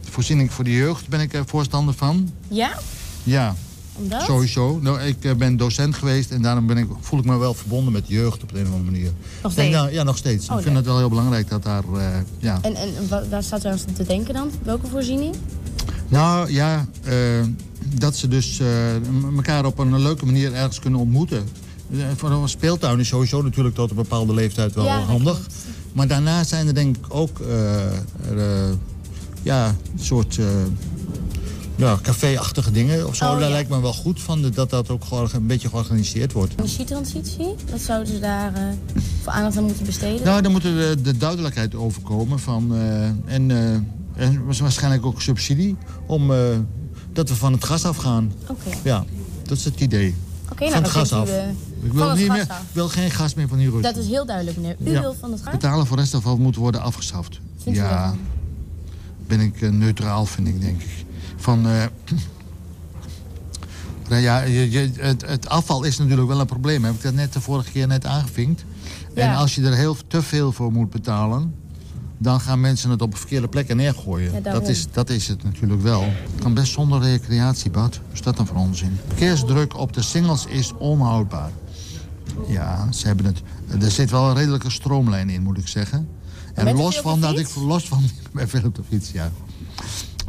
voorziening 0.00 0.52
voor 0.52 0.64
de 0.64 0.72
jeugd, 0.72 1.08
ben 1.08 1.20
ik 1.20 1.34
er 1.34 1.46
voorstander 1.46 1.94
van. 1.94 2.32
Ja? 2.48 2.78
Ja, 3.22 3.54
Omdat? 3.96 4.22
sowieso. 4.22 4.78
Nou, 4.82 5.00
ik 5.00 5.24
eh, 5.24 5.34
ben 5.34 5.56
docent 5.56 5.94
geweest 5.94 6.30
en 6.30 6.42
daarom 6.42 6.66
ben 6.66 6.76
ik, 6.76 6.86
voel 7.00 7.18
ik 7.18 7.24
me 7.24 7.36
wel 7.36 7.54
verbonden 7.54 7.92
met 7.92 8.04
jeugd 8.08 8.42
op 8.42 8.52
de 8.52 8.58
een 8.60 8.66
of 8.66 8.72
andere 8.72 8.90
manier. 8.90 9.10
Nog 9.42 9.52
steeds? 9.52 9.70
ja, 9.70 9.88
ja, 9.88 10.02
nog 10.02 10.16
steeds. 10.16 10.48
Oh, 10.48 10.56
ik 10.56 10.62
vind 10.62 10.76
het 10.76 10.84
wel 10.84 10.98
heel 10.98 11.08
belangrijk 11.08 11.48
dat 11.48 11.62
daar, 11.62 11.82
eh, 11.94 12.06
ja... 12.38 12.58
En, 12.62 12.74
en 12.74 12.88
wa- 13.08 13.28
waar 13.30 13.42
staat 13.42 13.64
er 13.64 13.70
aan 13.70 13.78
te 13.96 14.04
denken 14.04 14.34
dan? 14.34 14.50
Welke 14.62 14.86
voorziening? 14.86 15.34
Nou 16.08 16.52
ja, 16.52 16.86
eh, 17.02 17.14
dat 17.94 18.16
ze 18.16 18.28
dus 18.28 18.60
elkaar 19.36 19.64
op 19.64 19.78
een 19.78 19.98
leuke 20.02 20.24
manier 20.26 20.52
ergens 20.54 20.78
kunnen 20.78 21.00
ontmoeten. 21.00 21.44
Voor 22.16 22.30
een 22.30 22.48
speeltuin 22.48 23.00
is 23.00 23.08
sowieso 23.08 23.42
natuurlijk 23.42 23.74
tot 23.74 23.90
een 23.90 23.96
bepaalde 23.96 24.34
leeftijd 24.34 24.74
wel 24.74 24.84
Ja, 24.84 24.98
handig. 25.00 25.46
Maar 25.92 26.06
daarna 26.06 26.44
zijn 26.44 26.66
er 26.66 26.74
denk 26.74 26.96
ik 26.96 27.04
ook 27.08 27.40
ja, 29.42 29.66
een 29.66 29.98
soort 30.04 30.38
ja, 31.80 31.98
café-achtige 32.02 32.70
dingen 32.70 33.06
of 33.06 33.16
zo. 33.16 33.24
Oh, 33.24 33.30
dat 33.32 33.40
ja. 33.40 33.48
lijkt 33.48 33.70
me 33.70 33.80
wel 33.80 33.92
goed 33.92 34.20
van 34.22 34.42
de- 34.42 34.50
dat 34.50 34.70
dat 34.70 34.88
ook 34.90 35.04
gewoon 35.04 35.28
een 35.32 35.46
beetje 35.46 35.68
georganiseerd 35.68 36.32
wordt. 36.32 36.52
Energietransitie? 36.58 37.54
Wat 37.70 37.80
zouden 37.80 38.12
ze 38.12 38.18
daar 38.20 38.54
eh, 38.54 38.62
voor 39.22 39.32
aandacht 39.32 39.56
aan 39.56 39.64
moeten 39.64 39.84
besteden? 39.86 40.24
Nou, 40.24 40.42
dan 40.42 40.52
moet 40.52 40.62
de, 40.62 40.96
de 41.02 41.16
duidelijkheid 41.16 41.74
overkomen 41.74 42.38
van... 42.38 42.74
eh, 42.74 43.04
en, 43.34 43.50
eh, 43.50 44.24
en 44.24 44.44
waarschijnlijk 44.60 45.06
ook 45.06 45.22
subsidie 45.22 45.76
om... 46.06 46.32
eh, 46.32 46.38
dat 47.12 47.28
we 47.28 47.34
van 47.34 47.52
het 47.52 47.64
gas 47.64 47.84
afgaan. 47.84 48.32
Oké. 48.48 48.70
Ja, 48.84 49.04
dat 49.42 49.56
is 49.58 49.64
het 49.64 49.80
idee. 49.80 50.14
Oké, 50.52 50.60
nou, 50.60 50.72
van 50.74 50.82
het 50.82 50.90
gas 50.92 51.12
u, 51.12 51.14
af. 51.14 51.28
eh, 51.28 51.48
ik 51.82 51.92
wil, 51.92 52.14
niet 52.14 52.28
meer, 52.28 52.46
wil 52.72 52.88
geen 52.88 53.10
gas 53.10 53.34
meer 53.34 53.48
van 53.48 53.58
die 53.58 53.70
Russen. 53.70 53.94
Dat 53.94 54.02
is 54.04 54.08
heel 54.08 54.26
duidelijk, 54.26 54.56
meneer. 54.56 54.76
U 54.84 54.90
Ja. 54.90 55.00
wil 55.00 55.14
van 55.20 55.32
het 55.32 55.40
gas? 55.42 55.52
Betalen 55.52 55.86
voor 55.86 55.96
restafval 55.96 56.36
moet 56.36 56.56
worden 56.56 56.80
afgeschaft. 56.82 57.40
Vindt 57.62 57.78
ja, 57.78 58.14
ben 59.26 59.40
ik 59.40 59.60
eh, 59.62 59.70
neutraal, 59.70 60.26
vind 60.26 60.48
ik, 60.48 60.60
denk 60.60 60.80
ik. 60.82 61.04
Van, 61.40 61.60
nou 64.08 64.22
ja, 64.22 64.40
je, 64.42 64.70
je- 64.70 64.90
het, 64.96 65.26
het 65.26 65.48
afval 65.48 65.84
is 65.84 65.98
natuurlijk 65.98 66.28
wel 66.28 66.40
een 66.40 66.46
probleem. 66.46 66.84
Heb 66.84 66.94
ik 66.94 67.02
dat 67.02 67.14
net 67.14 67.32
de 67.32 67.40
vorige 67.40 67.70
keer 67.70 67.86
net 67.86 68.06
aangevinkt. 68.06 68.64
En 69.14 69.34
als 69.34 69.54
je 69.54 69.62
er 69.62 69.74
heel 69.74 69.96
te 70.06 70.22
veel 70.22 70.52
voor 70.52 70.72
moet 70.72 70.90
betalen... 70.90 71.54
dan 72.18 72.40
gaan 72.40 72.60
mensen 72.60 72.90
het 72.90 73.02
op 73.02 73.16
verkeerde 73.16 73.48
plekken 73.48 73.76
neergooien. 73.76 74.32
Ja, 74.32 74.40
dat, 74.40 74.68
is, 74.68 74.86
dat 74.92 75.10
is 75.10 75.28
het 75.28 75.44
natuurlijk 75.44 75.82
wel. 75.82 76.02
Het 76.02 76.40
kan 76.42 76.54
best 76.54 76.72
zonder 76.72 77.00
recreatie, 77.00 77.70
Bad. 77.70 77.96
Wat 77.96 78.12
is 78.12 78.22
dat 78.22 78.36
dan 78.36 78.46
voor 78.46 78.56
onzin? 78.56 78.98
Verkeersdruk 79.06 79.76
op 79.78 79.92
de 79.92 80.02
singles 80.02 80.46
is 80.46 80.72
onhoudbaar. 80.78 81.50
Ja, 82.48 82.92
ze 82.92 83.06
hebben 83.06 83.26
het. 83.26 83.42
Er 83.82 83.90
zit 83.90 84.10
wel 84.10 84.28
een 84.28 84.34
redelijke 84.36 84.70
stroomlijn 84.70 85.30
in, 85.30 85.42
moet 85.42 85.58
ik 85.58 85.68
zeggen. 85.68 86.08
En 86.54 86.76
los 86.76 87.00
van 87.00 87.20
dat 87.20 87.38
ik. 87.38 87.48
Los 87.54 87.88
van. 87.88 88.02
Ben 88.32 88.48
veel 88.48 88.62
op 88.64 88.74
de 88.74 88.82
fiets, 88.88 89.10
ja. 89.12 89.30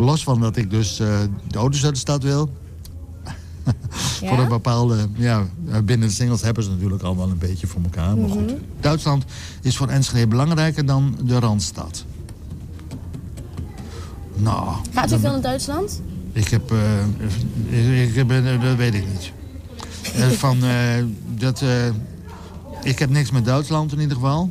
Los 0.01 0.23
van 0.23 0.39
dat 0.39 0.57
ik 0.57 0.69
dus 0.69 0.99
eh, 0.99 1.19
de 1.47 1.57
auto's 1.57 1.83
uit 1.85 1.93
de 1.93 1.99
stad 1.99 2.23
wil. 2.23 2.49
Voor 4.19 4.39
een 4.39 4.47
bepaalde. 4.47 5.07
Ja, 5.13 5.45
binnen 5.83 6.07
de 6.07 6.13
singles 6.13 6.41
hebben 6.41 6.63
ze 6.63 6.69
natuurlijk 6.69 7.03
al 7.03 7.17
wel 7.17 7.29
een 7.29 7.37
beetje 7.37 7.67
voor 7.67 7.81
elkaar. 7.83 8.17
Maar 8.17 8.29
goed. 8.29 8.45
Mhm. 8.45 8.55
Duitsland 8.79 9.25
is 9.61 9.77
voor 9.77 9.87
Enschede 9.87 10.27
belangrijker 10.27 10.85
dan 10.85 11.17
de 11.23 11.39
Randstad. 11.39 12.05
Nou. 14.35 14.75
Gaat 14.93 15.11
u 15.11 15.19
veel 15.19 15.31
naar 15.31 15.41
Duitsland? 15.41 16.01
ik 16.33 16.47
heb, 16.47 16.71
eh, 17.69 18.03
ik 18.03 18.15
heb, 18.15 18.29
dat 18.61 18.75
weet 18.75 18.93
ik 18.93 19.05
niet. 19.07 19.31
Eh, 20.15 20.27
van, 20.43 20.57
dat, 21.37 21.63
ik 22.83 22.99
heb 22.99 23.09
niks 23.09 23.31
met 23.31 23.45
Duitsland 23.45 23.91
in 23.91 23.99
ieder 23.99 24.15
geval. 24.15 24.49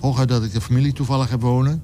Hooguit 0.00 0.28
dat 0.28 0.44
ik 0.44 0.52
de 0.52 0.60
familie 0.60 0.92
toevallig 0.92 1.30
heb 1.30 1.40
wonen. 1.40 1.82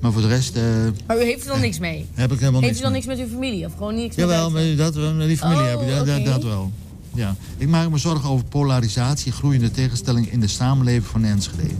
Maar 0.00 0.12
voor 0.12 0.22
de 0.22 0.28
rest 0.28 0.56
eh, 0.56 0.62
Maar 1.06 1.16
u 1.16 1.22
heeft 1.22 1.42
er 1.42 1.48
dan 1.48 1.60
niks 1.60 1.78
mee? 1.78 2.06
heb 2.14 2.32
ik 2.32 2.38
helemaal 2.38 2.60
Heeft 2.60 2.72
niks 2.72 2.78
u 2.78 2.82
dan 2.82 2.92
mee. 2.92 3.00
niks 3.06 3.18
met 3.18 3.26
uw 3.26 3.32
familie? 3.32 3.66
Of 3.66 3.72
gewoon 3.76 3.94
niks 3.94 4.16
met 4.16 4.24
Jawel, 4.24 4.50
dat, 4.76 5.14
met 5.14 5.26
die 5.26 5.36
familie 5.38 5.62
Oh, 5.62 5.70
heb 5.70 5.80
ik, 5.80 6.24
dat, 6.24 6.24
dat- 6.24 6.42
wel. 6.42 6.72
Ja. 7.14 7.34
Ik 7.58 7.68
maak 7.68 7.90
me 7.90 7.98
zorgen 7.98 8.28
over 8.28 8.44
polarisatie, 8.44 9.32
groeiende 9.32 9.70
tegenstelling 9.70 10.32
in 10.32 10.40
de 10.40 10.46
samenleving 10.46 11.04
van 11.06 11.24
Enschede. 11.24 11.74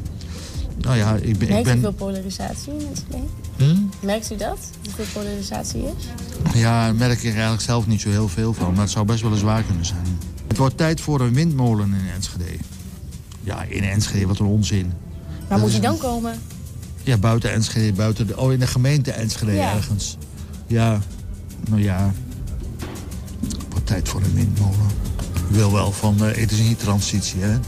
Nou 0.81 0.97
ja, 0.97 1.15
ik 1.15 1.39
ben... 1.39 1.49
Ik 1.49 1.65
Merkt 1.65 1.79
u 1.79 1.81
veel 1.81 1.93
polarisatie 1.93 2.73
in 2.73 2.87
Enschede? 2.89 3.19
Hm? 3.57 4.07
Merkt 4.07 4.33
u 4.33 4.37
dat? 4.37 4.59
Dat 4.83 4.99
er 4.99 5.05
veel 5.05 5.23
polarisatie 5.23 5.81
is? 5.83 6.05
Ja, 6.61 6.85
daar 6.85 6.95
merk 6.95 7.23
ik 7.23 7.33
eigenlijk 7.33 7.63
zelf 7.63 7.87
niet 7.87 8.01
zo 8.01 8.09
heel 8.09 8.29
veel 8.29 8.53
van. 8.53 8.73
Maar 8.73 8.83
het 8.83 8.91
zou 8.91 9.07
best 9.07 9.23
wel 9.23 9.33
eens 9.33 9.43
waar 9.43 9.63
kunnen 9.63 9.85
zijn. 9.87 10.19
Het 10.49 10.57
wordt 10.57 10.77
tijd 10.77 11.01
voor 11.01 11.21
een 11.21 11.35
windmolen 11.35 11.87
in 11.89 12.11
Enschede. 12.15 12.45
Ja, 13.43 13.63
in 13.69 13.83
Enschede, 13.85 14.27
wat 14.27 14.39
een 14.39 14.47
onzin. 14.47 14.93
Waar 15.49 15.59
moet 15.59 15.71
die 15.71 15.81
dan 15.81 15.99
komen? 15.99 16.39
Ja, 17.07 17.17
buiten 17.17 17.53
Enschede, 17.53 17.93
buiten 17.93 18.27
de, 18.27 18.37
oh, 18.37 18.53
in 18.53 18.59
de 18.59 18.67
gemeente 18.67 19.13
Enschede 19.13 19.53
Ja. 19.53 19.75
ergens. 19.75 20.17
Ja, 20.67 21.01
nou 21.69 21.83
ja. 21.83 22.13
Het 23.41 23.57
wordt 23.71 23.87
tijd 23.87 24.09
voor 24.09 24.21
een 24.23 24.35
windmolen. 24.35 24.87
Ik 25.49 25.55
wil 25.55 25.73
wel 25.73 25.93
van 25.93 26.25
eh 26.25 26.37
energietransitie, 26.43 27.41
hè. 27.41 27.59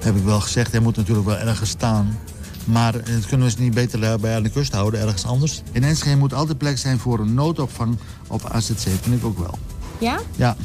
Heb 0.00 0.16
ik 0.16 0.22
wel 0.24 0.40
gezegd, 0.40 0.70
hij 0.72 0.80
moet 0.80 0.96
natuurlijk 0.96 1.26
wel 1.26 1.38
ergens 1.38 1.70
staan. 1.70 2.18
Maar 2.64 2.92
dat 2.92 3.26
kunnen 3.26 3.46
we 3.46 3.52
ze 3.52 3.60
niet 3.60 3.74
beter 3.74 4.00
daarbij 4.00 4.34
aan 4.36 4.42
de 4.42 4.50
kust 4.50 4.72
houden, 4.72 5.00
ergens 5.00 5.24
anders. 5.24 5.62
In 5.72 5.84
Enschede 5.84 6.16
moet 6.16 6.34
altijd 6.34 6.58
plek 6.58 6.78
zijn 6.78 6.98
voor 6.98 7.18
een 7.18 7.34
noodopvang 7.34 7.98
op 8.26 8.44
AZC, 8.50 8.76
vind 8.78 9.16
ik 9.16 9.24
ook 9.24 9.38
wel. 9.38 9.58
Ja? 9.98 10.20
Ja, 10.36 10.56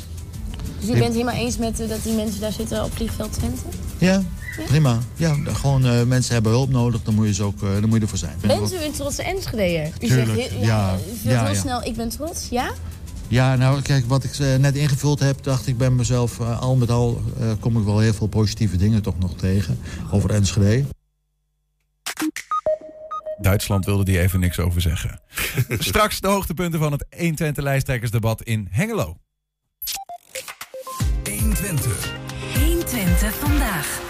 Dus 0.79 0.89
u 0.89 0.91
bent 0.91 1.03
het 1.03 1.13
helemaal 1.13 1.33
eens 1.35 1.57
met 1.57 1.79
eh, 1.79 1.89
dat 1.89 2.03
die 2.03 2.13
mensen 2.13 2.39
daar 2.41 2.51
zitten 2.51 2.83
op 2.83 2.95
vliegveld 2.95 3.33
Twente? 3.33 3.61
ja, 3.97 4.21
prima. 4.65 4.99
Ja, 5.15 5.35
gewoon 5.43 5.85
eh, 5.85 6.03
mensen 6.03 6.33
hebben 6.33 6.51
hulp 6.51 6.69
nodig, 6.69 7.01
dan 7.03 7.13
moet 7.13 7.27
je, 7.27 7.33
ze 7.33 7.43
ook, 7.43 7.63
eh, 7.63 7.71
dan 7.73 7.85
moet 7.85 7.93
je 7.95 8.01
ervoor 8.01 8.17
zijn. 8.17 8.35
Bent 8.41 8.53
ook- 8.61 8.71
u 8.71 8.83
een 8.85 8.91
trotse 8.91 9.23
Enschedeer? 9.23 9.87
U 10.01 10.07
Tuurlijk, 10.07 10.27
zegt 10.39 10.49
heel, 10.49 10.61
ja. 10.61 10.95
u 11.23 11.29
Ja, 11.29 11.43
heel 11.43 11.53
ja. 11.53 11.59
snel, 11.59 11.83
ik 11.83 11.95
ben 11.95 12.09
trots, 12.09 12.47
ja? 12.49 12.71
Ja, 13.27 13.55
nou 13.55 13.81
kijk, 13.81 14.05
wat 14.07 14.23
ik 14.23 14.31
eh, 14.39 14.55
net 14.55 14.75
ingevuld 14.75 15.19
heb, 15.19 15.43
dacht 15.43 15.67
ik 15.67 15.77
bij 15.77 15.89
mezelf... 15.89 16.39
al 16.39 16.75
met 16.75 16.89
al 16.89 17.21
eh, 17.39 17.47
kom 17.59 17.77
ik 17.77 17.83
wel 17.85 17.99
heel 17.99 18.13
veel 18.13 18.27
positieve 18.27 18.77
dingen 18.77 19.01
toch 19.01 19.19
nog 19.19 19.35
tegen 19.35 19.79
over 20.11 20.29
Enschede. 20.29 20.85
Duitsland 23.41 23.85
wilde 23.85 24.03
die 24.03 24.19
even 24.19 24.39
niks 24.39 24.59
over 24.59 24.81
zeggen. 24.81 25.19
Straks 25.69 26.19
de 26.21 26.27
hoogtepunten 26.27 26.79
van 26.79 26.91
het 26.91 27.05
120 27.17 27.63
lijsttrekkersdebat 27.63 28.41
in 28.41 28.67
Hengelo. 28.71 29.17
120. 31.29 32.13
120 32.53 33.33
vandaag. 33.35 34.04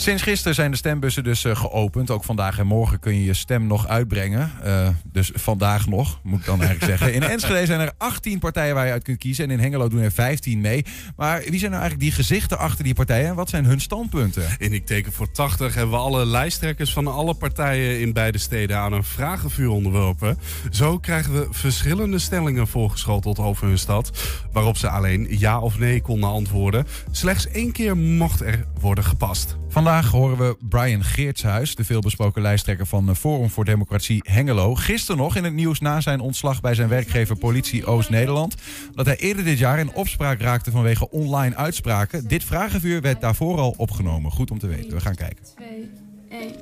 Sinds 0.00 0.22
gisteren 0.22 0.54
zijn 0.54 0.70
de 0.70 0.76
stembussen 0.76 1.24
dus 1.24 1.44
eh, 1.44 1.56
geopend. 1.56 2.10
Ook 2.10 2.24
vandaag 2.24 2.58
en 2.58 2.66
morgen 2.66 3.00
kun 3.00 3.14
je 3.14 3.24
je 3.24 3.34
stem 3.34 3.66
nog 3.66 3.86
uitbrengen. 3.86 4.52
Uh, 4.64 4.88
dus 5.04 5.30
vandaag 5.34 5.86
nog, 5.86 6.20
moet 6.22 6.38
ik 6.38 6.44
dan 6.44 6.62
eigenlijk 6.62 6.90
zeggen. 6.90 7.14
In 7.14 7.22
Enschede 7.30 7.66
zijn 7.66 7.80
er 7.80 7.92
18 7.98 8.38
partijen 8.38 8.74
waar 8.74 8.86
je 8.86 8.92
uit 8.92 9.02
kunt 9.02 9.18
kiezen. 9.18 9.44
En 9.44 9.50
in 9.50 9.58
Hengelo 9.58 9.88
doen 9.88 10.00
er 10.00 10.12
15 10.12 10.60
mee. 10.60 10.84
Maar 11.16 11.40
wie 11.40 11.58
zijn 11.58 11.70
nou 11.70 11.82
eigenlijk 11.82 12.00
die 12.00 12.10
gezichten 12.12 12.58
achter 12.58 12.84
die 12.84 12.94
partijen? 12.94 13.28
En 13.28 13.34
wat 13.34 13.48
zijn 13.48 13.64
hun 13.64 13.80
standpunten? 13.80 14.42
In 14.58 14.72
Ik 14.72 14.86
Teken 14.86 15.12
voor 15.12 15.30
80 15.30 15.74
hebben 15.74 15.94
we 15.94 16.00
alle 16.00 16.26
lijsttrekkers 16.26 16.92
van 16.92 17.06
alle 17.06 17.34
partijen 17.34 18.00
in 18.00 18.12
beide 18.12 18.38
steden 18.38 18.76
aan 18.76 18.92
een 18.92 19.04
vragenvuur 19.04 19.68
onderworpen. 19.68 20.38
Zo 20.70 20.98
krijgen 20.98 21.32
we 21.32 21.46
verschillende 21.50 22.18
stellingen 22.18 22.66
voorgeschoteld 22.66 23.38
over 23.38 23.66
hun 23.66 23.78
stad. 23.78 24.10
Waarop 24.52 24.76
ze 24.76 24.88
alleen 24.88 25.26
ja 25.38 25.60
of 25.60 25.78
nee 25.78 26.00
konden 26.00 26.30
antwoorden. 26.30 26.86
Slechts 27.10 27.48
één 27.48 27.72
keer 27.72 27.96
mocht 27.96 28.40
er 28.40 28.64
worden 28.80 29.04
gepast. 29.04 29.56
Vandaag 29.68 29.89
horen 29.90 30.36
we 30.36 30.56
Brian 30.68 31.04
Geertshuis, 31.04 31.74
de 31.74 31.84
veelbesproken 31.84 32.42
lijsttrekker 32.42 32.86
van 32.86 33.16
Forum 33.16 33.50
voor 33.50 33.64
Democratie 33.64 34.22
Hengelo. 34.26 34.74
Gisteren 34.74 35.20
nog 35.20 35.36
in 35.36 35.44
het 35.44 35.52
nieuws 35.52 35.80
na 35.80 36.00
zijn 36.00 36.20
ontslag 36.20 36.60
bij 36.60 36.74
zijn 36.74 36.88
werkgever 36.88 37.36
Politie 37.36 37.86
Oost-Nederland. 37.86 38.54
Dat 38.94 39.06
hij 39.06 39.16
eerder 39.16 39.44
dit 39.44 39.58
jaar 39.58 39.78
in 39.78 39.94
opspraak 39.94 40.40
raakte 40.40 40.70
vanwege 40.70 41.10
online 41.10 41.56
uitspraken. 41.56 42.28
Dit 42.28 42.44
vragenvuur 42.44 43.00
werd 43.00 43.20
daarvoor 43.20 43.58
al 43.58 43.74
opgenomen. 43.76 44.30
Goed 44.30 44.50
om 44.50 44.58
te 44.58 44.66
weten. 44.66 44.92
We 44.92 45.00
gaan 45.00 45.14
kijken. 45.14 45.44
2, 45.56 45.90
1. 46.28 46.52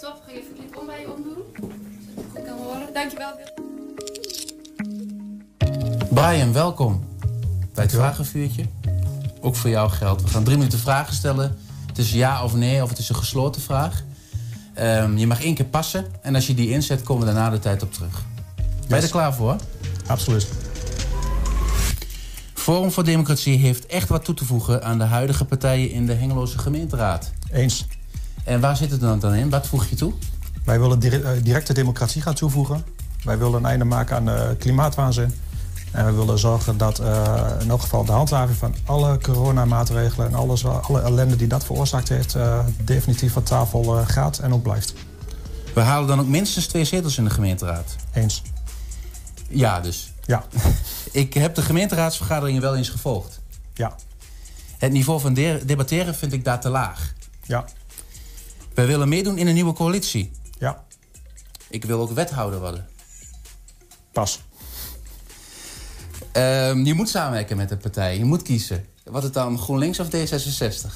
Top, 0.00 0.22
ga 0.26 0.32
je 0.32 0.38
even 0.38 0.70
de 0.70 0.80
om 0.80 0.86
bij 0.86 1.00
je 1.00 1.06
je 1.06 1.52
goed 2.32 2.44
kan 2.44 2.58
horen. 2.58 2.92
Dankjewel. 2.92 3.40
Brian, 6.10 6.52
welkom 6.52 7.04
bij 7.74 7.84
het 7.84 7.92
vragenvuurtje. 7.92 8.64
Ook 9.40 9.56
voor 9.56 9.70
jou 9.70 9.90
geldt. 9.90 10.22
We 10.22 10.28
gaan 10.28 10.44
drie 10.44 10.56
minuten 10.56 10.78
vragen 10.78 11.14
stellen. 11.14 11.63
Het 11.94 12.04
is 12.04 12.12
ja 12.12 12.44
of 12.44 12.54
nee, 12.54 12.82
of 12.82 12.88
het 12.88 12.98
is 12.98 13.08
een 13.08 13.16
gesloten 13.16 13.62
vraag. 13.62 14.02
Um, 14.78 15.18
je 15.18 15.26
mag 15.26 15.42
één 15.42 15.54
keer 15.54 15.64
passen. 15.64 16.06
En 16.22 16.34
als 16.34 16.46
je 16.46 16.54
die 16.54 16.70
inzet, 16.70 17.02
komen 17.02 17.26
we 17.26 17.32
daarna 17.32 17.50
de 17.50 17.58
tijd 17.58 17.82
op 17.82 17.92
terug. 17.92 18.24
Ben 18.88 18.98
je 18.98 19.04
er 19.04 19.10
klaar 19.10 19.34
voor? 19.34 19.56
Absoluut. 20.06 20.48
Forum 22.54 22.90
voor 22.90 23.04
Democratie 23.04 23.58
heeft 23.58 23.86
echt 23.86 24.08
wat 24.08 24.24
toe 24.24 24.34
te 24.34 24.44
voegen 24.44 24.84
aan 24.84 24.98
de 24.98 25.04
huidige 25.04 25.44
partijen 25.44 25.90
in 25.90 26.06
de 26.06 26.12
Hengeloze 26.12 26.58
gemeenteraad. 26.58 27.32
Eens. 27.50 27.86
En 28.44 28.60
waar 28.60 28.76
zit 28.76 28.90
het 28.90 29.00
dan, 29.00 29.18
dan 29.18 29.34
in? 29.34 29.50
Wat 29.50 29.66
voeg 29.66 29.86
je 29.86 29.96
toe? 29.96 30.12
Wij 30.64 30.80
willen 30.80 30.98
directe 31.42 31.72
democratie 31.72 32.22
gaan 32.22 32.34
toevoegen. 32.34 32.84
Wij 33.24 33.38
willen 33.38 33.54
een 33.54 33.66
einde 33.66 33.84
maken 33.84 34.16
aan 34.16 34.24
de 34.24 34.56
klimaatwaanzin. 34.58 35.34
En 35.94 36.06
we 36.06 36.12
willen 36.12 36.38
zorgen 36.38 36.78
dat 36.78 37.00
uh, 37.00 37.50
in 37.60 37.70
elk 37.70 37.80
geval 37.80 38.04
de 38.04 38.12
handhaving 38.12 38.58
van 38.58 38.74
alle 38.84 39.18
coronamaatregelen... 39.18 40.26
en 40.26 40.34
alles, 40.34 40.64
alle 40.66 41.00
ellende 41.00 41.36
die 41.36 41.46
dat 41.46 41.64
veroorzaakt 41.64 42.08
heeft... 42.08 42.34
Uh, 42.34 42.64
definitief 42.84 43.32
van 43.32 43.42
tafel 43.42 43.98
uh, 43.98 44.08
gaat 44.08 44.38
en 44.38 44.52
ook 44.52 44.62
blijft. 44.62 44.94
We 45.74 45.80
halen 45.80 46.08
dan 46.08 46.20
ook 46.20 46.26
minstens 46.26 46.66
twee 46.66 46.84
zetels 46.84 47.18
in 47.18 47.24
de 47.24 47.30
gemeenteraad? 47.30 47.96
Eens. 48.12 48.42
Ja, 49.48 49.80
dus? 49.80 50.12
Ja. 50.24 50.44
Ik 51.12 51.34
heb 51.34 51.54
de 51.54 51.62
gemeenteraadsvergaderingen 51.62 52.62
wel 52.62 52.76
eens 52.76 52.88
gevolgd. 52.88 53.40
Ja. 53.74 53.96
Het 54.78 54.92
niveau 54.92 55.20
van 55.20 55.34
de 55.34 55.62
debatteren 55.66 56.14
vind 56.14 56.32
ik 56.32 56.44
daar 56.44 56.60
te 56.60 56.68
laag. 56.68 57.12
Ja. 57.42 57.64
Wij 58.74 58.86
willen 58.86 59.08
meedoen 59.08 59.38
in 59.38 59.46
een 59.46 59.54
nieuwe 59.54 59.72
coalitie. 59.72 60.30
Ja. 60.58 60.84
Ik 61.68 61.84
wil 61.84 62.00
ook 62.00 62.10
wethouder 62.10 62.60
worden. 62.60 62.86
Pas. 64.12 64.40
Um, 66.36 66.84
je 66.84 66.94
moet 66.94 67.08
samenwerken 67.08 67.56
met 67.56 67.68
de 67.68 67.76
partij. 67.76 68.18
Je 68.18 68.24
moet 68.24 68.42
kiezen. 68.42 68.84
Wat 69.04 69.22
het 69.22 69.34
dan 69.34 69.58
GroenLinks 69.58 70.00
of 70.00 70.06
D66? 70.06 70.90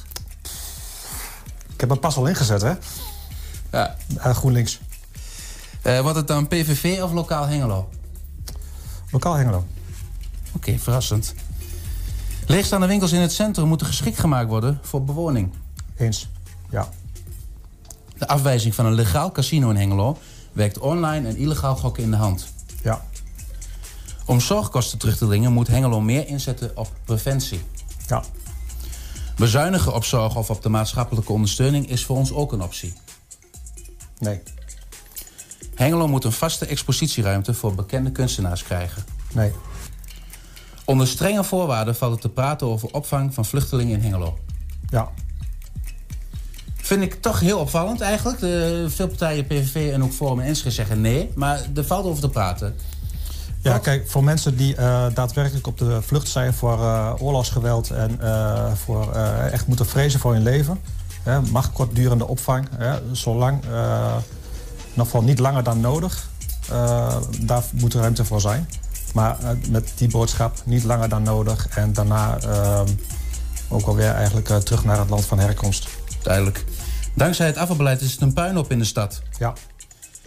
Ik 1.72 1.80
heb 1.80 1.88
mijn 1.88 2.00
pas 2.00 2.16
al 2.16 2.26
ingezet, 2.26 2.62
hè? 2.62 2.72
Ja. 3.72 3.96
Uh, 4.16 4.34
GroenLinks. 4.34 4.80
Uh, 5.86 6.00
wordt 6.00 6.16
het 6.16 6.26
dan 6.26 6.48
PVV 6.48 7.02
of 7.02 7.12
lokaal 7.12 7.46
Hengelo? 7.46 7.88
Lokaal 9.10 9.34
Hengelo. 9.34 9.56
Oké, 9.56 9.66
okay, 10.56 10.78
verrassend. 10.78 11.34
Leegstaande 12.46 12.86
winkels 12.86 13.12
in 13.12 13.20
het 13.20 13.32
centrum 13.32 13.68
moeten 13.68 13.86
geschikt 13.86 14.18
gemaakt 14.18 14.48
worden 14.48 14.78
voor 14.82 15.04
bewoning. 15.04 15.52
Eens, 15.96 16.28
ja. 16.70 16.88
De 18.18 18.28
afwijzing 18.28 18.74
van 18.74 18.86
een 18.86 18.94
legaal 18.94 19.32
casino 19.32 19.70
in 19.70 19.76
Hengelo 19.76 20.18
werkt 20.52 20.78
online 20.78 21.28
en 21.28 21.36
illegaal 21.36 21.76
gokken 21.76 22.02
in 22.02 22.10
de 22.10 22.16
hand. 22.16 22.48
Ja. 22.82 23.04
Om 24.28 24.40
zorgkosten 24.40 24.98
terug 24.98 25.16
te 25.16 25.26
dringen 25.26 25.52
moet 25.52 25.68
Hengelo 25.68 26.00
meer 26.00 26.26
inzetten 26.26 26.76
op 26.76 26.88
preventie. 27.04 27.60
Ja. 28.06 28.22
Bezuinigen 29.36 29.94
op 29.94 30.04
zorg 30.04 30.36
of 30.36 30.50
op 30.50 30.62
de 30.62 30.68
maatschappelijke 30.68 31.32
ondersteuning 31.32 31.88
is 31.88 32.04
voor 32.04 32.16
ons 32.16 32.32
ook 32.32 32.52
een 32.52 32.62
optie. 32.62 32.92
Nee. 34.18 34.40
Hengelo 35.74 36.08
moet 36.08 36.24
een 36.24 36.32
vaste 36.32 36.66
expositieruimte 36.66 37.54
voor 37.54 37.74
bekende 37.74 38.12
kunstenaars 38.12 38.62
krijgen. 38.62 39.04
Nee. 39.32 39.52
Onder 40.84 41.06
strenge 41.08 41.44
voorwaarden 41.44 41.96
valt 41.96 42.12
het 42.12 42.20
te 42.20 42.28
praten 42.28 42.66
over 42.66 42.88
opvang 42.92 43.34
van 43.34 43.44
vluchtelingen 43.44 43.96
in 43.96 44.02
Hengelo. 44.02 44.38
Ja. 44.88 45.08
Vind 46.76 47.02
ik 47.02 47.14
toch 47.14 47.40
heel 47.40 47.58
opvallend 47.58 48.00
eigenlijk. 48.00 48.38
De, 48.38 48.86
veel 48.88 49.08
partijen, 49.08 49.46
PVV 49.46 49.92
en 49.92 50.02
ook 50.02 50.12
Forum 50.12 50.40
en 50.40 50.46
Enschede 50.46 50.70
zeggen 50.70 51.00
nee. 51.00 51.30
Maar 51.34 51.60
er 51.74 51.84
valt 51.84 52.04
over 52.04 52.20
te 52.20 52.28
praten. 52.28 52.76
Ja, 53.68 53.78
kijk, 53.78 54.10
voor 54.10 54.24
mensen 54.24 54.56
die 54.56 54.76
uh, 54.76 55.06
daadwerkelijk 55.14 55.66
op 55.66 55.78
de 55.78 56.02
vlucht 56.02 56.28
zijn 56.28 56.54
voor 56.54 56.78
uh, 56.78 57.12
oorlogsgeweld 57.18 57.90
en 57.90 58.18
uh, 58.22 58.72
voor 58.72 59.12
echt 59.52 59.66
moeten 59.66 59.86
vrezen 59.86 60.20
voor 60.20 60.32
hun 60.32 60.42
leven, 60.42 60.80
hè, 61.22 61.40
mag 61.40 61.72
kortdurende 61.72 62.26
opvang, 62.26 62.68
hè, 62.76 62.98
zolang, 63.12 63.62
nog 64.94 65.22
niet 65.22 65.38
langer 65.38 65.62
dan 65.62 65.80
nodig, 65.80 66.28
daar 67.40 67.62
moet 67.72 67.94
er 67.94 68.00
ruimte 68.00 68.24
voor 68.24 68.40
zijn. 68.40 68.68
Maar 69.14 69.36
met 69.70 69.92
die 69.96 70.08
boodschap 70.08 70.56
niet 70.64 70.84
langer 70.84 71.08
dan 71.08 71.22
nodig 71.22 71.68
en 71.68 71.92
daarna 71.92 72.38
ook 73.68 73.86
alweer 73.86 74.10
eigenlijk 74.10 74.46
terug 74.46 74.84
naar 74.84 74.98
het 74.98 75.10
land 75.10 75.24
van 75.24 75.38
herkomst. 75.38 75.88
Duidelijk. 76.22 76.64
Dankzij 77.14 77.46
het 77.46 77.56
afvalbeleid 77.56 78.00
is 78.00 78.12
het 78.12 78.20
een 78.20 78.32
puinhoop 78.32 78.70
in 78.70 78.78
de 78.78 78.84
stad. 78.84 79.22
Ja. 79.38 79.52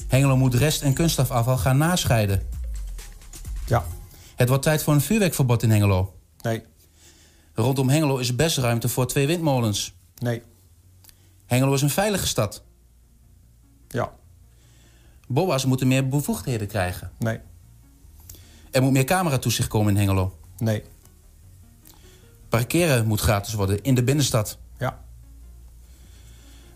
Hengelo 0.08 0.38
moet 0.38 0.56
rest- 0.56 0.82
en 0.82 0.94
kunstafval 0.94 1.58
gaan 1.58 1.78
nascheiden. 1.78 2.42
Het 4.42 4.50
wordt 4.50 4.66
tijd 4.66 4.84
voor 4.84 4.94
een 4.94 5.02
vuurwerkverbod 5.02 5.64
in 5.64 5.70
Hengelo. 5.70 6.14
Nee. 6.42 6.64
Rondom 7.54 7.90
Hengelo 7.90 8.18
is 8.18 8.36
best 8.36 8.58
ruimte 8.58 8.90
voor 8.90 9.08
twee 9.08 9.28
windmolens. 9.28 9.94
Nee. 10.18 10.42
Hengelo 11.46 11.74
is 11.74 11.82
een 11.82 11.90
veilige 11.90 12.28
stad. 12.28 12.64
Ja. 13.88 14.14
BOA's 15.28 15.66
moeten 15.66 15.88
meer 15.88 16.08
bevoegdheden 16.08 16.68
krijgen. 16.68 17.12
Nee. 17.20 17.40
Er 18.72 18.82
moet 18.82 18.92
meer 18.92 19.04
cameratoezicht 19.04 19.68
komen 19.68 19.94
in 19.94 20.00
Hengelo. 20.00 20.38
Nee. 20.58 20.84
Parkeren 22.50 23.08
moet 23.08 23.22
gratis 23.22 23.54
worden 23.54 23.84
in 23.84 23.96
de 23.96 24.04
binnenstad. 24.04 24.58
Ja. 24.78 25.04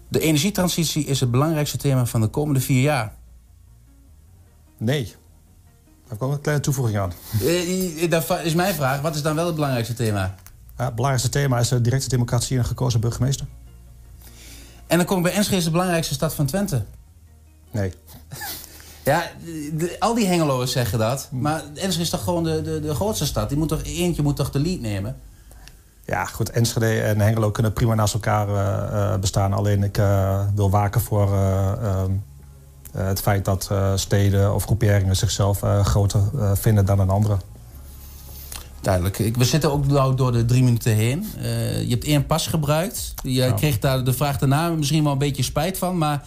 De 0.07 0.19
energietransitie 0.19 1.05
is 1.05 1.19
het 1.19 1.31
belangrijkste 1.31 1.77
thema 1.77 2.05
van 2.05 2.21
de 2.21 2.27
komende 2.27 2.59
vier 2.59 2.81
jaar. 2.81 3.15
Nee. 4.77 5.15
Daar 6.07 6.17
komt 6.17 6.33
een 6.33 6.41
kleine 6.41 6.63
toevoeging 6.63 6.97
aan. 6.97 7.13
Uh, 7.41 8.09
dat 8.09 8.39
is 8.43 8.53
mijn 8.53 8.73
vraag. 8.73 9.01
Wat 9.01 9.15
is 9.15 9.21
dan 9.21 9.35
wel 9.35 9.45
het 9.45 9.55
belangrijkste 9.55 9.93
thema? 9.93 10.35
Ja, 10.77 10.85
het 10.85 10.95
belangrijkste 10.95 11.39
thema 11.39 11.59
is 11.59 11.67
de 11.67 11.81
directe 11.81 12.09
democratie 12.09 12.55
en 12.55 12.61
een 12.61 12.67
gekozen 12.67 12.99
burgemeester. 12.99 13.45
En 14.87 14.97
dan 14.97 15.05
kom 15.05 15.17
ik 15.17 15.23
bij 15.23 15.33
Enschede, 15.33 15.63
de 15.63 15.71
belangrijkste 15.71 16.13
stad 16.13 16.33
van 16.33 16.45
Twente. 16.45 16.83
Nee. 17.71 17.93
Ja, 19.03 19.23
de, 19.73 19.95
al 19.99 20.13
die 20.13 20.25
Hengeloers 20.25 20.71
zeggen 20.71 20.99
dat. 20.99 21.27
Maar 21.31 21.63
Enschede 21.73 22.03
is 22.03 22.09
toch 22.09 22.23
gewoon 22.23 22.43
de, 22.43 22.61
de, 22.61 22.79
de 22.79 22.95
grootste 22.95 23.25
stad? 23.25 23.49
Die 23.49 23.57
moet 23.57 23.67
toch, 23.67 23.83
eentje 23.83 24.21
moet 24.21 24.35
toch 24.35 24.51
de 24.51 24.59
lead 24.59 24.79
nemen? 24.79 25.15
Ja, 26.05 26.25
goed. 26.25 26.49
Enschede 26.49 27.01
en 27.01 27.19
Hengelo 27.19 27.51
kunnen 27.51 27.73
prima 27.73 27.93
naast 27.93 28.13
elkaar 28.13 28.47
uh, 28.47 29.19
bestaan. 29.19 29.53
Alleen 29.53 29.83
ik 29.83 29.97
uh, 29.97 30.41
wil 30.55 30.69
waken 30.69 31.01
voor 31.01 31.31
uh, 31.31 32.03
het 32.95 33.21
feit 33.21 33.45
dat 33.45 33.71
steden 33.95 34.53
of 34.53 34.63
groeperingen 34.63 35.15
zichzelf 35.15 35.59
groter 35.83 36.21
vinden 36.53 36.85
dan 36.85 36.99
een 36.99 37.09
andere. 37.09 37.37
Duidelijk. 38.81 39.17
We 39.35 39.45
zitten 39.45 39.71
ook 39.71 39.87
nou 39.87 40.15
door 40.15 40.31
de 40.31 40.45
drie 40.45 40.63
minuten 40.63 40.93
heen. 40.93 41.25
je 41.81 41.87
hebt 41.89 42.03
één 42.03 42.25
pas 42.25 42.47
gebruikt. 42.47 43.13
Je 43.23 43.53
kreeg 43.53 43.79
daar 43.79 44.03
de 44.03 44.13
vraag 44.13 44.37
daarna 44.37 44.69
misschien 44.69 45.03
wel 45.03 45.11
een 45.11 45.17
beetje 45.17 45.43
spijt 45.43 45.77
van. 45.77 45.97
Maar 45.97 46.23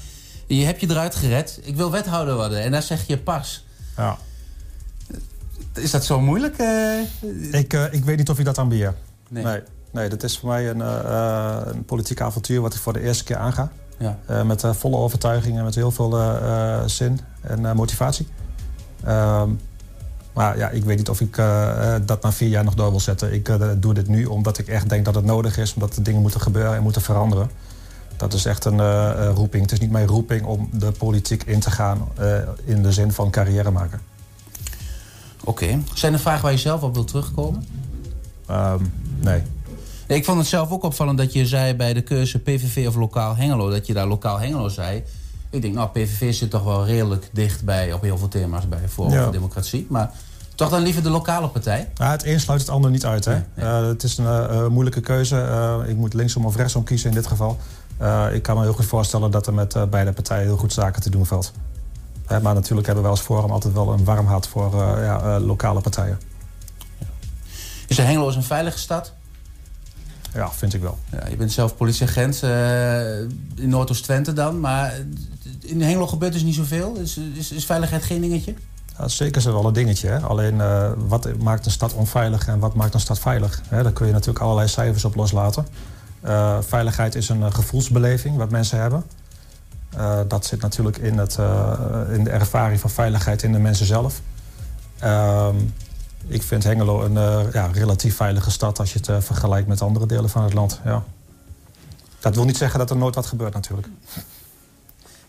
je 0.47 0.65
hebt 0.65 0.81
je 0.81 0.91
eruit 0.91 1.15
gered. 1.15 1.61
Ik 1.63 1.77
wil 1.77 1.91
wethouder 1.91 2.35
worden. 2.35 2.63
En 2.63 2.71
daar 2.71 2.83
zeg 2.83 3.07
je 3.07 3.19
pas. 3.19 3.65
Ja. 3.97 4.19
Is 5.75 5.91
dat 5.91 6.05
zo 6.05 6.21
moeilijk? 6.21 6.57
Ik, 7.51 7.73
ik 7.91 8.05
weet 8.05 8.17
niet 8.17 8.31
of 8.31 8.39
je 8.39 8.45
dat 8.45 8.59
ambieert. 8.59 8.97
Nee. 9.29 9.45
nee. 9.45 9.61
Nee, 9.91 10.09
dat 10.09 10.23
is 10.23 10.39
voor 10.39 10.49
mij 10.49 10.71
een, 10.71 10.79
uh, 10.79 11.61
een 11.65 11.85
politiek 11.85 12.21
avontuur 12.21 12.61
wat 12.61 12.75
ik 12.75 12.81
voor 12.81 12.93
de 12.93 13.01
eerste 13.01 13.25
keer 13.25 13.37
aanga. 13.37 13.71
Ja. 13.99 14.19
Uh, 14.31 14.43
met 14.43 14.63
uh, 14.63 14.73
volle 14.73 14.97
overtuiging 14.97 15.59
en 15.59 15.65
met 15.65 15.75
heel 15.75 15.91
veel 15.91 16.19
zin 16.87 17.21
en 17.41 17.77
motivatie. 17.77 18.29
Ehm, 19.05 19.51
maar 20.33 20.59
ja, 20.59 20.69
ik 20.69 20.85
weet 20.85 20.97
niet 20.97 21.09
of 21.09 21.21
ik 21.21 21.37
dat 22.07 22.23
na 22.23 22.33
vier 22.33 22.49
jaar 22.49 22.65
nog 22.65 22.75
door 22.75 22.91
wil 22.91 23.01
zetten. 23.01 23.33
Ik 23.33 23.51
doe 23.83 23.95
dit 23.95 24.09
nu 24.09 24.25
omdat 24.25 24.59
ik 24.59 24.69
echt 24.69 24.89
denk 24.89 25.05
dat 25.05 25.15
het 25.15 25.25
nodig 25.25 25.59
is. 25.59 25.75
Omdat 25.75 25.95
de 25.95 26.03
dingen 26.03 26.21
moeten 26.21 26.41
gebeuren 26.41 26.77
en 26.77 26.83
moeten 26.83 27.03
veranderen. 27.03 27.51
Dat 28.19 28.33
is 28.33 28.45
echt 28.45 28.65
een 28.65 28.81
eh, 28.81 29.11
eh, 29.11 29.35
roeping. 29.35 29.63
Het 29.63 29.73
is 29.73 29.81
niet 29.81 29.91
mijn 29.91 30.07
roeping 30.07 30.45
om 30.45 30.69
de 30.73 30.93
politiek 30.93 31.45
in 31.45 31.61
te 31.61 31.71
gaan 31.71 32.09
eh, 32.15 32.39
in 32.65 32.83
de 32.83 32.93
zin 32.93 33.13
van 33.13 33.31
carrière 33.31 33.71
maken. 33.71 34.01
Oké. 35.45 35.81
Zijn 35.95 36.13
er 36.13 36.19
vragen 36.19 36.43
waar 36.43 36.53
je 36.53 36.59
zelf 36.59 36.83
op 36.83 36.95
wilt 36.95 37.09
terugkomen? 37.09 37.67
Ehm, 38.47 38.83
nee. 39.21 39.43
Nee, 40.09 40.19
ik 40.19 40.25
vond 40.25 40.39
het 40.39 40.47
zelf 40.47 40.71
ook 40.71 40.83
opvallend 40.83 41.19
dat 41.19 41.33
je 41.33 41.47
zei 41.47 41.75
bij 41.75 41.93
de 41.93 42.03
keuze 42.03 42.39
PVV 42.39 42.87
of 42.87 42.95
lokaal 42.95 43.37
Hengelo, 43.37 43.71
dat 43.71 43.87
je 43.87 43.95
daar 43.95 44.07
lokaal 44.07 44.39
Hengelo 44.41 44.69
zei. 44.69 45.03
Ik 45.51 45.63
denk, 45.63 45.75
nou, 45.75 45.89
PVV 45.89 46.35
zit 46.35 46.51
toch 46.51 46.63
wel 46.65 46.87
redelijk 46.87 47.31
dicht 47.33 47.65
bij 47.65 47.93
op 47.93 48.03
heel 48.03 48.19
veel 48.19 48.29
thema's 48.29 48.69
bij 48.69 48.89
Forum 48.89 49.13
Ja. 49.13 49.23
voor 49.23 49.33
Democratie. 49.33 49.87
Maar 49.89 50.13
toch 50.55 50.69
dan 50.71 50.83
liever 50.83 51.03
de 51.03 51.11
lokale 51.11 51.49
partij? 51.49 51.89
Ja, 51.95 52.11
het 52.11 52.25
een 52.25 52.41
sluit 52.41 52.61
het 52.61 52.71
ander 52.71 52.91
niet 52.91 53.05
uit. 53.05 53.25
Hè? 53.25 53.43
Eh, 53.55 53.87
het 53.87 54.03
is 54.03 54.19
een 54.19 54.27
eh, 54.27 54.45
eh, 54.45 54.67
moeilijke 54.67 55.01
keuze. 55.01 55.85
Ik 55.87 55.97
moet 55.97 56.15
linksom 56.15 56.47
of 56.47 56.57
rechtsom 56.57 56.85
kiezen 56.85 57.09
in 57.09 57.15
dit 57.15 57.27
geval. 57.27 57.59
Ik 58.33 58.43
kan 58.43 58.57
me 58.57 58.63
heel 58.63 58.73
goed 58.73 58.87
voorstellen 58.87 59.31
dat 59.31 59.47
er 59.47 59.55
met 59.55 59.91
beide 59.91 60.13
partijen 60.13 60.45
heel 60.45 60.57
goed 60.57 60.73
zaken 60.73 61.03
te 61.03 61.11
doen 61.11 61.27
valt. 61.27 61.53
Hè, 62.27 62.41
maar 62.41 62.55
natuurlijk 62.55 62.87
hebben 62.87 63.05
wij 63.05 63.13
als 63.13 63.23
Forum 63.23 63.51
altijd 63.51 63.75
wel 63.75 63.93
een 63.93 64.05
warm 64.05 64.27
hart 64.27 64.47
voor 64.47 64.77
ja, 65.03 65.41
lokale 65.41 65.81
partijen. 65.81 66.21
Is 67.87 67.97
Hengelo 67.97 68.29
is 68.29 68.37
een 68.37 68.43
veilige 68.43 68.79
stad? 68.79 69.13
Ja, 70.35 70.51
vind 70.51 70.75
ik 70.75 70.81
wel. 70.81 70.99
Ja, 71.13 71.29
je 71.29 71.37
bent 71.37 71.53
zelf 71.53 71.77
politieagent 71.77 72.43
eh, 72.43 73.21
in 73.55 73.69
Noordoost-Twente 73.69 74.33
dan. 74.33 74.61
Maar 74.61 74.95
in 75.61 75.83
Hengelo 75.83 76.07
gebeurt 76.07 76.33
dus 76.33 76.43
niet 76.43 76.55
zoveel. 76.55 76.95
Is, 76.95 77.21
is, 77.35 77.53
is 77.53 77.67
veiligheid 77.67 78.03
geen 78.03 78.21
dingetje? 78.21 78.55
Ja, 78.99 79.09
zeker 79.09 79.37
is 79.37 79.45
wel 79.45 79.67
een 79.67 79.73
dingetje. 79.73 80.09
Hè? 80.09 80.19
Alleen 80.19 80.61
eh, 80.61 80.91
wat 80.97 81.39
maakt 81.39 81.67
een 81.67 81.73
stad 81.73 81.95
onveilig 81.95 82.47
en 82.47 82.59
wat 82.59 82.75
maakt 82.75 82.95
een 82.95 83.01
stad 83.01 83.19
veilig? 83.19 83.63
Hè? 83.69 83.83
Daar 83.83 83.93
kun 83.93 84.07
je 84.07 84.13
natuurlijk 84.13 84.45
allerlei 84.45 84.69
cijfers 84.69 85.05
op 85.05 85.15
loslaten. 85.15 85.67
Eh, 86.21 86.59
veiligheid 86.61 87.15
is 87.15 87.29
een 87.29 87.53
gevoelsbeleving 87.53 88.37
wat 88.37 88.51
mensen 88.51 88.81
hebben. 88.81 89.05
Dat 90.29 90.47
zit 90.47 90.61
natuurlijk 90.61 90.97
in, 90.97 91.19
het, 91.19 91.39
in 92.13 92.25
de 92.25 92.31
ervaring 92.31 92.81
van 92.81 92.91
veiligheid 92.91 93.43
in 93.43 93.53
de 93.53 93.59
mensen 93.59 93.87
zelf. 93.87 94.21
Ik 96.29 96.43
vind 96.43 96.65
Hengelo 96.65 97.03
een 97.05 97.17
eh, 97.17 97.53
ja, 97.53 97.67
relatief 97.67 98.17
veilige 98.17 98.51
stad 98.51 98.79
als 98.79 98.93
je 98.93 98.99
het 98.99 99.09
eh, 99.09 99.21
vergelijkt 99.21 99.69
met 99.69 99.83
andere 99.83 100.07
delen 100.07 100.31
van 100.31 100.43
het 100.43 100.53
land. 100.53 100.81
Ja. 100.85 101.05
Dat 102.21 102.35
wil 102.35 102.45
niet 102.45 102.57
zeggen 102.57 102.79
dat 102.79 102.91
er 102.91 102.97
nooit 102.97 103.15
wat 103.15 103.27
gebeurt 103.27 103.55
natuurlijk. 103.55 103.89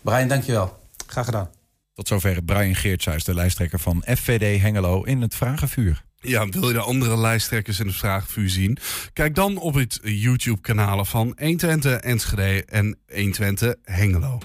Brian, 0.00 0.28
dankjewel. 0.28 0.78
Graag 1.06 1.24
gedaan. 1.24 1.48
Tot 1.94 2.08
zover 2.08 2.42
Brian 2.42 2.74
Geertshuis, 2.74 3.24
de 3.24 3.34
lijsttrekker 3.34 3.78
van 3.78 4.04
FVD 4.06 4.60
Hengelo 4.60 5.02
in 5.02 5.20
het 5.20 5.34
Vragenvuur. 5.34 6.04
Ja, 6.16 6.48
wil 6.48 6.68
je 6.68 6.72
de 6.72 6.80
andere 6.80 7.18
lijsttrekkers 7.18 7.80
in 7.80 7.86
het 7.86 7.96
vraagvuur 7.96 8.50
zien? 8.50 8.78
Kijk 9.12 9.34
dan 9.34 9.56
op 9.56 9.74
het 9.74 9.98
YouTube-kanalen 10.02 11.06
van 11.06 11.36
120 11.38 11.96
Enschede 12.00 12.64
en 12.64 12.98
120 13.12 13.74
Hengelo. 13.84 14.38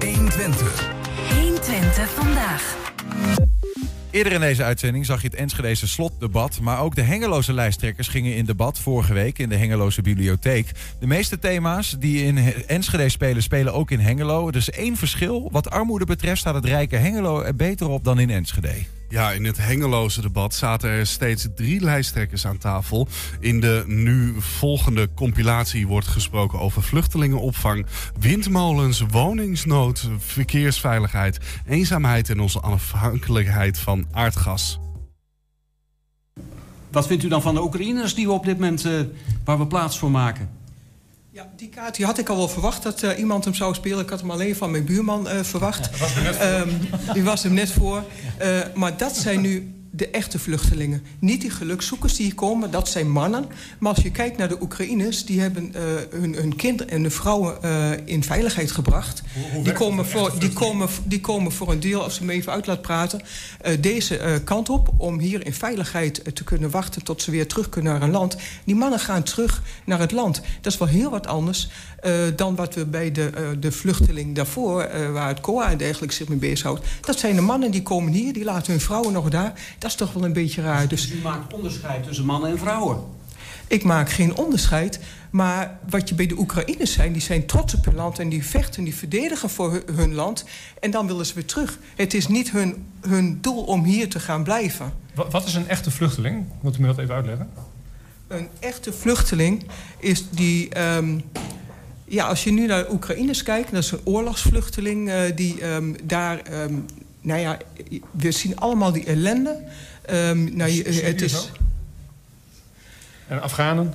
120. 0.00 0.90
120 1.40 2.10
vandaag. 2.10 2.76
Eerder 4.12 4.32
in 4.32 4.40
deze 4.40 4.62
uitzending 4.64 5.06
zag 5.06 5.22
je 5.22 5.28
het 5.28 5.36
Enschedese 5.36 5.88
slotdebat. 5.88 6.60
Maar 6.60 6.80
ook 6.80 6.94
de 6.94 7.02
Hengeloze 7.02 7.52
lijsttrekkers 7.52 8.08
gingen 8.08 8.34
in 8.36 8.44
debat 8.44 8.78
vorige 8.78 9.12
week 9.12 9.38
in 9.38 9.48
de 9.48 9.56
Hengeloze 9.56 10.02
bibliotheek. 10.02 10.70
De 11.00 11.06
meeste 11.06 11.38
thema's 11.38 11.96
die 11.98 12.24
in 12.24 12.36
He- 12.36 12.50
Enschede 12.50 13.08
spelen, 13.08 13.42
spelen 13.42 13.72
ook 13.72 13.90
in 13.90 13.98
Hengelo. 13.98 14.48
Is 14.48 14.70
één 14.70 14.96
verschil. 14.96 15.48
Wat 15.52 15.70
armoede 15.70 16.04
betreft 16.04 16.40
staat 16.40 16.54
het 16.54 16.64
rijke 16.64 16.96
Hengelo 16.96 17.40
er 17.40 17.56
beter 17.56 17.88
op 17.88 18.04
dan 18.04 18.18
in 18.18 18.30
Enschede. 18.30 18.74
Ja, 19.12 19.32
in 19.32 19.44
het 19.44 19.56
Hengeloze 19.56 20.20
debat 20.20 20.54
zaten 20.54 20.90
er 20.90 21.06
steeds 21.06 21.48
drie 21.54 21.80
lijsttrekkers 21.80 22.46
aan 22.46 22.58
tafel. 22.58 23.08
In 23.40 23.60
de 23.60 23.84
nu 23.86 24.34
volgende 24.38 25.08
compilatie 25.14 25.86
wordt 25.86 26.06
gesproken 26.06 26.58
over 26.58 26.82
vluchtelingenopvang, 26.82 27.86
windmolens, 28.20 29.00
woningsnood, 29.10 30.08
verkeersveiligheid, 30.18 31.38
eenzaamheid 31.66 32.30
en 32.30 32.40
onze 32.40 32.60
afhankelijkheid 32.60 33.78
van 33.78 34.06
aardgas. 34.12 34.78
Wat 36.90 37.06
vindt 37.06 37.24
u 37.24 37.28
dan 37.28 37.42
van 37.42 37.54
de 37.54 37.62
Oekraïners 37.62 38.14
die 38.14 38.26
we 38.26 38.32
op 38.32 38.44
dit 38.44 38.58
moment 38.58 38.84
eh, 38.84 38.92
waar 39.44 39.58
we 39.58 39.66
plaats 39.66 39.98
voor 39.98 40.10
maken? 40.10 40.61
Die 41.56 41.68
kaart 41.68 41.96
die 41.96 42.06
had 42.06 42.18
ik 42.18 42.28
al 42.28 42.36
wel 42.36 42.48
verwacht 42.48 42.82
dat 42.82 43.02
eh, 43.02 43.18
iemand 43.18 43.44
hem 43.44 43.54
zou 43.54 43.74
spelen. 43.74 43.98
Ik 43.98 44.08
had 44.08 44.20
hem 44.20 44.30
alleen 44.30 44.56
van 44.56 44.70
mijn 44.70 44.84
buurman 44.84 45.28
eh, 45.28 45.40
verwacht. 45.42 45.90
Ehm, 46.38 46.68
die 47.12 47.22
was 47.22 47.42
hem 47.42 47.54
net 47.54 47.70
voor. 47.70 48.04
Eh, 48.38 48.60
maar 48.74 48.96
dat 48.96 49.16
zijn 49.16 49.40
nu 49.40 49.74
de 49.94 50.08
echte 50.08 50.38
vluchtelingen. 50.38 51.02
Niet 51.18 51.40
die 51.40 51.50
gelukzoekers 51.50 52.14
die 52.14 52.26
hier 52.26 52.34
komen, 52.34 52.70
dat 52.70 52.88
zijn 52.88 53.10
mannen. 53.10 53.46
Maar 53.78 53.94
als 53.94 54.02
je 54.02 54.10
kijkt 54.10 54.36
naar 54.36 54.48
de 54.48 54.62
Oekraïners... 54.62 55.24
die 55.24 55.40
hebben 55.40 55.74
eh, 55.74 55.82
hun, 56.10 56.34
hun 56.34 56.56
kinderen 56.56 56.92
en 56.92 57.02
de 57.02 57.10
vrouwen 57.10 57.62
eh, 57.62 57.90
in 58.04 58.22
veiligheid 58.24 58.70
gebracht. 58.70 59.22
die, 59.62 59.72
komen 59.72 60.06
voor, 60.06 60.32
die, 60.38 60.52
komen, 60.52 60.88
die 61.04 61.20
komen 61.20 61.52
voor 61.52 61.70
een 61.72 61.80
deel, 61.80 62.02
als 62.02 62.18
je 62.18 62.24
me 62.24 62.32
even 62.32 62.52
uit 62.52 62.66
laat 62.66 62.82
praten... 62.82 63.22
eh, 63.60 63.72
deze 63.80 64.40
kant 64.44 64.68
op 64.68 64.92
om 64.96 65.18
hier 65.18 65.46
in 65.46 65.54
veiligheid 65.54 66.34
te 66.34 66.44
kunnen 66.44 66.70
wachten... 66.70 67.04
tot 67.04 67.22
ze 67.22 67.30
weer 67.30 67.46
terug 67.46 67.68
kunnen 67.68 67.92
naar 67.92 68.02
een 68.02 68.10
land. 68.10 68.36
Die 68.64 68.74
mannen 68.74 69.00
gaan 69.00 69.22
terug 69.22 69.62
naar 69.84 69.98
het 69.98 70.12
land. 70.12 70.40
Dat 70.60 70.72
is 70.72 70.78
wel 70.78 70.88
heel 70.88 71.10
wat 71.10 71.26
anders 71.26 71.68
eh, 72.02 72.12
dan 72.36 72.54
wat 72.54 72.74
we 72.74 72.86
bij 72.86 73.12
de, 73.12 73.26
eh, 73.30 73.42
de 73.60 73.72
vluchteling 73.72 74.34
daarvoor... 74.34 74.82
eh, 74.82 75.10
waar 75.12 75.28
het 75.28 75.40
COA 75.40 75.70
en 75.70 75.78
dergelijke 75.78 76.14
zich 76.14 76.28
mee 76.28 76.38
bezighoudt. 76.38 76.86
Dat 77.00 77.18
zijn 77.18 77.34
de 77.34 77.40
mannen 77.40 77.70
die 77.70 77.82
komen 77.82 78.12
hier, 78.12 78.32
die 78.32 78.44
laten 78.44 78.72
hun 78.72 78.80
vrouwen 78.80 79.12
nog 79.12 79.28
daar. 79.30 79.52
Dat 79.78 79.90
is 79.90 79.96
toch 79.96 80.12
wel 80.12 80.24
een 80.24 80.32
beetje 80.32 80.62
raar. 80.62 80.88
Dus 80.88 81.10
U 81.10 81.18
maakt 81.22 81.52
onderscheid 81.54 82.04
tussen 82.04 82.24
mannen 82.24 82.50
en 82.50 82.58
vrouwen. 82.58 82.98
ik 83.66 83.84
maak 83.84 84.10
geen 84.10 84.36
onderscheid. 84.36 85.00
Maar 85.30 85.78
wat 85.90 86.08
je 86.08 86.14
bij 86.14 86.26
de 86.26 86.38
Oekraïners 86.38 86.92
zijn, 86.92 87.12
die 87.12 87.22
zijn 87.22 87.46
trots 87.46 87.74
op 87.74 87.84
hun 87.84 87.94
land... 87.94 88.18
en 88.18 88.28
die 88.28 88.44
vechten, 88.46 88.84
die 88.84 88.94
verdedigen 88.94 89.50
voor 89.50 89.72
hu- 89.72 89.82
hun 89.94 90.14
land. 90.14 90.44
En 90.80 90.90
dan 90.90 91.06
willen 91.06 91.26
ze 91.26 91.34
weer 91.34 91.44
terug. 91.44 91.78
Het 91.96 92.14
is 92.14 92.28
niet 92.28 92.50
hun, 92.50 92.86
hun 93.00 93.38
doel 93.40 93.62
om 93.64 93.84
hier 93.84 94.08
te 94.08 94.20
gaan 94.20 94.42
blijven. 94.42 94.92
Wa- 95.14 95.28
Wat 95.30 95.46
is 95.46 95.54
een 95.54 95.68
echte 95.68 95.90
vluchteling? 95.90 96.44
Wilt 96.60 96.76
u 96.78 96.80
me 96.80 96.86
dat 96.86 96.98
even 96.98 97.14
uitleggen? 97.14 97.48
Een 98.28 98.48
echte 98.60 98.92
vluchteling 98.92 99.64
is 99.98 100.24
die... 100.30 100.68
ehm, 100.68 101.18
ja, 102.12 102.26
als 102.26 102.44
je 102.44 102.52
nu 102.52 102.66
naar 102.66 102.90
Oekraïners 102.90 103.42
kijkt... 103.42 103.72
dat 103.72 103.82
is 103.82 103.90
een 103.90 104.00
oorlogsvluchteling 104.04 105.10
eh, 105.10 105.20
die 105.34 105.60
ehm, 105.60 105.92
daar... 106.04 106.38
ehm, 106.38 106.74
nou 107.20 107.40
ja, 107.40 107.58
we 108.10 108.30
zien 108.30 108.56
allemaal 108.58 108.92
die 108.92 109.04
ellende. 109.04 109.64
Ehm, 110.02 110.56
nou, 110.56 110.70
je- 110.70 110.82
het 111.02 111.22
is... 111.22 111.50
En 113.28 113.42
Afghanen? 113.42 113.94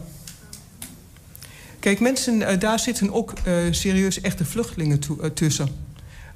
Kijk, 1.80 1.99
mensen, 1.99 2.41
eh, 2.41 2.59
daar 2.59 2.80
zitten 2.80 3.13
ook 3.13 3.34
eh, 3.43 3.53
serieus 3.72 4.22
echte 4.22 4.45
vluchtelingen 4.45 4.99
toe- 4.99 5.34
tussen. 5.34 5.68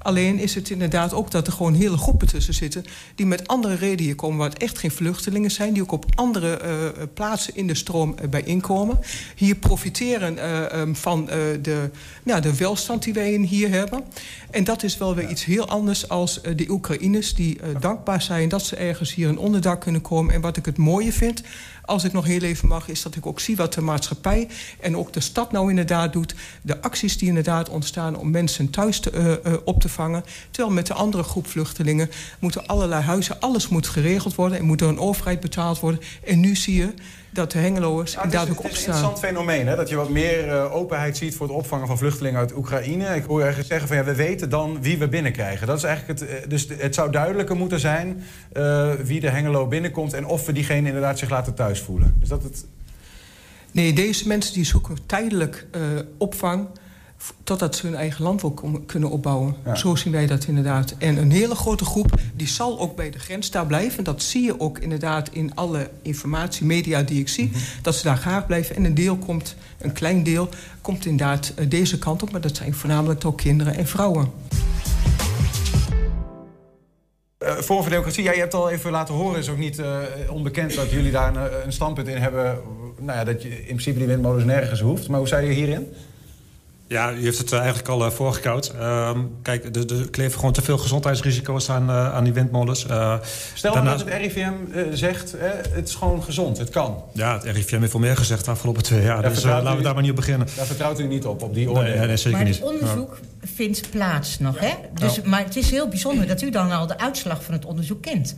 Alleen 0.02 0.40
is 0.40 0.56
het 0.56 0.70
inderdaad 0.70 1.14
ook 1.14 1.32
dat 1.32 1.48
er 1.48 1.54
gewoon 1.54 1.74
hele 1.74 1.98
groepen 1.98 2.28
tussen 2.28 2.54
zitten... 2.54 2.86
die 3.16 3.26
met 3.26 3.48
andere 3.48 3.76
redenen 3.76 4.06
hier 4.06 4.16
komen, 4.16 4.38
waar 4.38 4.50
het 4.50 4.62
echt 4.62 4.78
geen 4.78 4.92
vluchtelingen 4.92 5.52
zijn... 5.52 5.74
die 5.74 5.82
ook 5.82 5.92
op 5.92 6.06
andere 6.16 6.58
eh, 6.58 7.04
plaatsen 7.14 7.56
in 7.56 7.68
de 7.68 7.76
stroom 7.76 8.18
eh, 8.18 8.30
bijeenkomen. 8.30 9.00
Hier 9.36 9.56
profiteren 9.56 10.38
eh, 10.38 10.72
ehm, 10.72 10.94
van 10.94 11.26
de, 11.62 11.90
nou, 12.24 12.42
de 12.42 12.56
welstand 12.56 13.04
die 13.04 13.14
wij 13.14 13.32
hier 13.32 13.70
hebben. 13.70 14.04
En 14.52 14.64
dat 14.64 14.84
is 14.84 14.98
wel 14.98 15.16
weer 15.16 15.30
iets 15.30 15.46
heel 15.46 15.68
anders 15.68 16.10
als 16.10 16.42
de 16.42 16.66
Oekraïners... 16.70 17.34
die 17.34 17.60
dankbaar 17.80 18.22
zijn 18.22 18.50
dat 18.50 18.66
ze 18.66 18.76
ergens 18.76 19.14
hier 19.14 19.30
een 19.30 19.38
onderdak 19.38 19.82
kunnen 19.82 20.02
komen. 20.02 20.34
En 20.34 20.42
wat 20.42 20.58
ik 20.58 20.66
het 20.66 20.78
mooie 20.78 21.14
vind 21.14 21.42
als 21.86 22.04
ik 22.04 22.14
nog 22.14 22.26
heel 22.26 22.42
even 22.42 22.68
mag, 22.68 22.88
is 22.88 23.02
dat 23.02 23.16
ik 23.16 23.26
ook 23.26 23.40
zie 23.40 23.56
wat 23.56 23.74
de 23.74 23.82
maatschappij 23.82 24.48
en 24.80 24.98
ook 24.98 25.14
de 25.14 25.20
stad 25.20 25.52
nou 25.52 25.70
inderdaad 25.70 26.14
doet. 26.14 26.36
De 26.62 26.82
acties 26.82 27.18
die 27.18 27.28
inderdaad 27.28 27.70
ontstaan 27.70 28.16
om 28.16 28.32
mensen 28.32 28.70
thuis 28.70 29.00
te, 29.00 29.10
eh, 29.10 29.32
eh, 29.32 29.60
op 29.64 29.82
te 29.82 29.90
vangen. 29.90 30.24
Terwijl 30.52 30.76
met 30.76 30.88
de 30.88 30.94
andere 30.94 31.24
groep 31.24 31.48
vluchtelingen 31.48 32.10
moeten 32.40 32.68
allerlei 32.68 33.04
huizen, 33.04 33.40
alles 33.40 33.68
moet 33.68 33.88
geregeld 33.88 34.36
worden 34.36 34.58
en 34.58 34.66
moet 34.66 34.80
door 34.80 34.90
een 34.90 35.00
overheid 35.00 35.40
betaald 35.40 35.80
worden. 35.80 36.02
En 36.26 36.40
nu 36.40 36.56
zie 36.56 36.76
je 36.76 36.94
dat 37.34 37.52
de 37.52 37.58
Hengeloers 37.58 38.12
Ja, 38.12 38.18
is, 38.18 38.24
inderdaad 38.24 38.50
ook 38.50 38.64
het 38.64 38.72
is 38.72 38.86
een 38.86 38.92
opstaan. 38.92 38.94
interessant 38.94 39.20
fenomeen, 39.20 39.68
hè? 39.68 39.76
dat 39.76 39.90
je 39.90 39.96
wat 39.96 40.10
meer 40.10 40.50
eh, 40.50 40.76
openheid 40.76 41.18
ziet 41.18 41.36
voor 41.36 41.48
het 41.48 41.56
opvangen 41.56 41.88
van 41.88 41.98
vluchtelingen 41.98 42.40
uit 42.40 42.56
Oekraïne. 42.56 43.16
Ik 43.16 43.24
hoor 43.24 43.40
eigenlijk 43.40 43.70
zeggen 43.70 43.88
van 43.88 43.98
ja, 43.98 44.04
we 44.04 44.16
weten 44.16 44.50
dan 44.50 44.82
wie 44.82 44.98
we 44.98 45.08
binnenkrijgen. 45.08 45.68
Dat 45.68 45.78
is 45.78 45.84
eigenlijk 45.84 46.20
het, 46.20 46.50
dus 46.50 46.68
het 46.78 46.96
zou 46.96 47.12
duidelijker 47.12 47.56
moeten 47.56 47.80
zijn 47.80 48.24
wie 49.04 49.20
de 49.20 49.30
Hengelo 49.30 49.68
binnenkomt 49.68 50.14
en 50.14 50.26
of 50.26 50.46
we 50.46 50.52
diegene 50.52 50.88
inderdaad 50.88 51.20
zich 51.20 51.30
laten 51.30 51.54
thuis 51.54 51.71
voelen. 51.80 52.16
Is 52.22 52.28
dat 52.28 52.44
het? 52.44 52.66
Nee, 53.72 53.94
deze 53.94 54.28
mensen 54.28 54.54
die 54.54 54.66
zoeken 54.66 54.98
tijdelijk 55.06 55.68
eh, 55.72 55.82
opvang... 56.18 56.68
totdat 57.44 57.76
ze 57.76 57.86
hun 57.86 57.96
eigen 57.96 58.24
land 58.24 58.42
wel 58.42 58.52
kom- 58.52 58.86
kunnen 58.86 59.10
opbouwen. 59.10 59.56
Ja. 59.66 59.76
Zo 59.76 59.96
zien 59.96 60.12
wij 60.12 60.28
dat 60.28 60.46
inderdaad. 60.46 60.96
En 60.98 61.18
een 61.18 61.32
hele 61.32 61.56
grote 61.56 61.86
groep 61.86 62.20
die 62.36 62.48
zal 62.48 62.80
ook 62.80 62.96
bij 62.96 63.10
de 63.10 63.20
grens 63.20 63.52
daar 63.52 63.66
blijven. 63.66 64.04
Dat 64.04 64.24
zie 64.24 64.44
je 64.44 64.60
ook 64.60 64.80
inderdaad 64.80 65.30
in 65.32 65.56
alle 65.56 65.90
informatie, 66.02 66.66
media 66.66 67.02
die 67.04 67.20
ik 67.20 67.30
zie. 67.30 67.48
Mhm. 67.48 67.60
Dat 67.82 67.96
ze 67.96 68.04
daar 68.04 68.18
graag 68.18 68.46
blijven. 68.46 68.76
En 68.76 68.84
een 68.84 68.94
deel 68.96 69.18
komt, 69.18 69.56
een 69.78 69.94
klein 69.94 70.24
deel, 70.24 70.50
komt 70.82 71.06
inderdaad 71.06 71.52
eh, 71.56 71.70
deze 71.70 72.00
kant 72.00 72.24
op. 72.24 72.32
Maar 72.32 72.42
dat 72.42 72.56
zijn 72.56 72.74
voornamelijk 72.74 73.26
ook 73.26 73.38
kinderen 73.38 73.76
en 73.76 73.88
vrouwen. 73.88 74.32
Eh 77.42 77.56
Forum 77.56 77.82
voor 77.82 77.92
Democratie, 77.92 78.24
ja, 78.24 78.32
je 78.32 78.40
hebt 78.40 78.54
al 78.54 78.70
even 78.70 78.92
laten 78.92 79.14
horen, 79.14 79.40
is 79.40 79.50
ook 79.50 79.58
niet 79.58 79.80
eh, 79.80 79.98
onbekend 80.30 80.76
dat 80.76 80.92
jullie 80.92 81.12
daar 81.12 81.36
een, 81.36 81.66
een 81.66 81.74
standpunt 81.74 82.08
in 82.08 82.18
hebben. 82.18 82.62
Nou 83.00 83.18
ja, 83.18 83.24
dat 83.24 83.42
je 83.42 83.50
in 83.50 83.66
principe 83.66 83.98
die 83.98 84.08
windmolens 84.08 84.44
nergens 84.44 84.80
hoeft. 84.80 85.08
Maar 85.08 85.20
hoe 85.20 85.28
zei 85.28 85.48
je 85.48 85.54
hierin? 85.54 85.94
Ja, 86.92 87.12
u 87.12 87.24
heeft 87.24 87.38
het 87.38 87.52
eh, 87.52 87.60
eigenlijk 87.60 87.90
al 87.90 88.06
uh, 88.06 88.12
voorgekoud. 88.12 88.74
Ehm, 88.80 89.20
kijk, 89.42 89.76
er, 89.76 89.96
er 89.96 90.10
kleven 90.10 90.40
gewoon 90.40 90.54
te 90.54 90.62
veel 90.62 90.78
gezondheidsrisico's 90.78 91.70
aan, 91.70 91.90
uh, 91.90 92.14
aan 92.14 92.24
die 92.24 92.34
windmolens. 92.34 92.80
Stel 93.54 93.74
nou 93.74 93.86
dat 93.86 94.00
het 94.00 94.10
RIVM 94.10 94.54
zegt, 94.94 95.36
het 95.70 95.88
is 95.88 95.96
gewoon 95.96 96.24
gezond, 96.24 96.58
het 96.58 96.70
kan. 96.70 97.04
Ja, 97.14 97.34
het 97.34 97.44
RIVM 97.44 97.80
heeft 97.80 97.92
wel 97.92 98.02
meer 98.02 98.18
gezegd 98.18 98.46
de 98.46 98.52
afgelopen 98.52 98.84
twee 98.84 99.04
jaar. 99.04 99.22
Daar 99.22 99.34
dus 99.34 99.44
laten 99.44 99.78
we 99.78 99.84
daar 99.84 99.94
maar 99.94 100.02
niet 100.02 100.12
op 100.12 100.18
beginnen. 100.18 100.48
Daar 100.56 100.66
vertrouwt 100.66 101.00
u 101.00 101.08
niet 101.08 101.26
op, 101.26 101.42
op 101.42 101.54
die 101.54 101.70
oordelen? 101.70 101.98
Nee, 101.98 102.08
nee 102.08 102.18
zeker 102.18 102.38
maar 102.38 102.48
niet. 102.48 102.60
het 102.60 102.64
onderzoek 102.64 103.20
vindt 103.42 103.90
plaats 103.90 104.40
nog, 104.40 104.60
hè? 104.60 104.74
Dus, 104.94 105.22
Maar 105.22 105.44
het 105.44 105.56
is 105.56 105.72
heel 105.72 105.88
bijzonder 105.88 106.28
dat 106.28 106.42
u 106.42 106.50
dan 106.50 106.72
al 106.72 106.88
de 106.88 106.98
uitslag 106.98 107.44
van 107.44 107.54
het 107.54 107.66
onderzoek 107.66 108.02
kent. 108.02 108.36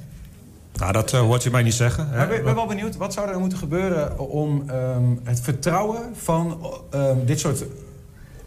Nou, 0.75 0.91
dat 0.91 1.11
hoort 1.11 1.45
u 1.45 1.49
mij 1.49 1.63
niet 1.63 1.73
zeggen. 1.73 2.09
Maar 2.09 2.33
ik 2.33 2.43
ben 2.43 2.55
wel 2.55 2.67
benieuwd, 2.67 2.95
wat 2.95 3.13
zou 3.13 3.29
er 3.29 3.39
moeten 3.39 3.57
gebeuren 3.57 4.19
om 4.19 4.69
um, 4.69 5.19
het 5.23 5.41
vertrouwen 5.41 6.01
van 6.15 6.73
um, 6.93 7.25
dit 7.25 7.39
soort 7.39 7.63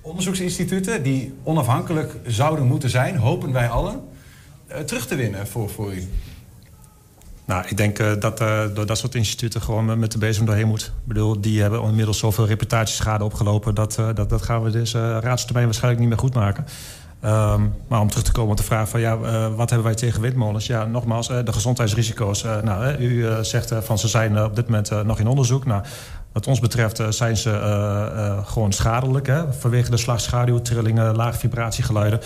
onderzoeksinstituten... 0.06 1.02
die 1.02 1.34
onafhankelijk 1.42 2.16
zouden 2.26 2.66
moeten 2.66 2.90
zijn, 2.90 3.16
hopen 3.16 3.52
wij 3.52 3.68
allen, 3.68 4.00
uh, 4.70 4.76
terug 4.76 5.06
te 5.06 5.14
winnen 5.14 5.46
voor, 5.46 5.70
voor 5.70 5.94
u? 5.94 6.08
Nou, 7.44 7.64
ik 7.68 7.76
denk 7.76 7.98
uh, 7.98 8.12
dat 8.18 8.40
uh, 8.40 8.62
dat 8.74 8.98
soort 8.98 9.14
instituten 9.14 9.62
gewoon 9.62 9.98
met 9.98 10.12
de 10.12 10.18
bezem 10.18 10.46
doorheen 10.46 10.66
moet. 10.66 10.82
Ik 10.82 11.08
bedoel, 11.08 11.40
die 11.40 11.60
hebben 11.60 11.82
inmiddels 11.82 12.18
zoveel 12.18 12.46
reputatieschade 12.46 13.24
opgelopen... 13.24 13.74
dat, 13.74 13.94
dat, 14.14 14.30
dat 14.30 14.42
gaan 14.42 14.62
we 14.62 14.70
deze 14.70 15.20
raadstermijn 15.20 15.64
waarschijnlijk 15.64 16.00
niet 16.00 16.10
meer 16.10 16.20
goed 16.20 16.34
maken. 16.34 16.66
Um, 17.24 17.74
maar 17.88 18.00
om 18.00 18.08
terug 18.08 18.24
te 18.24 18.32
komen 18.32 18.50
op 18.50 18.56
de 18.56 18.62
vraag 18.62 18.88
van 18.88 19.00
ja, 19.00 19.18
wat 19.50 19.70
hebben 19.70 19.86
wij 19.86 19.94
tegen 19.94 20.20
windmolens? 20.20 20.66
Ja, 20.66 20.84
nogmaals, 20.84 21.28
de 21.28 21.52
gezondheidsrisico's. 21.52 22.42
Nou, 22.42 22.96
u 22.96 23.44
zegt 23.44 23.72
van 23.80 23.98
ze 23.98 24.08
zijn 24.08 24.42
op 24.42 24.56
dit 24.56 24.64
moment 24.64 25.04
nog 25.04 25.18
in 25.18 25.26
onderzoek. 25.26 25.64
Nou, 25.64 25.82
wat 26.36 26.46
ons 26.46 26.60
betreft 26.60 27.02
zijn 27.08 27.36
ze 27.36 27.50
gewoon 28.44 28.72
schadelijk. 28.72 29.26
Hè? 29.26 29.52
Vanwege 29.52 29.90
de 29.90 29.96
slagschaduw, 29.96 30.62
trillingen, 30.62 31.16
lage 31.16 31.38
vibratiegeluiden. 31.38 32.20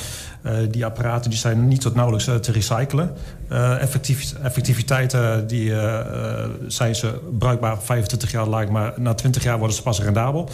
die 0.70 0.84
apparaten 0.84 1.30
die 1.30 1.38
zijn 1.38 1.68
niet 1.68 1.80
tot 1.80 1.94
nauwelijks 1.94 2.30
te 2.40 2.52
recyclen. 2.52 3.16
Effectief, 3.78 4.34
effectiviteit 4.42 5.16
die, 5.46 5.72
zijn 6.66 6.94
ze 6.94 7.20
bruikbaar 7.38 7.82
25 7.82 8.30
jaar 8.30 8.46
lang, 8.46 8.70
maar 8.70 8.92
na 8.96 9.14
20 9.14 9.42
jaar 9.42 9.58
worden 9.58 9.76
ze 9.76 9.82
pas 9.82 10.00
rendabel. 10.00 10.48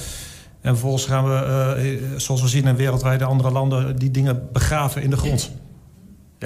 En 0.61 0.73
vervolgens 0.73 1.07
gaan 1.07 1.25
we, 1.25 2.15
zoals 2.17 2.43
we 2.43 2.49
zien 2.49 2.67
in 2.67 2.77
wereldwijde 2.77 3.25
andere 3.25 3.51
landen... 3.51 3.97
die 3.97 4.11
dingen 4.11 4.49
begraven 4.53 5.03
in 5.03 5.11
de 5.11 5.17
grond. 5.17 5.51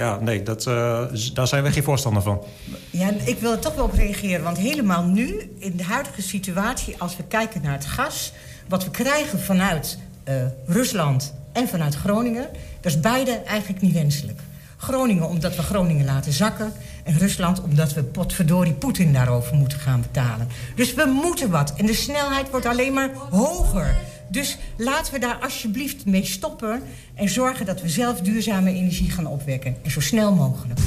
Ja, 0.01 0.19
nee, 0.19 0.43
dat, 0.43 0.65
uh, 0.65 1.01
daar 1.33 1.47
zijn 1.47 1.63
we 1.63 1.71
geen 1.71 1.83
voorstander 1.83 2.21
van. 2.21 2.43
Ja, 2.89 3.11
ik 3.23 3.39
wil 3.39 3.51
er 3.51 3.59
toch 3.59 3.75
wel 3.75 3.85
op 3.85 3.93
reageren. 3.93 4.43
Want 4.43 4.57
helemaal 4.57 5.03
nu, 5.03 5.51
in 5.59 5.77
de 5.77 5.83
huidige 5.83 6.21
situatie... 6.21 6.95
als 6.97 7.17
we 7.17 7.23
kijken 7.23 7.61
naar 7.61 7.73
het 7.73 7.85
gas... 7.85 8.33
wat 8.67 8.83
we 8.83 8.91
krijgen 8.91 9.39
vanuit 9.39 9.97
uh, 10.29 10.35
Rusland 10.65 11.33
en 11.53 11.67
vanuit 11.67 11.95
Groningen... 11.95 12.47
dat 12.81 12.91
is 12.91 12.99
beide 12.99 13.31
eigenlijk 13.31 13.81
niet 13.81 13.93
wenselijk. 13.93 14.39
Groningen 14.77 15.27
omdat 15.27 15.55
we 15.55 15.61
Groningen 15.61 16.05
laten 16.05 16.33
zakken... 16.33 16.73
en 17.03 17.17
Rusland 17.17 17.61
omdat 17.61 17.93
we 17.93 18.03
potverdorie 18.03 18.73
Poetin 18.73 19.13
daarover 19.13 19.55
moeten 19.55 19.79
gaan 19.79 20.01
betalen. 20.01 20.47
Dus 20.75 20.93
we 20.93 21.05
moeten 21.05 21.49
wat. 21.49 21.73
En 21.75 21.85
de 21.85 21.93
snelheid 21.93 22.49
wordt 22.49 22.65
alleen 22.65 22.93
maar 22.93 23.09
hoger. 23.29 23.95
Dus 24.31 24.57
laten 24.77 25.13
we 25.13 25.19
daar 25.19 25.35
alsjeblieft 25.35 26.05
mee 26.05 26.25
stoppen... 26.25 26.83
en 27.13 27.29
zorgen 27.29 27.65
dat 27.65 27.81
we 27.81 27.89
zelf 27.89 28.21
duurzame 28.21 28.73
energie 28.73 29.11
gaan 29.11 29.27
opwekken. 29.27 29.75
En 29.83 29.91
zo 29.91 29.99
snel 29.99 30.35
mogelijk. 30.35 30.79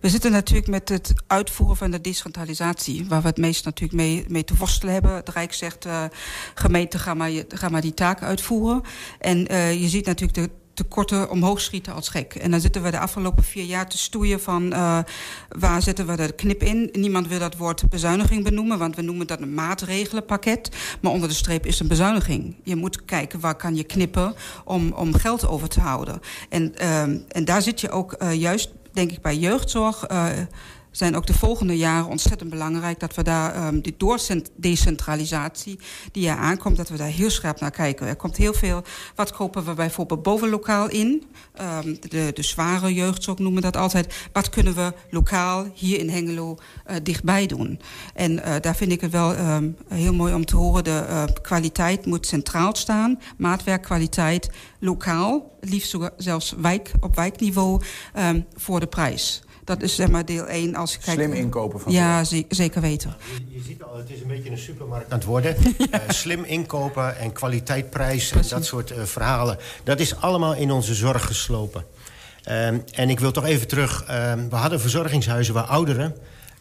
We 0.00 0.08
zitten 0.08 0.32
natuurlijk 0.32 0.68
met 0.68 0.88
het 0.88 1.12
uitvoeren 1.26 1.76
van 1.76 1.90
de 1.90 2.00
decentralisatie... 2.00 3.06
waar 3.08 3.20
we 3.20 3.26
het 3.26 3.36
meest 3.36 3.64
natuurlijk 3.64 4.00
mee, 4.00 4.24
mee 4.28 4.44
te 4.44 4.56
worstelen 4.56 4.92
hebben. 4.92 5.14
Het 5.14 5.28
Rijk 5.28 5.52
zegt, 5.52 5.86
uh, 5.86 6.04
gemeente, 6.54 6.98
ga 6.98 7.14
maar, 7.14 7.30
ga 7.48 7.68
maar 7.68 7.80
die 7.80 7.94
taak 7.94 8.22
uitvoeren. 8.22 8.82
En 9.18 9.52
uh, 9.52 9.80
je 9.80 9.88
ziet 9.88 10.06
natuurlijk 10.06 10.34
de 10.34 10.50
tekorten 10.76 11.30
omhoog 11.30 11.60
schieten 11.60 11.94
als 11.94 12.08
gek. 12.08 12.34
En 12.34 12.50
dan 12.50 12.60
zitten 12.60 12.82
we 12.82 12.90
de 12.90 12.98
afgelopen 12.98 13.44
vier 13.44 13.64
jaar 13.64 13.88
te 13.88 13.98
stoeien 13.98 14.40
van... 14.40 14.72
Uh, 14.72 14.98
waar 15.48 15.82
zetten 15.82 16.06
we 16.06 16.16
de 16.16 16.32
knip 16.32 16.62
in? 16.62 16.88
Niemand 16.92 17.28
wil 17.28 17.38
dat 17.38 17.56
woord 17.56 17.88
bezuiniging 17.88 18.44
benoemen... 18.44 18.78
want 18.78 18.96
we 18.96 19.02
noemen 19.02 19.26
dat 19.26 19.40
een 19.40 19.54
maatregelenpakket. 19.54 20.70
Maar 21.00 21.12
onder 21.12 21.28
de 21.28 21.34
streep 21.34 21.66
is 21.66 21.80
een 21.80 21.88
bezuiniging. 21.88 22.56
Je 22.62 22.76
moet 22.76 23.04
kijken 23.04 23.40
waar 23.40 23.56
kan 23.56 23.76
je 23.76 23.84
knippen 23.84 24.34
om, 24.64 24.92
om 24.92 25.14
geld 25.14 25.46
over 25.46 25.68
te 25.68 25.80
houden. 25.80 26.20
En, 26.48 26.74
uh, 26.80 27.00
en 27.28 27.44
daar 27.44 27.62
zit 27.62 27.80
je 27.80 27.90
ook 27.90 28.16
uh, 28.22 28.34
juist, 28.34 28.72
denk 28.92 29.10
ik, 29.10 29.22
bij 29.22 29.36
jeugdzorg... 29.36 30.06
Zijn 30.96 31.16
ook 31.16 31.26
de 31.26 31.34
volgende 31.34 31.76
jaren 31.76 32.08
ontzettend 32.08 32.50
belangrijk... 32.50 33.00
dat 33.00 33.14
we 33.14 33.22
daar 33.22 33.66
um, 33.66 33.80
die 33.80 33.96
decentralisatie 34.56 35.78
die 36.12 36.28
er 36.28 36.36
aankomt... 36.36 36.76
dat 36.76 36.88
we 36.88 36.96
daar 36.96 37.08
heel 37.08 37.30
scherp 37.30 37.60
naar 37.60 37.70
kijken. 37.70 38.06
Er 38.06 38.16
komt 38.16 38.36
heel 38.36 38.54
veel... 38.54 38.82
Wat 39.14 39.32
kopen 39.32 39.64
we 39.64 39.74
bijvoorbeeld 39.74 40.22
bovenlokaal 40.22 40.88
in? 40.88 41.22
Um, 41.84 41.96
de, 42.08 42.30
de 42.34 42.42
zware 42.42 42.94
jeugdzorg 42.94 43.38
noemen 43.38 43.62
dat 43.62 43.76
altijd. 43.76 44.28
Wat 44.32 44.48
kunnen 44.48 44.74
we 44.74 44.92
lokaal 45.10 45.66
hier 45.74 45.98
in 45.98 46.08
Hengelo 46.08 46.58
uh, 46.90 46.96
dichtbij 47.02 47.46
doen? 47.46 47.80
En 48.14 48.32
uh, 48.32 48.54
daar 48.60 48.76
vind 48.76 48.92
ik 48.92 49.00
het 49.00 49.12
wel 49.12 49.38
um, 49.38 49.76
heel 49.88 50.14
mooi 50.14 50.34
om 50.34 50.44
te 50.44 50.56
horen... 50.56 50.84
de 50.84 51.06
uh, 51.08 51.24
kwaliteit 51.42 52.06
moet 52.06 52.26
centraal 52.26 52.74
staan. 52.74 53.20
Maatwerkkwaliteit 53.36 54.50
lokaal. 54.80 55.56
Liefst 55.60 55.96
zelfs 56.16 56.54
wijk, 56.58 56.92
op 57.00 57.16
wijkniveau 57.16 57.80
voor 58.56 58.80
de 58.80 58.86
prijs. 58.86 59.42
Dat 59.66 59.82
is 59.82 59.94
zeg 59.94 60.08
maar 60.08 60.24
deel 60.24 60.46
1 60.46 60.74
als 60.74 60.94
ik 60.94 61.00
kijk... 61.00 61.18
Slim 61.18 61.32
inkopen 61.32 61.80
van 61.80 61.92
Ja, 61.92 62.24
zeker 62.48 62.80
weten. 62.80 63.16
Je, 63.48 63.56
je, 63.56 63.62
ziet 63.66 63.82
al, 63.82 63.96
het 63.96 64.10
is 64.10 64.20
een 64.20 64.26
beetje 64.26 64.50
een 64.50 64.58
supermarkt 64.58 65.12
aan 65.12 65.18
het 65.18 65.26
worden. 65.26 65.56
uh, 65.78 66.00
slim 66.08 66.44
inkopen 66.44 67.18
en 67.18 67.32
kwaliteit 67.32 67.90
prijs 67.90 68.32
en 68.32 68.42
dat 68.48 68.64
soort 68.64 68.90
uh, 68.90 69.02
verhalen. 69.02 69.58
Dat 69.84 70.00
is 70.00 70.16
allemaal 70.16 70.54
in 70.54 70.70
onze 70.70 70.94
zorg 70.94 71.26
geslopen. 71.26 71.84
Um, 72.48 72.82
en 72.92 73.10
ik 73.10 73.20
wil 73.20 73.32
toch 73.32 73.44
even 73.44 73.66
terug. 73.68 74.04
Um, 74.10 74.48
we 74.48 74.56
hadden 74.56 74.80
verzorgingshuizen 74.80 75.54
waar 75.54 75.64
ouderen... 75.64 76.14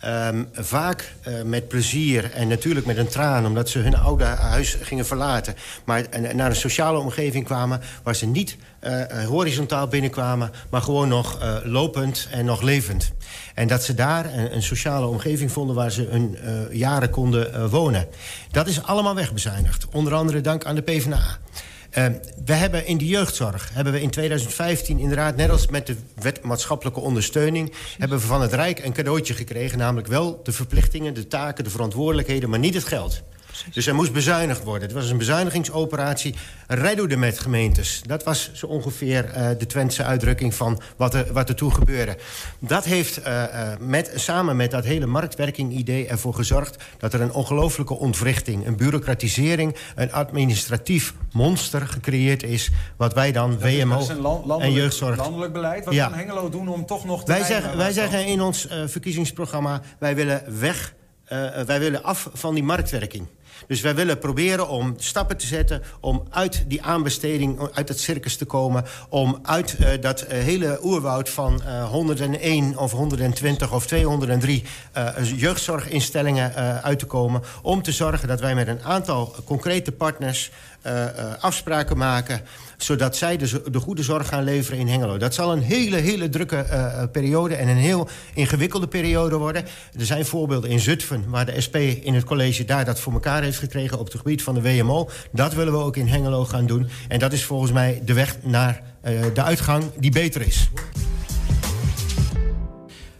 Um, 0.08 0.50
vaak 0.54 1.14
uh, 1.28 1.42
met 1.42 1.68
plezier 1.68 2.32
en 2.32 2.48
natuurlijk 2.48 2.86
met 2.86 2.98
een 2.98 3.08
traan... 3.08 3.46
omdat 3.46 3.70
ze 3.70 3.80
hun 3.80 3.98
oude 3.98 4.24
huis 4.24 4.78
gingen 4.82 5.06
verlaten... 5.06 5.56
maar 5.86 6.04
naar 6.34 6.50
een 6.50 6.56
sociale 6.56 6.98
omgeving 6.98 7.46
kwamen... 7.46 7.82
waar 8.04 8.16
ze 8.16 8.26
niet 8.26 8.58
uh, 8.84 9.26
horizontaal 9.26 9.88
binnenkwamen... 9.88 10.52
maar 10.70 10.82
gewoon 10.82 11.08
nog 11.08 11.40
lopend 11.64 12.28
en 12.32 12.46
nog 12.46 12.62
levend. 12.62 13.12
En 13.54 13.68
dat 13.68 13.84
ze 13.84 13.94
daar 13.94 14.34
een, 14.34 14.56
een 14.56 14.64
sociale 14.64 15.06
omgeving 15.06 15.52
vonden... 15.52 15.76
waar 15.76 15.92
ze 15.92 16.08
hun 16.10 16.38
jaren 16.72 17.10
konden 17.10 17.70
wonen. 17.70 18.08
Dat 18.52 18.68
is 18.68 18.84
allemaal 18.84 19.16
wegbezuinigd. 19.16 19.86
Onder 19.92 20.14
andere 20.14 20.42
dank 20.42 20.66
aan 20.66 20.76
de 20.76 20.82
PvdA. 20.82 21.38
Uh, 21.98 22.06
we 22.46 22.54
hebben 22.54 22.86
in 22.86 22.98
de 22.98 23.08
jeugdzorg, 23.08 23.70
hebben 23.74 23.94
we 23.94 24.02
in 24.02 24.10
2015 24.10 25.00
inderdaad... 25.00 25.36
net 25.36 25.50
als 25.50 25.68
met 25.68 25.88
de 25.88 25.96
wet 26.16 26.42
maatschappelijke 26.44 27.00
ondersteuning... 27.00 27.74
hebben 27.98 28.18
we 28.18 28.26
van 28.26 28.42
het 28.42 28.54
Rijk 28.54 28.86
een 28.86 28.94
cadeautje 28.94 29.34
gekregen. 29.34 29.78
Namelijk 29.78 30.08
wel 30.08 30.40
de 30.44 30.52
verplichtingen, 30.52 31.14
de 31.14 31.28
taken, 31.28 31.64
de 31.64 31.70
verantwoordelijkheden... 31.70 32.50
maar 32.50 32.60
niet 32.60 32.74
het 32.74 32.84
geld. 32.84 33.24
Dus 33.74 33.88
er 33.88 33.96
moest 33.96 34.14
bezuinigd 34.14 34.64
worden. 34.64 34.88
Het 34.88 34.98
was 34.98 35.10
een 35.10 35.18
bezuinigingsoperatie. 35.18 36.36
Rijdoede 36.68 37.18
met 37.18 37.40
gemeentes. 37.40 38.02
Dat 38.06 38.24
was 38.24 38.50
zo 38.54 38.66
ongeveer 38.68 39.26
uh, 39.26 39.48
de 39.58 39.66
Twentse 39.66 40.04
uitdrukking 40.04 40.54
van 40.56 40.82
wat 40.96 41.14
er, 41.14 41.34
wat 41.34 41.50
er 41.50 41.56
toen 41.56 41.74
gebeurde. 41.74 42.18
Dat 42.60 42.84
heeft 42.84 43.20
uh, 43.20 43.26
uh, 43.26 43.70
met, 43.80 44.12
samen 44.16 44.56
met 44.56 44.72
dat 44.72 44.84
hele 44.84 45.06
marktwerking-idee 45.06 46.08
ervoor 46.08 46.34
gezorgd... 46.34 46.84
dat 46.98 47.14
er 47.14 47.22
een 47.22 47.32
ongelooflijke 47.32 47.94
ontwrichting, 47.94 48.68
een 48.68 48.76
bureaucratisering... 48.76 49.76
een 49.96 50.12
administratief 50.12 51.14
monster 51.32 51.88
gecreëerd 51.88 52.44
is... 52.44 52.70
wat 52.98 53.14
wij 53.14 53.32
dan 53.32 53.52
dat 53.52 53.62
WMO 53.62 54.00
is, 54.00 54.08
dat 54.08 54.18
is 54.18 54.24
land, 54.24 54.62
en 54.62 54.72
jeugdzorg... 54.72 55.18
landelijk 55.18 55.54
beleid. 55.54 55.86
Wat 55.86 55.94
ja. 55.94 56.08
kan 56.08 56.18
Hengelo 56.18 56.50
doen 56.50 56.68
om 56.68 56.86
toch 56.86 57.06
nog 57.06 57.24
te 57.24 57.32
wij 57.32 57.44
zeggen, 57.44 57.78
wij 57.78 57.92
zeggen 57.92 58.26
in 58.26 58.42
ons 58.42 58.68
verkiezingsprogramma... 58.86 59.82
wij 60.00 60.16
willen 60.16 60.60
weg, 60.60 60.94
wij 61.66 61.80
willen 61.80 62.04
af 62.04 62.30
van 62.34 62.54
die 62.54 62.64
marktwerking. 62.64 63.28
Dus 63.68 63.82
wij 63.82 63.96
willen 63.96 64.20
proberen 64.20 64.70
om 64.70 64.94
stappen 64.98 65.38
te 65.38 65.46
zetten... 65.46 65.82
om 66.00 66.24
uit 66.30 66.64
die 66.68 66.84
aanbesteding, 66.84 67.70
uit 67.74 67.88
het 67.88 68.00
circus 68.00 68.36
te 68.38 68.46
komen... 68.46 68.86
om 69.10 69.40
uit 69.44 69.76
uh, 69.80 69.88
dat 70.02 70.22
uh, 70.22 70.28
hele 70.28 70.80
oerwoud 70.84 71.30
van 71.30 71.62
uh, 71.66 71.90
101 71.90 72.78
of 72.78 72.92
120 72.92 73.74
of 73.74 73.86
203 73.86 74.64
jeugdzorginstellingen 75.36 76.54
uit 76.84 77.00
te 77.00 77.06
komen... 77.06 77.42
om 77.62 77.82
te 77.82 77.92
zorgen 77.92 78.28
dat 78.28 78.40
wij 78.40 78.56
met 78.56 78.68
een 78.68 78.84
aantal 78.84 79.36
concrete 79.46 79.92
partners... 79.92 80.52
afspraken 81.40 81.98
maken 81.98 82.42
zodat 82.78 83.16
zij 83.16 83.38
de, 83.38 83.62
de, 83.72 83.80
goede 83.80 84.04
zorg 84.04 84.28
gaan 84.28 84.44
leveren 84.44 84.80
in 84.80 84.88
Hengelo. 84.88 85.18
Dat 85.18 85.34
zal 85.34 85.52
een 85.52 85.62
hele, 85.62 85.96
hele 85.96 86.30
drukke 86.30 86.66
uh, 86.72 87.04
periode 87.12 87.56
en 87.56 87.68
een 87.68 87.78
heel 87.78 88.08
ingewikkelde 88.34 88.88
periode 88.88 89.38
worden. 89.38 89.66
Er 90.00 90.06
zijn 90.06 90.26
voorbeelden 90.26 90.70
in 90.70 90.80
Zutphen, 90.80 91.30
waar 91.30 91.46
de 91.46 91.62
SP 91.66 91.76
in 91.76 92.14
het 92.14 92.24
college 92.24 92.66
daar 92.66 92.86
dat 92.86 93.00
voor 93.00 93.14
elkaar 93.14 93.44
heeft 93.44 93.60
gekregen 93.60 94.00
op 94.00 94.06
het 94.06 94.16
gebied 94.16 94.44
van 94.44 94.54
de 94.54 94.62
WMO. 94.62 95.10
Dat 95.32 95.54
willen 95.54 95.74
we 95.74 95.80
ook 95.80 95.98
in 95.98 96.08
Hengelo 96.08 96.46
gaan 96.46 96.66
doen. 96.66 96.88
En 97.08 97.20
dat 97.20 97.34
is 97.34 97.44
volgens 97.46 97.72
mij 97.72 98.02
de 98.06 98.14
weg 98.14 98.38
naar 98.42 98.82
uh, 99.06 99.22
de 99.34 99.44
uitgang 99.44 99.84
die 100.00 100.12
beter 100.12 100.42
is. 100.42 100.70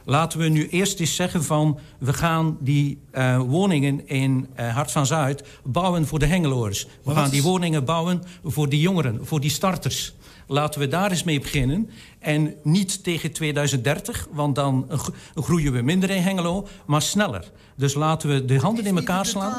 Laten 0.06 0.40
we 0.40 0.48
nu 0.48 0.68
eerst 0.68 1.00
eens 1.00 1.16
zeggen 1.16 1.44
van... 1.44 1.80
we 1.98 2.14
gaan 2.14 2.58
die 2.60 3.00
eh, 3.12 3.40
woningen 3.40 4.08
in 4.08 4.48
eh, 4.56 4.74
Hart 4.76 4.92
van 4.92 5.06
Zuid 5.06 5.44
bouwen 5.64 6.08
voor 6.08 6.20
de 6.20 6.26
Hengeloers. 6.26 6.88
We 7.04 7.12
gaan 7.14 7.30
die 7.30 7.44
woningen 7.44 7.86
bouwen 7.86 8.24
voor 8.44 8.70
die 8.70 8.80
jongeren, 8.80 9.20
voor 9.26 9.40
die 9.40 9.50
starters. 9.50 10.14
Laten 10.48 10.80
we 10.80 10.88
daar 10.88 11.12
eens 11.12 11.24
mee 11.24 11.40
beginnen. 11.40 11.90
En 12.20 12.54
niet 12.64 13.04
tegen 13.04 13.32
2030, 13.32 14.28
want 14.32 14.56
dan 14.56 14.86
gro- 14.90 15.14
groeien 15.36 15.74
we 15.74 15.82
minder 15.82 16.10
in 16.10 16.22
Hengelo, 16.22 16.68
maar 16.86 17.02
sneller. 17.02 17.52
Dus 17.76 17.94
laten 17.94 18.30
we 18.30 18.46
de 18.46 18.58
handen 18.60 18.86
in 18.86 18.96
elkaar 18.98 19.26
slaan. 19.26 19.54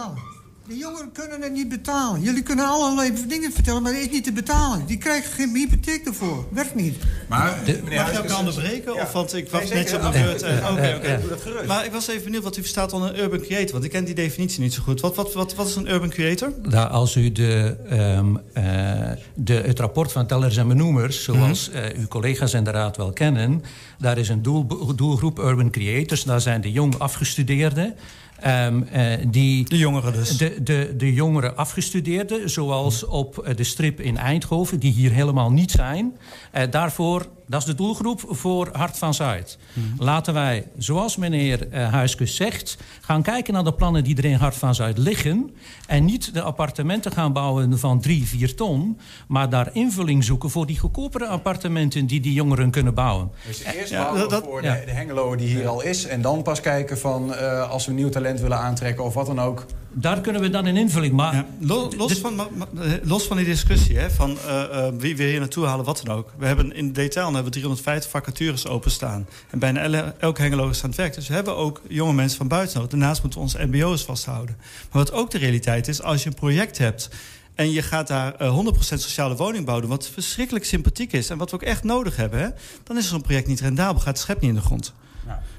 De 0.68 0.76
jongeren 0.76 1.12
kunnen 1.12 1.42
het 1.42 1.52
niet 1.52 1.68
betalen. 1.68 2.20
Jullie 2.20 2.42
kunnen 2.42 2.66
allerlei 2.66 3.12
dingen 3.28 3.52
vertellen, 3.52 3.82
maar 3.82 3.92
dat 3.92 4.00
is 4.00 4.10
niet 4.10 4.24
te 4.24 4.32
betalen. 4.32 4.86
Die 4.86 4.98
krijgen 4.98 5.32
geen 5.32 5.54
hypotheek 5.54 6.06
ervoor. 6.06 6.44
Werkt 6.50 6.74
niet. 6.74 6.96
Maar, 7.28 7.58
Mag 7.90 8.12
ik 8.12 8.18
ook 8.32 8.38
onderbreken? 8.38 8.94
Of, 8.94 9.12
want 9.12 9.34
ik 9.34 9.50
was 9.50 9.60
Nee, 9.62 9.72
net 9.72 9.88
zo 9.88 9.96
op 9.96 10.02
de 10.02 10.10
beurt. 10.10 10.40
Ja, 10.40 10.70
Oké, 10.72 10.94
oké. 10.96 11.18
Doe 11.20 11.28
dat 11.28 11.40
gerust. 11.40 11.66
Maar 11.66 11.84
ik 11.84 11.92
was 11.92 12.08
even 12.08 12.24
benieuwd 12.24 12.42
wat 12.42 12.56
u 12.56 12.60
verstaat 12.60 12.92
onder 12.92 13.08
een 13.08 13.18
urban 13.20 13.40
creator. 13.40 13.72
Want 13.72 13.84
ik 13.84 13.90
ken 13.90 14.04
die 14.04 14.14
definitie 14.14 14.60
niet 14.60 14.74
zo 14.74 14.82
goed. 14.82 15.00
Wat, 15.00 15.14
wat, 15.14 15.32
wat, 15.32 15.54
wat 15.54 15.66
is 15.66 15.74
een 15.76 15.90
urban 15.90 16.08
creator? 16.10 16.52
Nou, 16.62 16.90
als 16.90 17.16
u 17.16 17.32
de, 17.32 17.76
ehm, 17.88 18.36
eh, 18.52 19.10
de, 19.34 19.54
het 19.54 19.78
rapport 19.80 20.12
van 20.12 20.26
tellers 20.26 20.56
en 20.56 20.68
benoemers, 20.68 21.22
zoals 21.24 21.68
Mhm. 21.70 21.78
eh, 21.78 21.98
uw 21.98 22.06
collega's 22.06 22.54
in 22.54 22.64
de 22.64 22.70
raad 22.70 22.96
wel 22.96 23.12
kennen, 23.12 23.62
daar 23.98 24.18
is 24.18 24.28
een 24.28 24.42
doel, 24.42 24.66
doelgroep 24.96 25.38
urban 25.38 25.70
creators. 25.70 26.22
Daar 26.24 26.40
zijn 26.40 26.60
de 26.60 26.72
jong 26.72 26.98
afgestudeerden. 26.98 27.94
Ehm, 28.41 28.82
eh, 28.82 29.26
die, 29.28 29.68
de 29.68 29.78
jongeren 29.78 30.12
dus. 30.12 30.37
De, 30.37 30.62
de, 30.62 30.95
de 30.97 31.12
jongere 31.12 31.55
afgestudeerden, 31.55 32.51
zoals 32.51 33.05
op 33.05 33.39
eh, 33.39 33.57
de 33.57 33.64
strip 33.64 34.01
in 34.01 34.16
Eindhoven, 34.16 34.80
die 34.80 34.93
hier 34.93 35.12
helemaal 35.12 35.53
niet 35.53 35.70
zijn. 35.70 36.16
Eh, 36.53 36.70
daarvoor, 36.70 37.26
dat 37.47 37.61
is 37.61 37.66
de 37.66 37.74
doelgroep 37.74 38.22
voor 38.28 38.68
Hart 38.72 38.99
van 38.99 39.14
Zuid. 39.14 39.59
Laten 39.99 40.34
wij, 40.34 40.66
zoals 40.78 41.16
meneer 41.16 41.68
eh 41.68 41.92
Huiskus 41.92 42.36
zegt, 42.36 42.76
gaan 43.01 43.22
kijken 43.22 43.55
naar 43.55 43.64
de 43.64 43.72
plannen 43.74 44.05
die 44.05 44.16
er 44.16 44.24
in 44.24 44.34
Hart 44.34 44.55
van 44.57 44.74
Zuid 44.74 44.99
liggen. 44.99 45.51
En 45.86 46.05
niet 46.05 46.34
de 46.34 46.42
appartementen 46.42 47.12
gaan 47.12 47.32
bouwen 47.32 47.78
van 47.78 48.01
drie, 48.01 48.26
vier 48.26 48.55
ton. 48.55 48.99
Maar 49.28 49.51
daar 49.51 49.68
invulling 49.72 50.24
zoeken 50.24 50.51
voor 50.51 50.66
die 50.66 50.78
goedkopere 50.78 51.26
appartementen 51.26 52.07
die 52.07 52.20
die 52.20 52.32
jongeren 52.32 52.70
kunnen 52.70 52.94
bouwen. 52.94 53.30
Dus 53.47 53.62
eerst 53.62 53.90
Ja, 53.90 54.03
bouwen 54.03 54.28
dat- 54.28 54.44
voor 54.44 54.62
ja. 54.62 54.74
de, 54.74 54.84
de 54.84 54.90
Hengelo 54.92 55.36
die 55.36 55.49
hier 55.49 55.68
al 55.68 55.82
is. 55.82 56.05
En 56.07 56.20
dan 56.22 56.42
pas 56.42 56.61
kijken 56.61 56.99
van 56.99 57.34
eh, 57.34 57.70
als 57.70 57.86
we 57.86 57.92
nieuw 57.92 58.09
talent 58.09 58.40
willen 58.40 58.59
aantrekken 58.59 59.05
of 59.05 59.14
wat 59.14 59.26
dan 59.26 59.40
ook. 59.40 59.66
Daar 59.99 60.20
kunnen 60.20 60.42
we 60.42 60.51
dan 60.51 60.66
een 60.66 60.76
invulling 60.76 61.14
maken. 61.14 61.47
Lo- 61.61 61.90
los, 61.97 62.12
van, 62.12 62.40
eh, 62.40 62.92
los 63.03 63.24
van 63.24 63.36
die 63.36 63.47
discussie 63.47 63.99
hè, 63.99 64.11
van 64.11 64.38
eh, 64.38 64.62
eh, 64.62 64.94
wie 64.99 65.16
we 65.16 65.22
hier 65.22 65.38
naartoe 65.38 65.66
halen, 65.66 65.84
wat 65.84 66.01
dan 66.05 66.16
ook. 66.16 66.32
We 66.38 66.47
hebben 66.47 66.72
in 66.72 66.92
DTL 66.92 67.20
hebben 67.20 67.44
we 67.44 67.51
350 67.51 68.11
vacatures 68.11 68.66
openstaan. 68.66 69.26
En 69.51 69.59
bijna 69.59 70.14
elk 70.18 70.38
Hengelo 70.38 70.68
is 70.68 70.82
aan 70.82 70.88
het 70.88 70.99
werk. 70.99 71.14
Dus 71.14 71.28
we 71.28 71.34
hebben 71.34 71.57
ook 71.57 71.80
jonge 71.88 72.12
mensen 72.12 72.38
van 72.38 72.49
buiten 72.49 72.76
nodig. 72.76 72.90
Daarnaast 72.90 73.22
moeten 73.22 73.38
we 73.40 73.44
onze 73.44 73.66
mbo's 73.66 74.05
vasthouden. 74.05 74.57
Maar 74.59 75.03
wat 75.05 75.12
ook 75.12 75.30
de 75.30 75.38
realiteit 75.38 75.88
is, 75.88 76.03
als 76.03 76.22
je 76.22 76.28
een 76.28 76.34
project 76.34 76.78
hebt... 76.78 77.09
en 77.55 77.70
je 77.70 77.82
gaat 77.82 78.07
daar 78.09 78.34
eh, 78.34 78.59
100% 78.74 78.78
sociale 78.78 79.36
woningbouw 79.36 79.80
doen... 79.80 79.90
wat 79.90 80.09
verschrikkelijk 80.09 80.64
sympathiek 80.64 81.12
is 81.12 81.30
en 81.30 81.38
wat 81.38 81.51
we 81.51 81.57
ook 81.57 81.62
echt 81.62 81.84
nodig 81.84 82.16
hebben... 82.16 82.40
Hè, 82.40 82.49
dan 82.82 82.97
is 82.97 83.09
zo'n 83.09 83.20
project 83.22 83.47
niet 83.47 83.61
rendabel, 83.61 83.99
gaat 83.99 84.07
het 84.07 84.18
schep 84.18 84.40
niet 84.40 84.51
in 84.51 84.57
de 84.57 84.62
grond. 84.62 84.92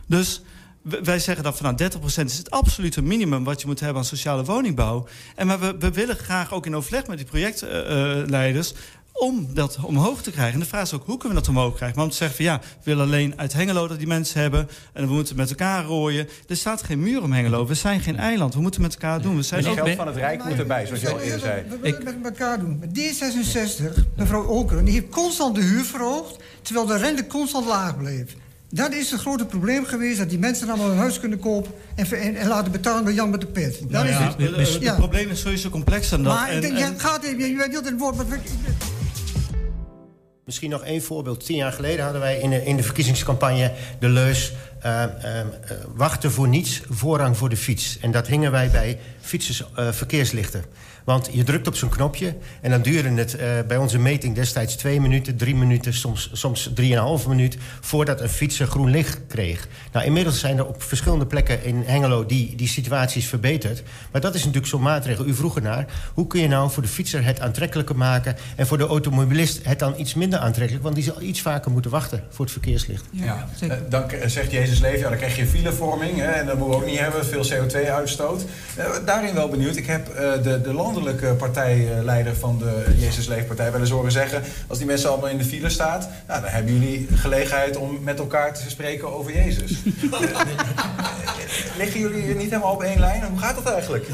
Dus 0.06 0.42
wij 1.04 1.20
zeggen 1.20 1.44
dat 1.44 1.58
van 1.58 1.76
nou, 1.76 1.92
30% 1.92 2.26
is 2.26 2.38
het 2.38 2.52
absolute 2.52 3.02
minimum 3.02 3.44
wat 3.44 3.62
je 3.62 3.68
moet 3.68 3.80
hebben 3.80 3.98
aan 3.98 4.06
sociale 4.08 4.44
woningbouw. 4.44 5.08
En 5.36 5.48
maar 5.48 5.60
we, 5.60 5.76
we 5.80 5.92
willen 5.92 6.16
graag 6.16 6.54
ook 6.54 6.66
in 6.66 6.76
overleg 6.76 7.08
met 7.08 7.18
die 7.18 7.28
projectleiders 7.28 8.74
om 9.18 9.48
dat 9.54 9.78
omhoog 9.82 10.22
te 10.22 10.32
krijgen. 10.32 10.54
En 10.54 10.60
de 10.60 10.66
vraag 10.66 10.84
is 10.84 10.94
ook, 10.94 11.06
hoe 11.06 11.18
kunnen 11.18 11.38
we 11.38 11.44
dat 11.44 11.56
omhoog 11.56 11.76
krijgen? 11.76 11.98
Maar 11.98 12.06
om 12.06 12.12
te 12.12 12.18
zeggen 12.18 12.38
van 12.38 12.46
ja, 12.46 12.60
we 12.60 12.84
willen 12.84 13.06
alleen 13.06 13.34
uit 13.36 13.54
Hengelo 13.54 13.88
dat 13.88 13.98
die 13.98 14.08
mensen 14.08 14.42
hebben... 14.42 14.70
en 14.94 15.08
we 15.08 15.14
moeten 15.14 15.36
met 15.36 15.50
elkaar 15.50 15.86
rooien. 15.86 16.28
Er 16.48 16.56
staat 16.56 16.84
geen 16.84 17.00
muur 17.00 17.24
om 17.24 17.32
Hengelo. 17.32 17.66
We 17.66 17.74
zijn 17.74 18.00
geen 18.00 18.18
eiland. 18.18 18.54
We 18.54 18.62
moeten 18.62 18.82
met 18.82 18.94
elkaar 18.94 19.22
doen. 19.22 19.36
We 19.36 19.42
zijn 19.42 19.64
Het 19.64 19.70
ook... 19.70 19.86
geld 19.86 19.98
van 19.98 20.08
het 20.08 20.16
Rijk 20.16 20.44
moet 20.44 20.60
erbij, 20.60 20.86
zoals 20.86 21.02
je 21.02 21.10
al 21.10 21.20
eerder 21.20 21.40
zei. 21.40 21.64
We 21.70 21.78
willen 21.82 22.06
het 22.06 22.22
met 22.22 22.40
elkaar 22.40 22.60
doen. 22.60 22.80
Met 22.80 23.00
D66, 23.00 23.84
mevrouw 24.16 24.46
Olkeren, 24.46 24.86
die 24.86 24.94
heeft 24.94 25.10
constant 25.10 25.56
de 25.56 25.62
huur 25.62 25.84
verhoogd... 25.84 26.36
terwijl 26.62 26.86
de 26.86 26.98
rente 26.98 27.28
constant 27.28 27.66
laag 27.66 27.98
bleef. 27.98 28.36
Dat 28.70 28.94
is 28.94 29.12
het 29.12 29.20
grote 29.20 29.46
probleem 29.46 29.86
geweest, 29.86 30.18
dat 30.18 30.30
die 30.30 30.40
mensen 30.40 30.70
allemaal 30.70 30.92
een 30.92 30.98
huis 30.98 31.20
kunnen 31.20 31.40
kopen... 31.40 31.72
en, 31.96 32.12
en, 32.12 32.36
en 32.36 32.48
laten 32.48 32.72
betalen 32.72 33.04
door 33.06 33.14
Jan 33.14 33.30
met 33.30 33.42
de 33.42 33.48
pet. 33.48 33.80
Dat 33.82 33.90
Nou 33.90 34.06
is 34.08 34.12
ja, 34.12 34.24
het. 34.24 34.38
het- 34.38 34.56
het- 34.74 34.84
het 34.84 34.96
probleem 34.96 35.30
is 35.30 35.40
sowieso 35.40 35.70
complexer 35.70 36.18
dan 36.18 36.24
dat. 36.26 36.34
Maar 36.36 36.50
En- 36.50 36.56
ik 36.56 36.62
denk, 36.62 36.78
ja, 36.78 36.94
gaat 36.98 37.24
even, 37.24 37.50
je 37.50 37.68
wilt 37.72 37.86
het 37.86 37.98
woord... 38.00 38.16
Maar, 38.16 38.26
Misschien 40.46 40.70
nog 40.70 40.84
één 40.84 41.02
voorbeeld. 41.02 41.46
Tien 41.46 41.56
jaar 41.56 41.72
geleden 41.72 42.04
hadden 42.04 42.22
wij 42.22 42.40
in 42.40 42.50
de, 42.50 42.66
in 42.66 42.76
de 42.78 42.84
verkiezingscampagne 42.84 43.72
de 44.00 44.10
leus... 44.10 44.54
eh, 44.82 45.04
eh, 45.04 45.40
eh, 45.40 45.48
wachten 45.96 46.32
voor 46.32 46.48
niets, 46.48 46.82
voorrang 46.90 47.38
voor 47.38 47.50
de 47.50 47.58
fiets. 47.58 47.98
En 48.02 48.12
dat 48.12 48.28
hingen 48.28 48.52
wij 48.52 48.70
bij 48.72 49.00
fietsers 49.22 49.64
eh, 49.76 49.92
verkeerslichten. 49.92 50.64
Want 51.08 51.30
je 51.32 51.44
drukt 51.44 51.68
op 51.68 51.76
zo'n 51.76 51.90
knopje 51.90 52.36
en 52.62 52.72
dan 52.72 52.82
duurde 52.82 53.10
het 53.10 53.36
eh, 53.36 53.48
bij 53.68 53.78
onze 53.78 53.98
meting 54.00 54.36
destijds 54.36 54.76
twee 54.76 55.02
minuten, 55.02 55.36
drie 55.38 55.56
minuten, 55.56 55.94
soms, 55.94 56.30
soms 56.34 56.72
drieënhalve 56.74 57.30
minuut 57.30 57.58
voordat 57.82 58.22
een 58.22 58.30
fietser 58.30 58.68
groen 58.68 58.90
licht 58.90 59.20
kreeg. 59.28 59.68
Nou, 59.92 60.06
inmiddels 60.06 60.40
zijn 60.40 60.58
er 60.58 60.66
op 60.68 60.84
verschillende 60.84 61.26
plekken 61.26 61.64
in 61.64 61.84
Hengelo 61.86 62.26
die, 62.26 62.56
die 62.56 62.68
situaties 62.68 63.28
verbeterd. 63.28 63.84
Maar 64.12 64.22
dat 64.22 64.34
is 64.36 64.40
natuurlijk 64.40 64.68
zo'n 64.68 64.82
maatregel. 64.82 65.26
U 65.26 65.34
vroeg 65.34 65.56
ernaar, 65.56 65.86
hoe 66.14 66.28
kun 66.28 66.42
je 66.42 66.48
nou 66.48 66.72
voor 66.72 66.84
de 66.84 66.90
fietser 66.90 67.26
het 67.26 67.40
aantrekkelijker 67.40 67.96
maken 67.96 68.36
en 68.56 68.68
voor 68.68 68.78
de 68.78 68.86
automobilist 68.88 69.60
het 69.64 69.80
dan 69.80 69.94
iets 70.00 70.14
minder 70.14 70.40
aantrekkelijk, 70.40 70.84
want 70.84 70.96
die 70.96 71.04
zal 71.04 71.22
iets 71.22 71.42
vaker 71.42 71.72
moeten 71.72 71.92
wachten 71.92 72.24
voor 72.30 72.46
het 72.46 72.54
verkeerslicht. 72.54 73.04
Ja, 73.12 73.48
eh, 73.60 73.72
dan 73.90 74.08
k- 74.08 74.18
zegt 74.26 74.52
Jezus 74.52 74.80
Leven, 74.80 75.00
ja, 75.00 75.10
dan 75.10 75.18
krijg 75.18 75.36
je 75.38 75.46
filevorming. 75.48 76.18
Hè, 76.18 76.26
en 76.32 76.46
dat 76.46 76.58
moeten 76.58 76.78
we 76.78 76.84
ook 76.84 76.90
niet 76.90 77.00
hebben, 77.00 77.26
veel 77.26 77.44
CO2-uitstoot. 77.46 78.46
daarin 79.06 79.34
wel 79.34 79.50
benieuwd. 79.50 79.76
Ik 79.76 79.86
heb 79.88 80.08
eh, 80.10 80.44
de, 80.44 80.62
de 80.62 80.74
landelijke 81.04 81.36
partijleider 81.36 82.36
van 82.36 82.58
de 82.58 82.86
Jezus 82.98 83.28
Leefpartij 83.28 83.72
wel 83.72 83.80
eens 83.80 83.90
horen 83.90 84.12
zeggen... 84.12 84.44
als 84.68 84.78
die 84.78 84.88
mensen 84.88 85.10
allemaal 85.10 85.30
in 85.30 85.38
de 85.38 85.44
file 85.44 85.70
staat... 85.70 86.10
Nou, 86.28 86.42
dan 86.42 86.50
hebben 86.50 86.80
jullie 86.80 87.08
gelegenheid 87.14 87.78
om 87.78 88.00
met 88.04 88.20
elkaar 88.20 88.54
te 88.54 88.70
spreken 88.70 89.14
over 89.14 89.34
Jezus. 89.34 89.72
Liggen 91.78 92.00
jullie 92.00 92.36
niet 92.36 92.50
helemaal 92.50 92.74
op 92.74 92.82
één 92.82 93.00
lijn? 93.00 93.24
Hoe 93.24 93.40
gaat 93.40 93.56
dat 93.64 93.74
eigenlijk? 93.74 94.08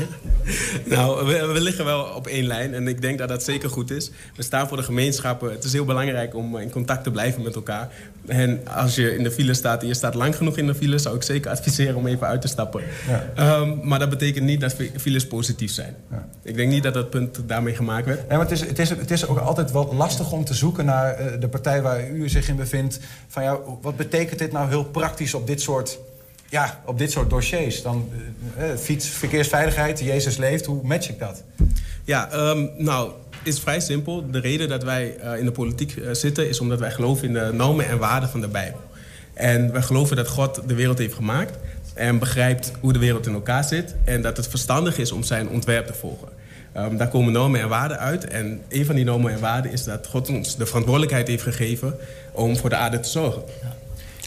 Nou, 0.85 1.25
we, 1.25 1.45
we 1.45 1.61
liggen 1.61 1.85
wel 1.85 2.03
op 2.03 2.27
één 2.27 2.45
lijn 2.45 2.73
en 2.73 2.87
ik 2.87 3.01
denk 3.01 3.17
dat 3.17 3.29
dat 3.29 3.43
zeker 3.43 3.69
goed 3.69 3.91
is. 3.91 4.11
We 4.35 4.43
staan 4.43 4.67
voor 4.67 4.77
de 4.77 4.83
gemeenschappen. 4.83 5.51
Het 5.51 5.63
is 5.63 5.73
heel 5.73 5.85
belangrijk 5.85 6.35
om 6.35 6.57
in 6.57 6.69
contact 6.69 7.03
te 7.03 7.11
blijven 7.11 7.41
met 7.41 7.55
elkaar. 7.55 7.89
En 8.25 8.67
als 8.75 8.95
je 8.95 9.15
in 9.15 9.23
de 9.23 9.31
file 9.31 9.53
staat 9.53 9.81
en 9.81 9.87
je 9.87 9.93
staat 9.93 10.13
lang 10.13 10.35
genoeg 10.35 10.57
in 10.57 10.67
de 10.67 10.75
file... 10.75 10.97
zou 10.97 11.15
ik 11.15 11.23
zeker 11.23 11.51
adviseren 11.51 11.95
om 11.95 12.07
even 12.07 12.27
uit 12.27 12.41
te 12.41 12.47
stappen. 12.47 12.83
Ehm, 13.35 13.77
maar 13.81 13.99
dat 13.99 14.09
betekent 14.09 14.45
niet 14.45 14.61
dat 14.61 14.73
fi- 14.73 14.91
files 14.97 15.27
positief 15.27 15.71
zijn. 15.71 15.95
Ik 16.43 16.55
denk 16.55 16.71
niet 16.73 16.83
dat 16.83 16.93
dat 16.93 17.09
punt 17.09 17.39
daarmee 17.45 17.75
gemaakt 17.75 18.05
werd. 18.05 18.19
Ja, 18.19 18.25
maar 18.37 18.39
het 18.39 18.51
is, 18.51 18.61
het, 18.61 18.79
is, 18.79 18.89
het 18.89 19.11
is 19.11 19.27
ook 19.27 19.37
altijd 19.37 19.71
wel 19.71 19.93
lastig 19.93 20.31
om 20.31 20.45
te 20.45 20.53
zoeken 20.53 20.85
naar 20.85 21.13
eh, 21.13 21.39
de 21.39 21.47
partij 21.47 21.81
waar 21.81 22.09
u 22.09 22.29
zich 22.29 22.47
in 22.47 22.55
bevindt. 22.55 22.99
Van 23.27 23.43
ja, 23.43 23.59
wat 23.81 23.95
betekent 23.95 24.39
dit 24.39 24.51
nou 24.51 24.69
heel 24.69 24.83
praktisch 24.83 25.33
op 25.33 25.47
dit 25.47 25.61
soort, 25.61 25.99
ja, 26.49 26.81
op 26.85 26.97
dit 26.97 27.11
soort 27.11 27.29
dossiers? 27.29 27.81
Dan 27.81 28.09
eh, 28.57 28.71
eh, 28.71 28.77
fiets, 28.77 29.07
verkeersveiligheid, 29.07 29.99
Jezus 29.99 30.37
leeft, 30.37 30.65
hoe 30.65 30.83
match 30.83 31.09
ik 31.09 31.19
dat? 31.19 31.43
Ja, 32.03 32.31
ehm, 32.31 32.67
nou, 32.77 33.11
het 33.29 33.47
is 33.47 33.59
vrij 33.59 33.79
simpel. 33.79 34.31
De 34.31 34.39
reden 34.39 34.69
dat 34.69 34.83
wij 34.83 35.07
in 35.39 35.45
de 35.45 35.51
politiek 35.51 36.01
zitten... 36.11 36.49
is 36.49 36.59
omdat 36.59 36.79
wij 36.79 36.91
geloven 36.91 37.27
in 37.27 37.33
de 37.33 37.49
normen 37.53 37.87
en 37.87 37.97
waarden 37.97 38.29
van 38.29 38.41
de 38.41 38.47
Bijbel. 38.47 38.79
En 39.33 39.71
wij 39.71 39.81
geloven 39.81 40.15
dat 40.15 40.27
God 40.27 40.61
de 40.67 40.73
wereld 40.73 40.97
heeft 40.97 41.13
gemaakt... 41.13 41.57
en 41.93 42.19
begrijpt 42.19 42.71
hoe 42.79 42.93
de 42.93 42.99
wereld 42.99 43.27
in 43.27 43.33
elkaar 43.33 43.63
zit... 43.63 43.95
en 44.03 44.21
dat 44.21 44.37
het 44.37 44.47
verstandig 44.47 44.97
is 44.97 45.11
om 45.11 45.23
zijn 45.23 45.49
ontwerp 45.49 45.87
te 45.87 45.93
volgen. 45.93 46.27
Ehm, 46.73 46.97
daar 46.97 47.07
komen 47.07 47.33
normen 47.33 47.61
en 47.61 47.69
waarden 47.69 47.99
uit. 47.99 48.27
En 48.27 48.61
een 48.69 48.85
van 48.85 48.95
die 48.95 49.05
normen 49.05 49.31
en 49.31 49.39
waarden 49.39 49.71
is 49.71 49.83
dat 49.83 50.07
God 50.07 50.29
ons 50.29 50.55
de 50.57 50.65
verantwoordelijkheid 50.65 51.27
heeft 51.27 51.43
gegeven... 51.43 51.95
om 52.31 52.57
voor 52.57 52.69
de 52.69 52.75
aarde 52.75 52.99
te 52.99 53.09
zorgen. 53.09 53.43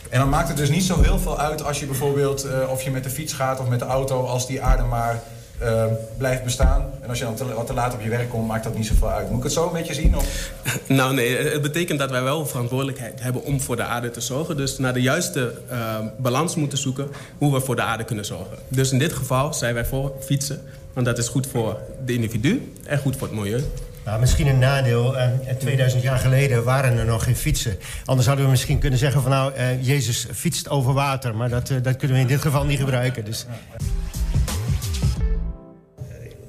En 0.09 0.19
dan 0.19 0.29
maakt 0.29 0.49
het 0.49 0.57
dus 0.57 0.71
niet 0.71 0.85
zo 0.85 1.03
heel 1.03 1.19
veel 1.19 1.39
uit 1.39 1.65
als 1.65 1.81
je 1.81 1.87
bijvoorbeeld... 1.87 2.45
eh, 2.45 2.71
of 2.71 2.83
je 2.83 2.91
met 2.91 3.05
de 3.05 3.11
fiets 3.11 3.33
gaat 3.33 3.61
of 3.61 3.69
met 3.69 3.79
de 3.79 3.85
auto, 3.85 4.25
als 4.25 4.47
die 4.47 4.63
aarde 4.63 4.83
maar 4.83 5.23
eh, 5.59 5.85
blijft 6.17 6.45
bestaan. 6.45 6.91
En 7.03 7.09
als 7.09 7.19
je 7.19 7.25
dan 7.25 7.35
te, 7.35 7.55
wat 7.55 7.67
te 7.67 7.75
laat 7.75 7.95
op 7.95 8.01
je 8.01 8.09
werk 8.09 8.31
komt, 8.31 8.47
maakt 8.47 8.65
dat 8.65 8.77
niet 8.77 8.87
zoveel 8.87 9.11
uit. 9.11 9.29
Moet 9.29 9.39
ik 9.39 9.45
het 9.45 9.53
zo 9.53 9.67
een 9.67 9.73
beetje 9.73 9.95
zien? 9.95 10.17
Of? 10.17 10.51
Nou 10.87 11.15
nee, 11.15 11.37
het 11.37 11.63
betekent 11.63 11.99
dat 11.99 12.11
wij 12.11 12.23
wel 12.23 12.47
verantwoordelijkheid 12.47 13.23
hebben 13.23 13.45
om 13.45 13.61
voor 13.61 13.77
de 13.77 13.83
aarde 13.83 14.11
te 14.11 14.21
zorgen. 14.21 14.57
Dus 14.57 14.79
naar 14.79 14.93
de 14.93 15.03
juiste 15.03 15.55
eh, 15.69 15.99
balans 16.19 16.55
moeten 16.55 16.79
zoeken 16.79 17.09
hoe 17.39 17.53
we 17.53 17.61
voor 17.61 17.77
de 17.77 17.83
aarde 17.83 18.05
kunnen 18.05 18.25
zorgen. 18.25 18.57
Dus 18.69 18.93
in 18.93 18.99
dit 18.99 19.13
geval 19.13 19.55
zijn 19.55 19.75
wij 19.75 19.85
voor 19.85 20.13
fietsen. 20.21 20.63
Want 20.97 21.09
dat 21.09 21.19
is 21.19 21.29
goed 21.29 21.47
voor 21.47 21.81
de 22.05 22.13
individu 22.13 22.73
en 22.85 22.99
goed 22.99 23.17
voor 23.17 23.27
het 23.27 23.37
milieu. 23.37 23.65
Nou, 24.05 24.21
misschien 24.21 24.47
een 24.47 24.59
nadeel. 24.59 25.19
eh, 25.19 25.29
2000 25.59 26.03
jaar 26.03 26.19
geleden 26.19 26.65
waren 26.65 26.99
er 26.99 27.05
nog 27.05 27.25
geen 27.25 27.37
fietsen. 27.37 27.77
Anders 28.05 28.27
hadden 28.27 28.45
we 28.45 28.51
misschien 28.51 28.79
kunnen 28.79 28.99
zeggen 28.99 29.23
van 29.23 29.31
nou, 29.31 29.55
eh, 29.55 29.87
Jezus 29.87 30.27
fietst 30.33 30.69
over 30.69 30.93
water. 30.93 31.35
Maar 31.37 31.49
dat, 31.49 31.71
eh, 31.71 31.77
dat 31.83 31.97
kunnen 31.97 32.17
we 32.17 32.23
in 32.23 32.29
dit 32.29 32.41
geval 32.41 32.65
niet 32.65 32.79
gebruiken. 32.79 33.25
Dus. 33.25 33.47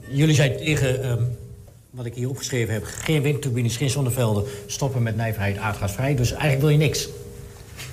Jullie 0.10 0.36
zijn 0.36 0.58
tegen, 0.58 1.04
ehm, 1.04 1.22
wat 1.90 2.06
ik 2.06 2.14
hier 2.14 2.30
opgeschreven 2.30 2.74
heb... 2.74 2.84
geen 2.86 3.22
windturbines, 3.22 3.78
geen 3.78 3.90
zonnevelden, 3.90 4.44
stoppen 4.66 5.04
met 5.04 5.16
nijverheid, 5.16 5.58
aardgasvrij. 5.58 6.16
Dus 6.16 6.32
eigenlijk 6.32 6.62
wil 6.62 6.70
je 6.70 6.78
niks. 6.78 7.08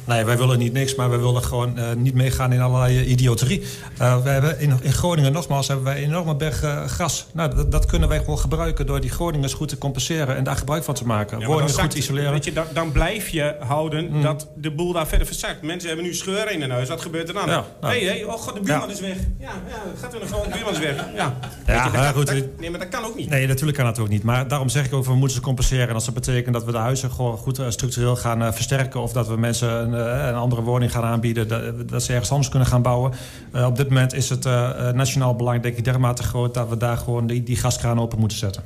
Nee, 0.07 0.25
wij 0.25 0.39
willen 0.39 0.59
niet 0.59 0.73
niks, 0.73 0.95
maar 0.95 1.11
wij 1.11 1.19
willen 1.19 1.43
gewoon 1.45 1.79
eh, 1.79 1.93
niet 1.97 2.15
meegaan 2.15 2.53
in 2.53 2.61
allerlei 2.61 2.99
eh, 2.99 3.11
idioterie. 3.11 3.63
Uh, 4.01 4.23
we 4.23 4.29
hebben 4.29 4.61
in, 4.61 4.79
in, 4.83 4.93
Groningen, 4.93 5.33
nogmaals, 5.33 5.67
hebben 5.69 5.85
wij 5.85 5.97
een 5.97 6.09
enorme 6.09 6.37
berg 6.37 6.63
uh, 6.63 6.83
gas. 6.87 7.27
Nou, 7.33 7.55
dat, 7.55 7.71
dat, 7.73 7.87
kunnen 7.87 8.09
wij 8.09 8.19
gewoon 8.19 8.39
gebruiken 8.39 8.87
door 8.87 9.01
die 9.01 9.11
Groningers 9.11 9.53
goed 9.53 9.69
te 9.69 9.79
compenseren 9.79 10.37
en 10.37 10.45
daar 10.45 10.57
gebruik 10.57 10.85
van 10.85 10.95
te 10.95 11.07
maken. 11.07 11.39
Ja, 11.39 11.47
Woningen 11.47 11.73
dan 11.75 11.83
goed 11.85 11.95
isoleren. 11.95 12.33
Weet 12.33 12.45
je, 12.45 12.53
dan, 12.53 12.65
dan 12.73 12.93
blijf 12.93 13.29
je 13.29 13.57
houden 13.61 13.93
Mm. 14.11 14.23
dat 14.23 14.49
de 14.57 14.71
boel 14.71 14.93
daar 14.93 15.07
verder 15.07 15.27
verzakt. 15.27 15.63
Mensen 15.63 15.89
hebben 15.89 16.07
nu 16.07 16.15
scheuren 16.15 16.53
in 16.53 16.61
hun 16.61 16.71
huis. 16.71 16.89
Wat 16.89 17.01
gebeurt 17.01 17.29
er 17.29 17.35
dan? 17.35 17.47
Ja, 17.47 17.65
nou. 17.81 17.95
hey, 17.95 18.05
hey, 18.05 18.25
oh 18.25 18.33
god, 18.33 18.55
de 18.55 18.61
buurman 18.61 18.89
Ja. 18.89 18.95
is 18.95 19.01
weg. 19.01 19.17
Ja, 19.39 19.51
ja 19.69 19.77
gaat 20.01 20.13
weer 20.13 20.23
een 20.23 20.29
de 20.29 20.49
buurman 20.53 20.73
is 20.73 20.79
weg. 20.79 20.95
Ja, 21.15 21.39
Ja, 21.67 21.85
je, 21.85 21.91
dat 21.91 22.15
goed, 22.15 22.27
dat- 22.27 22.59
nee, 22.59 22.71
maar 22.71 22.81
dat 22.81 22.89
kan 22.89 23.05
ook 23.05 23.17
niet. 23.17 23.29
Nee, 23.29 23.47
natuurlijk 23.47 23.77
kan 23.77 23.87
dat 23.87 23.99
ook 23.99 24.09
niet. 24.09 24.23
Maar 24.23 24.49
daarom 24.49 24.69
zeg 24.69 24.85
ik 24.87 24.93
ook, 24.93 25.05
we 25.05 25.15
moeten 25.15 25.37
ze 25.37 25.43
compenseren. 25.43 25.89
En 25.89 25.95
als 25.95 26.05
dat 26.05 26.15
betekent 26.15 26.55
dat 26.55 26.65
we 26.65 26.73
de 26.73 26.79
huizen 26.79 27.11
gewoon 27.11 27.37
goed 27.37 27.61
structureel 27.69 28.17
gaan 28.17 28.55
versterken... 28.55 29.01
of 29.01 29.13
dat 29.13 29.29
we 29.29 29.37
mensen 29.37 29.94
een, 29.95 30.21
eh, 30.21 30.27
een 30.27 30.35
andere 30.35 30.63
woning 30.63 30.93
gaan 30.93 31.03
aanbieden... 31.03 31.49
Dat, 31.87 32.03
ze 32.03 32.13
ergens 32.13 32.31
anders 32.31 32.49
kunnen 32.49 32.69
gaan 32.69 32.83
bouwen. 32.83 33.13
Eh, 33.53 33.67
op 33.67 33.77
dit 33.77 33.89
moment 33.89 34.13
is 34.13 34.29
het 34.29 34.47
eh, 34.47 34.91
nationaal 34.91 35.35
belang 35.37 35.63
denk 35.63 35.77
ik 35.77 35.85
dermate 35.85 36.23
groot... 36.23 36.55
dat 36.55 36.69
we 36.69 36.77
daar 36.77 36.97
gewoon 36.97 37.27
die, 37.27 37.43
die 37.43 37.57
gaskraan 37.57 38.01
open 38.01 38.19
moeten 38.19 38.39
zetten. 38.39 38.63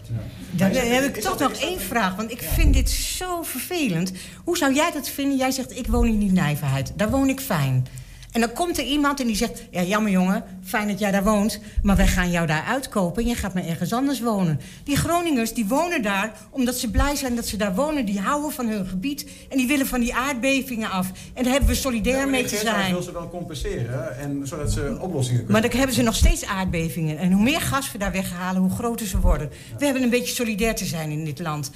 Dan 0.51 0.71
heb 0.71 1.05
ik 1.05 1.23
toch 1.23 1.39
nog 1.39 1.53
één 1.53 1.81
vraag, 1.81 2.17
want 2.17 2.31
ik 2.31 2.43
vind 2.43 2.75
dit 2.75 2.91
zo 2.91 3.43
vervelend. 3.43 4.13
Hoe 4.45 4.57
zou 4.57 4.75
jij 4.75 4.91
dat 4.93 5.09
vinden? 5.09 5.37
Jij 5.37 5.51
zegt, 5.51 5.79
ik 5.79 5.87
woon 5.87 6.07
in 6.07 6.19
die 6.19 6.33
Nijverheid. 6.33 6.93
Daar 6.97 7.11
woon 7.11 7.29
ik 7.29 7.41
fijn. 7.41 7.87
En 8.33 8.41
dan 8.41 8.53
komt 8.53 8.79
er 8.79 8.85
iemand 8.85 9.21
en 9.21 9.27
die 9.27 9.37
zegt... 9.37 9.65
ja, 9.71 9.83
jammer 9.83 10.11
jongen, 10.13 10.45
fijn 10.65 10.89
dat 10.89 10.99
jij 10.99 11.11
daar 11.11 11.25
woont... 11.25 11.61
maar 11.83 11.97
wij 11.97 12.07
gaan 12.07 12.31
jou 12.31 12.47
daar 12.47 12.63
uitkopen 12.63 13.23
en 13.23 13.29
je 13.29 13.35
gaat 13.35 13.55
maar 13.55 13.67
ergens 13.67 13.93
anders 13.93 14.21
wonen. 14.21 14.61
Die 14.85 14.97
Groningers 14.97 15.55
die 15.55 15.67
wonen 15.67 16.03
daar 16.03 16.33
omdat 16.51 16.79
ze 16.79 16.91
blij 16.91 17.17
zijn 17.17 17.37
dat 17.37 17.47
ze 17.47 17.57
daar 17.57 17.75
wonen. 17.75 18.05
Die 18.05 18.21
houden 18.21 18.53
van 18.53 18.69
hun 18.69 18.87
gebied 18.87 19.31
en 19.49 19.57
die 19.57 19.67
willen 19.67 19.87
van 19.87 20.01
die 20.01 20.15
aardbevingen 20.15 20.91
af. 20.91 21.11
En 21.35 21.43
daar 21.43 21.53
hebben 21.53 21.71
we 21.71 21.77
solidair 21.77 22.29
mee 22.29 22.45
te 22.45 22.57
zijn. 22.57 22.93
wil 22.93 23.03
ze 23.03 23.13
wel 23.13 23.29
compenseren, 23.29 24.19
en, 24.19 24.47
zodat 24.47 24.73
ze 24.73 24.97
oplossingen 25.01 25.45
kunnen 25.45 25.53
Maar 25.53 25.71
dan 25.71 25.79
hebben 25.79 25.97
ze 25.97 26.03
nog 26.03 26.17
steeds 26.17 26.45
aardbevingen. 26.45 27.19
En 27.19 27.33
hoe 27.33 27.43
meer 27.43 27.61
gas 27.61 27.93
we 27.93 27.99
daar 27.99 28.13
weghalen, 28.13 28.63
hoe 28.63 28.71
groter 28.71 29.07
ze 29.07 29.21
worden. 29.21 29.51
We 29.79 29.85
hebben 29.85 30.03
een 30.03 30.11
beetje 30.11 30.35
solidair 30.35 30.75
te 30.75 30.85
zijn 30.85 31.11
in 31.11 31.25
dit 31.25 31.39
land. 31.39 31.71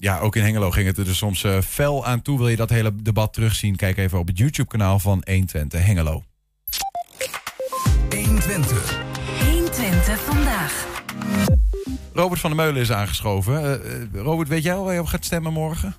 Ja, 0.00 0.18
ook 0.18 0.36
in 0.36 0.42
Hengelo 0.42 0.70
ging 0.70 0.86
het 0.86 0.98
er 0.98 1.04
dus 1.04 1.16
soms 1.16 1.44
eh, 1.44 1.60
fel 1.60 2.06
aan 2.06 2.22
toe. 2.22 2.38
Wil 2.38 2.48
je 2.48 2.56
dat 2.56 2.70
hele 2.70 3.02
debat 3.02 3.32
terugzien? 3.32 3.76
Kijk 3.76 3.96
even 3.96 4.18
op 4.18 4.26
het 4.26 4.38
YouTube-kanaal 4.38 4.98
van 4.98 5.22
120 5.26 5.84
Hengelo. 5.86 6.24
120. 8.10 8.98
120 9.44 10.20
vandaag. 10.20 10.86
Robert 12.12 12.40
van 12.40 12.50
der 12.50 12.64
Meulen 12.64 12.80
is 12.80 12.92
aangeschoven. 12.92 13.62
Eh, 13.62 14.02
eh, 14.02 14.08
Robert, 14.12 14.48
weet 14.48 14.62
jij 14.62 14.74
al 14.74 14.84
waar 14.84 14.94
je 14.94 15.00
op 15.00 15.06
gaat 15.06 15.24
stemmen 15.24 15.52
morgen? 15.52 15.94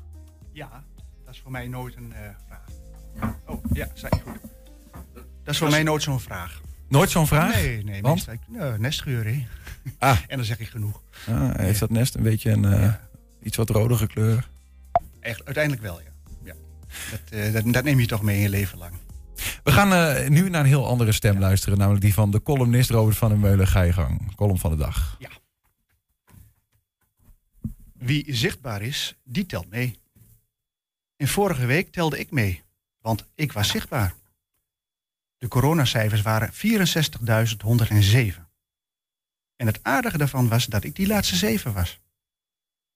Ja, 0.54 0.84
dat 1.26 1.34
is 1.34 1.40
voor 1.40 1.52
mij 1.52 1.68
nooit 1.68 1.96
een 1.96 2.14
eh, 2.14 2.20
vraag. 2.48 3.36
Oh, 3.46 3.64
ja, 3.74 3.88
zei 3.94 4.12
goed. 4.24 4.40
Dat 5.44 5.54
is 5.54 5.58
voor 5.58 5.70
mij 5.70 5.84
nooit 5.84 6.04
zo'n 6.04 6.20
vraag. 6.20 6.62
Nooit 6.88 7.10
zo'n 7.10 7.28
vraag? 7.28 7.54
Nee, 7.56 7.84
nee. 7.84 8.02
Want? 8.02 8.16
meestal- 8.28 8.46
nou, 8.48 8.80
nestgeur, 8.80 9.26
hè. 9.26 9.46
Ah. 9.98 10.18
En 10.28 10.38
dan 10.38 10.46
zeg 10.46 10.60
ik 10.60 10.68
genoeg. 10.68 11.02
Ah, 11.28 11.56
heeft 11.56 11.80
dat 11.80 11.90
nest 11.90 12.16
een 12.16 12.24
beetje 12.24 12.52
een 12.52 12.66
eh, 12.66 12.94
iets 13.44 13.58
wat 13.58 13.70
rodere 13.70 14.08
kleur? 14.08 14.50
Echt, 15.20 15.46
uiteindelijk 15.46 15.84
wel, 15.84 16.02
ja. 16.02 16.12
ja. 16.44 16.54
Dat, 17.12 17.40
eh, 17.40 17.54
dat, 17.54 17.74
dat 17.74 17.84
neem 17.84 18.00
je 18.00 18.08
toch 18.08 18.22
mee 18.22 18.36
in 18.36 18.42
je 18.42 18.50
leven 18.50 18.78
lang. 18.78 18.94
We 19.64 19.72
gaan 19.72 19.94
eh, 19.94 20.30
nu 20.30 20.50
naar 20.50 20.62
een 20.62 20.68
heel 20.68 20.88
andere 20.88 21.12
stem 21.12 21.40
luisteren. 21.40 21.78
Namelijk 21.78 22.04
die 22.04 22.14
van 22.14 22.32
de 22.32 22.44
columnist 22.44 22.90
Robert 22.90 23.18
van 23.18 23.30
der 23.30 23.38
Meulen. 23.38 23.68
Ga 23.68 23.82
je 23.82 23.94
gang. 23.94 24.36
Column 24.36 24.60
van 24.60 24.72
de 24.72 24.78
dag. 24.78 25.16
Ja. 25.20 25.30
Wie 27.94 28.36
zichtbaar 28.36 28.82
is, 28.82 29.16
die 29.24 29.46
telt 29.46 29.70
mee. 29.70 30.00
En 31.18 31.28
vorige 31.28 31.66
week 31.66 31.92
telde 31.92 32.20
ik 32.20 32.32
mee, 32.32 32.64
want 33.02 33.26
ik 33.36 33.52
was 33.52 33.70
zichtbaar. 33.70 34.14
De 35.38 35.48
coronacijfers 35.48 36.22
waren 36.22 36.52
64.107. 36.54 36.58
En 39.56 39.68
het 39.68 39.80
aardige 39.82 40.18
daarvan 40.18 40.48
was 40.48 40.66
dat 40.66 40.84
ik 40.84 40.96
die 40.96 41.08
laatste 41.08 41.36
zeven 41.36 41.74
was. 41.74 42.00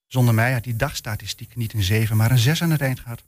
Zonder 0.06 0.34
mij 0.34 0.52
had 0.52 0.64
die 0.64 0.76
dagstatistiek 0.76 1.56
niet 1.56 1.72
een 1.72 1.82
7, 1.82 2.16
maar 2.16 2.30
een 2.30 2.38
6 2.38 2.62
aan 2.62 2.70
het 2.70 2.80
eind 2.80 3.00
gehad. 3.00 3.24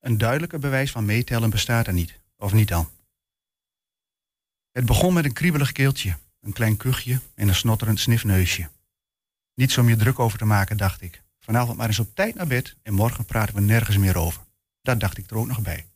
Een 0.00 0.18
duidelijker 0.18 0.58
bewijs 0.58 0.90
van 0.90 1.04
meetellen 1.04 1.50
bestaat 1.50 1.86
er 1.86 1.92
niet, 1.92 2.20
of 2.36 2.52
niet 2.52 2.68
dan. 2.68 2.90
Het 4.72 4.86
begon 4.86 5.14
met 5.14 5.24
een 5.24 5.32
kriebelig 5.32 5.72
keeltje, 5.72 6.18
een 6.40 6.52
klein 6.52 6.76
kuchje 6.76 7.20
en 7.34 7.48
een 7.48 7.54
snotterend 7.54 8.00
snifneusje. 8.00 8.70
Niets 9.54 9.78
om 9.78 9.88
je 9.88 9.96
druk 9.96 10.18
over 10.18 10.38
te 10.38 10.44
maken, 10.44 10.76
dacht 10.76 11.00
ik. 11.00 11.22
Vanavond 11.38 11.76
maar 11.76 11.86
eens 11.86 11.98
op 11.98 12.14
tijd 12.14 12.34
naar 12.34 12.46
bed 12.46 12.76
en 12.82 12.94
morgen 12.94 13.24
praten 13.24 13.54
we 13.54 13.60
nergens 13.60 13.96
meer 13.96 14.16
over. 14.16 14.42
Dat 14.82 15.00
dacht 15.00 15.18
ik 15.18 15.30
er 15.30 15.36
ook 15.36 15.46
nog 15.46 15.60
bij. 15.62 15.86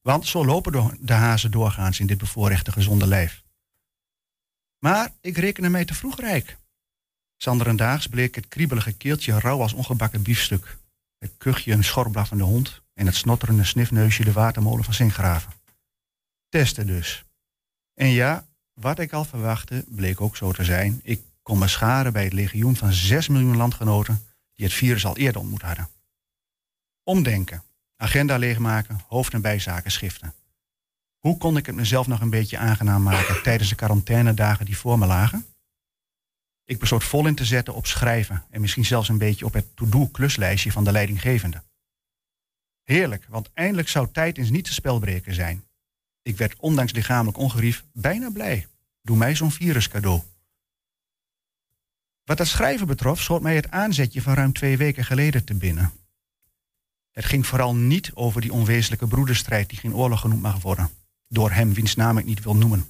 Want 0.00 0.26
zo 0.26 0.44
lopen 0.44 0.98
de- 1.00 1.12
hazen 1.12 1.50
doorgaans 1.50 2.00
in 2.00 2.06
dit 2.06 2.18
bevoorrechte 2.18 2.72
gezonde 2.72 3.06
lijf. 3.06 3.42
Maar 4.78 5.12
ik 5.20 5.36
rekende 5.36 5.68
mij 5.68 5.84
te 5.84 5.94
vroeg 5.94 6.20
rijk. 6.20 6.56
Zanderendaags 7.42 8.06
bleek 8.06 8.34
het 8.34 8.48
kriebelige 8.48 8.92
keeltje 8.92 9.38
rauw 9.38 9.60
als 9.60 9.72
ongebakken 9.72 10.22
biefstuk. 10.22 10.78
Het 11.18 11.32
kuchje 11.38 11.72
een 11.72 11.84
schorblaffende 11.84 12.44
hond 12.44 12.82
en 12.94 13.06
het 13.06 13.14
snotterende 13.14 13.64
snifneusje 13.64 14.24
de 14.24 14.32
watermolen 14.32 14.84
van 14.84 14.94
Zinkgraven. 14.94 15.52
Testen 16.48 16.86
dus. 16.86 17.24
En 17.94 18.08
ja, 18.08 18.46
wat 18.72 18.98
ik 18.98 19.12
al 19.12 19.24
verwachtte, 19.24 19.84
bleek 19.88 20.20
ook 20.20 20.36
zo 20.36 20.52
te 20.52 20.64
zijn. 20.64 21.00
Ik 21.02 21.20
kon 21.42 21.58
me 21.58 21.68
scharen 21.68 22.12
bij 22.12 22.24
het 22.24 22.32
legioen 22.32 22.76
van 22.76 22.92
6 22.92 23.28
miljoen 23.28 23.56
landgenoten 23.56 24.26
die 24.54 24.66
het 24.66 24.74
virus 24.74 25.04
al 25.04 25.16
eerder 25.16 25.40
ontmoet 25.40 25.62
hadden. 25.62 25.88
Omdenken, 27.04 27.62
agenda 27.96 28.36
leegmaken, 28.36 29.00
hoofd- 29.06 29.34
en 29.34 29.42
bijzaken 29.42 29.90
schiften. 29.90 30.34
Hoe 31.18 31.38
kon 31.38 31.56
ik 31.56 31.66
het 31.66 31.74
mezelf 31.74 32.06
nog 32.06 32.20
een 32.20 32.30
beetje 32.30 32.58
aangenaam 32.58 33.02
maken 33.02 33.42
tijdens 33.42 33.68
de 33.68 33.74
quarantainedagen 33.74 34.64
die 34.64 34.76
voor 34.76 34.98
me 34.98 35.06
lagen? 35.06 35.46
Ik 36.64 36.78
besloot 36.78 37.04
vol 37.04 37.26
in 37.26 37.34
te 37.34 37.44
zetten 37.44 37.74
op 37.74 37.86
schrijven 37.86 38.44
en 38.50 38.60
misschien 38.60 38.84
zelfs 38.84 39.08
een 39.08 39.18
beetje 39.18 39.44
op 39.44 39.52
het 39.52 39.76
to-do-kluslijstje 39.76 40.72
van 40.72 40.84
de 40.84 40.92
leidinggevende. 40.92 41.62
Heerlijk, 42.82 43.26
want 43.28 43.50
eindelijk 43.54 43.88
zou 43.88 44.08
tijd 44.12 44.38
eens 44.38 44.50
niet 44.50 44.64
te 44.64 44.72
spelbreken 44.72 45.34
zijn. 45.34 45.64
Ik 46.22 46.36
werd 46.36 46.56
ondanks 46.56 46.92
lichamelijk 46.92 47.38
ongerief 47.38 47.84
bijna 47.92 48.30
blij. 48.30 48.66
Doe 49.02 49.16
mij 49.16 49.34
zo'n 49.34 49.50
virus 49.50 49.88
cadeau. 49.88 50.22
Wat 52.24 52.36
dat 52.36 52.46
schrijven 52.46 52.86
betrof, 52.86 53.20
schoot 53.20 53.42
mij 53.42 53.54
het 53.54 53.70
aanzetje 53.70 54.22
van 54.22 54.34
ruim 54.34 54.52
twee 54.52 54.76
weken 54.76 55.04
geleden 55.04 55.44
te 55.44 55.54
binnen. 55.54 55.92
Het 57.10 57.24
ging 57.24 57.46
vooral 57.46 57.74
niet 57.74 58.10
over 58.14 58.40
die 58.40 58.52
onwezenlijke 58.52 59.06
broederstrijd 59.06 59.68
die 59.68 59.78
geen 59.78 59.94
oorlog 59.94 60.20
genoemd 60.20 60.42
mag 60.42 60.62
worden, 60.62 60.90
door 61.28 61.50
hem 61.50 61.74
wiens 61.74 61.94
naam 61.94 62.18
ik 62.18 62.24
niet 62.24 62.42
wil 62.42 62.56
noemen. 62.56 62.86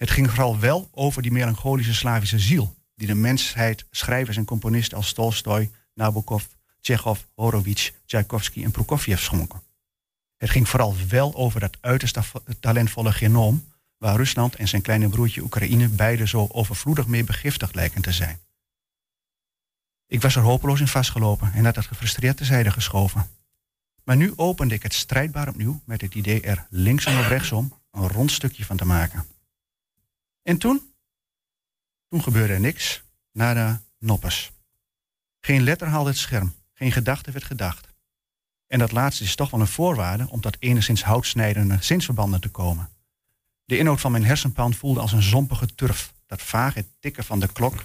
Het 0.00 0.10
ging 0.10 0.30
vooral 0.30 0.58
wel 0.58 0.88
over 0.92 1.22
die 1.22 1.32
melancholische 1.32 1.94
Slavische 1.94 2.38
ziel, 2.38 2.76
die 2.94 3.06
de 3.06 3.14
mensheid 3.14 3.84
schrijvers 3.90 4.36
en 4.36 4.44
componisten 4.44 4.96
als 4.96 5.12
Tolstoy, 5.12 5.70
Nabokov, 5.94 6.44
Tsjechov, 6.80 7.20
Horowitz, 7.34 7.90
Tchaikovsky 8.06 8.64
en 8.64 8.70
Prokofjev 8.70 9.20
schonken. 9.20 9.62
Het 10.36 10.50
ging 10.50 10.68
vooral 10.68 10.96
wel 11.08 11.34
over 11.34 11.60
dat 11.60 11.76
uiterst 11.80 12.14
ta- 12.14 12.54
talentvolle 12.60 13.12
genoom, 13.12 13.64
waar 13.98 14.16
Rusland 14.16 14.54
en 14.54 14.68
zijn 14.68 14.82
kleine 14.82 15.08
broertje 15.08 15.42
Oekraïne 15.42 15.88
beide 15.88 16.26
zo 16.26 16.48
overvloedig 16.52 17.06
mee 17.06 17.24
begiftigd 17.24 17.74
lijken 17.74 18.02
te 18.02 18.12
zijn. 18.12 18.38
Ik 20.06 20.22
was 20.22 20.36
er 20.36 20.42
hopeloos 20.42 20.80
in 20.80 20.88
vastgelopen 20.88 21.52
en 21.52 21.64
had 21.64 21.76
het 21.76 21.86
gefrustreerd 21.86 22.36
terzijde 22.36 22.70
geschoven. 22.70 23.30
Maar 24.04 24.16
nu 24.16 24.32
opende 24.36 24.74
ik 24.74 24.82
het 24.82 24.94
strijdbaar 24.94 25.48
opnieuw 25.48 25.80
met 25.84 26.00
het 26.00 26.14
idee 26.14 26.40
er 26.40 26.66
linksom 26.70 27.18
of 27.18 27.28
rechtsom 27.28 27.72
een 27.90 28.08
rond 28.08 28.30
stukje 28.30 28.64
van 28.64 28.76
te 28.76 28.84
maken. 28.84 29.26
En 30.50 30.58
toen? 30.58 30.94
Toen 32.08 32.22
gebeurde 32.22 32.52
er 32.52 32.60
niks. 32.60 33.02
Nada, 33.32 33.82
noppes. 33.98 34.52
Geen 35.40 35.62
letter 35.62 35.88
haalde 35.88 36.10
het 36.10 36.18
scherm. 36.18 36.54
Geen 36.72 36.92
gedachte 36.92 37.30
werd 37.30 37.44
gedacht. 37.44 37.88
En 38.66 38.78
dat 38.78 38.92
laatste 38.92 39.24
is 39.24 39.34
toch 39.34 39.50
wel 39.50 39.60
een 39.60 39.66
voorwaarde 39.66 40.28
om 40.28 40.40
tot 40.40 40.56
enigszins 40.58 41.02
houtsnijdende 41.02 41.76
zinsverbanden 41.80 42.40
te 42.40 42.48
komen. 42.48 42.90
De 43.64 43.78
inhoud 43.78 44.00
van 44.00 44.10
mijn 44.10 44.24
hersenpan 44.24 44.74
voelde 44.74 45.00
als 45.00 45.12
een 45.12 45.22
zompige 45.22 45.74
turf 45.74 46.12
dat 46.26 46.42
vaag 46.42 46.74
het 46.74 46.86
tikken 46.98 47.24
van 47.24 47.40
de 47.40 47.52
klok 47.52 47.84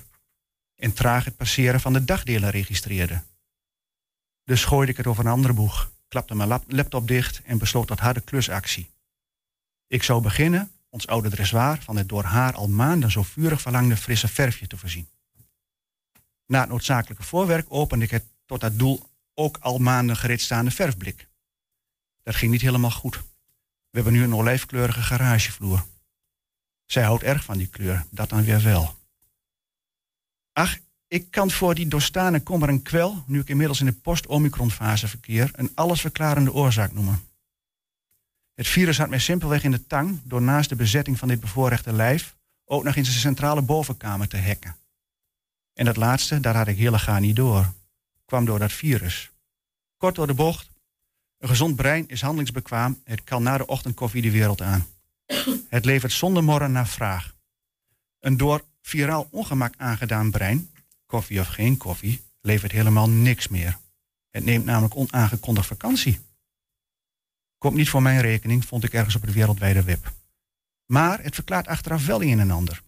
en 0.76 0.94
traag 0.94 1.26
het 1.26 1.36
passeren 1.38 1.80
van 1.80 1.94
de 1.94 2.06
dagdelen 2.06 2.50
registreerde. 2.50 3.24
Dus 4.44 4.66
gooide 4.66 4.92
ik 4.92 4.98
het 4.98 5.08
over 5.08 5.26
een 5.26 5.32
andere 5.32 5.54
boeg, 5.54 5.92
klapte 6.08 6.36
mijn 6.36 6.50
lap- 6.50 6.72
laptop 6.72 7.08
dicht 7.08 7.42
en 7.42 7.58
besloot 7.58 7.88
tot 7.88 8.00
harde 8.00 8.22
klusactie. 8.22 8.90
Ik 9.88 10.04
zou 10.04 10.22
beginnen 10.22 10.75
ons 10.96 11.08
oude 11.08 11.30
dressoir 11.30 11.82
van 11.82 11.96
het 11.96 12.10
door 12.10 12.24
haar 12.24 12.54
al 12.54 12.68
maanden 12.68 13.12
zo 13.12 13.24
vurig 13.24 13.62
verlangde 13.62 13.98
frisse 13.98 14.28
verfje 14.28 14.68
te 14.68 14.78
voorzien. 14.78 15.10
Na 16.46 16.60
het 16.60 16.70
noodzakelijke 16.70 17.24
voorwerk 17.24 17.66
opende 17.70 18.06
ik 18.06 18.12
het 18.12 18.26
tot 18.46 18.62
dat 18.62 18.80
doel 18.80 19.10
ook 19.34 19.58
al 19.58 19.78
maanden 19.78 20.18
gereed 20.18 20.42
staande 20.42 20.72
verfblik. 20.72 21.28
Dat 22.24 22.36
ging 22.36 22.52
niet 22.52 22.62
helemaal 22.62 22.92
goed. 22.92 23.16
We 23.90 24.02
hebben 24.02 24.14
nu 24.14 24.24
een 24.24 24.36
olijfkleurige 24.36 25.02
garagevloer. 25.02 25.86
Zij 26.86 27.04
houdt 27.04 27.24
erg 27.24 27.44
van 27.44 27.58
die 27.58 27.68
kleur, 27.68 28.06
dat 28.10 28.30
dan 28.30 28.44
weer 28.44 28.62
wel. 28.62 28.96
Ach, 30.54 30.78
Ik 31.08 31.32
kan 31.32 31.52
voor 31.52 31.76
die 31.76 31.88
doorstaande 31.88 32.40
kommer 32.40 32.70
en 32.70 32.82
kwel, 32.82 33.24
nu 33.28 33.40
ik 33.40 33.50
inmiddels 33.50 33.80
in 33.80 33.86
de 33.86 33.94
post-Omicron-fase 33.94 35.08
verkeer, 35.08 35.52
een 35.54 35.72
allesverklarende 35.76 36.54
oorzaak 36.54 36.94
noemen. 36.94 37.35
Het 38.56 38.68
virus 38.68 38.98
had 38.98 39.10
mij 39.10 39.20
simpelweg 39.20 39.64
in 39.64 39.72
de 39.72 39.88
tang 39.88 40.20
door 40.24 40.42
naast 40.42 40.70
de 40.70 40.76
bezetting 40.76 41.20
van 41.20 41.28
dit 41.28 41.40
bevoorrechte 41.40 41.94
lijf 41.94 42.36
ook 42.66 42.84
nog 42.84 42.96
in 42.96 43.06
zijn 43.06 43.18
centrale 43.18 43.62
bovenkamer 43.62 44.28
te 44.28 44.42
hacken. 44.42 44.76
En 45.74 45.86
dat 45.86 45.96
laatste, 45.96 46.40
daar 46.40 46.56
had 46.56 46.68
ik 46.68 46.78
heel 46.78 46.98
gaar 46.98 47.20
niet 47.20 47.36
door. 47.36 47.74
Kwam 48.26 48.46
door 48.46 48.60
dat 48.60 48.72
virus. 48.72 49.32
Kort 49.98 50.16
door 50.16 50.28
de 50.28 50.34
bocht. 50.34 50.70
Een 51.38 51.48
gezond 51.48 51.76
brein 51.76 52.08
is 52.08 52.22
handelingsbekwaam. 52.22 53.02
Het 53.04 53.24
kan 53.24 53.44
na 53.44 53.58
de 53.58 53.68
ochtendkoffie 53.68 54.22
de 54.22 54.32
wereld 54.32 54.62
aan. 54.62 54.86
Het 55.70 55.86
levert 55.86 56.12
zonder 56.12 56.44
morren 56.44 56.72
naar 56.72 56.88
vraag. 56.88 57.36
Een 58.20 58.38
door 58.38 58.64
viraal 58.82 59.28
ongemak 59.32 59.74
aangedaan 59.78 60.32
brein, 60.32 60.70
koffie 61.06 61.40
of 61.40 61.48
geen 61.48 61.78
koffie, 61.78 62.22
levert 62.42 62.72
helemaal 62.72 63.10
niks 63.10 63.48
meer. 63.48 63.78
Het 64.30 64.44
neemt 64.44 64.66
namelijk 64.66 64.96
onaangekondigd 64.96 65.68
vakantie. 65.68 66.20
Komt 67.66 67.78
niet 67.78 67.90
voor 67.90 68.02
mijn 68.02 68.22
rekening, 68.22 68.66
vond 68.66 68.84
ik 68.84 68.94
ergens 68.94 69.16
op 69.16 69.22
het 69.22 69.34
wereldwijde 69.34 69.84
web. 69.84 70.14
Maar 70.86 71.24
het 71.24 71.36
verklaart 71.36 71.68
achteraf 71.68 72.06
wel 72.06 72.24
een 72.24 72.40
en 72.40 72.52
ander. 72.52 72.82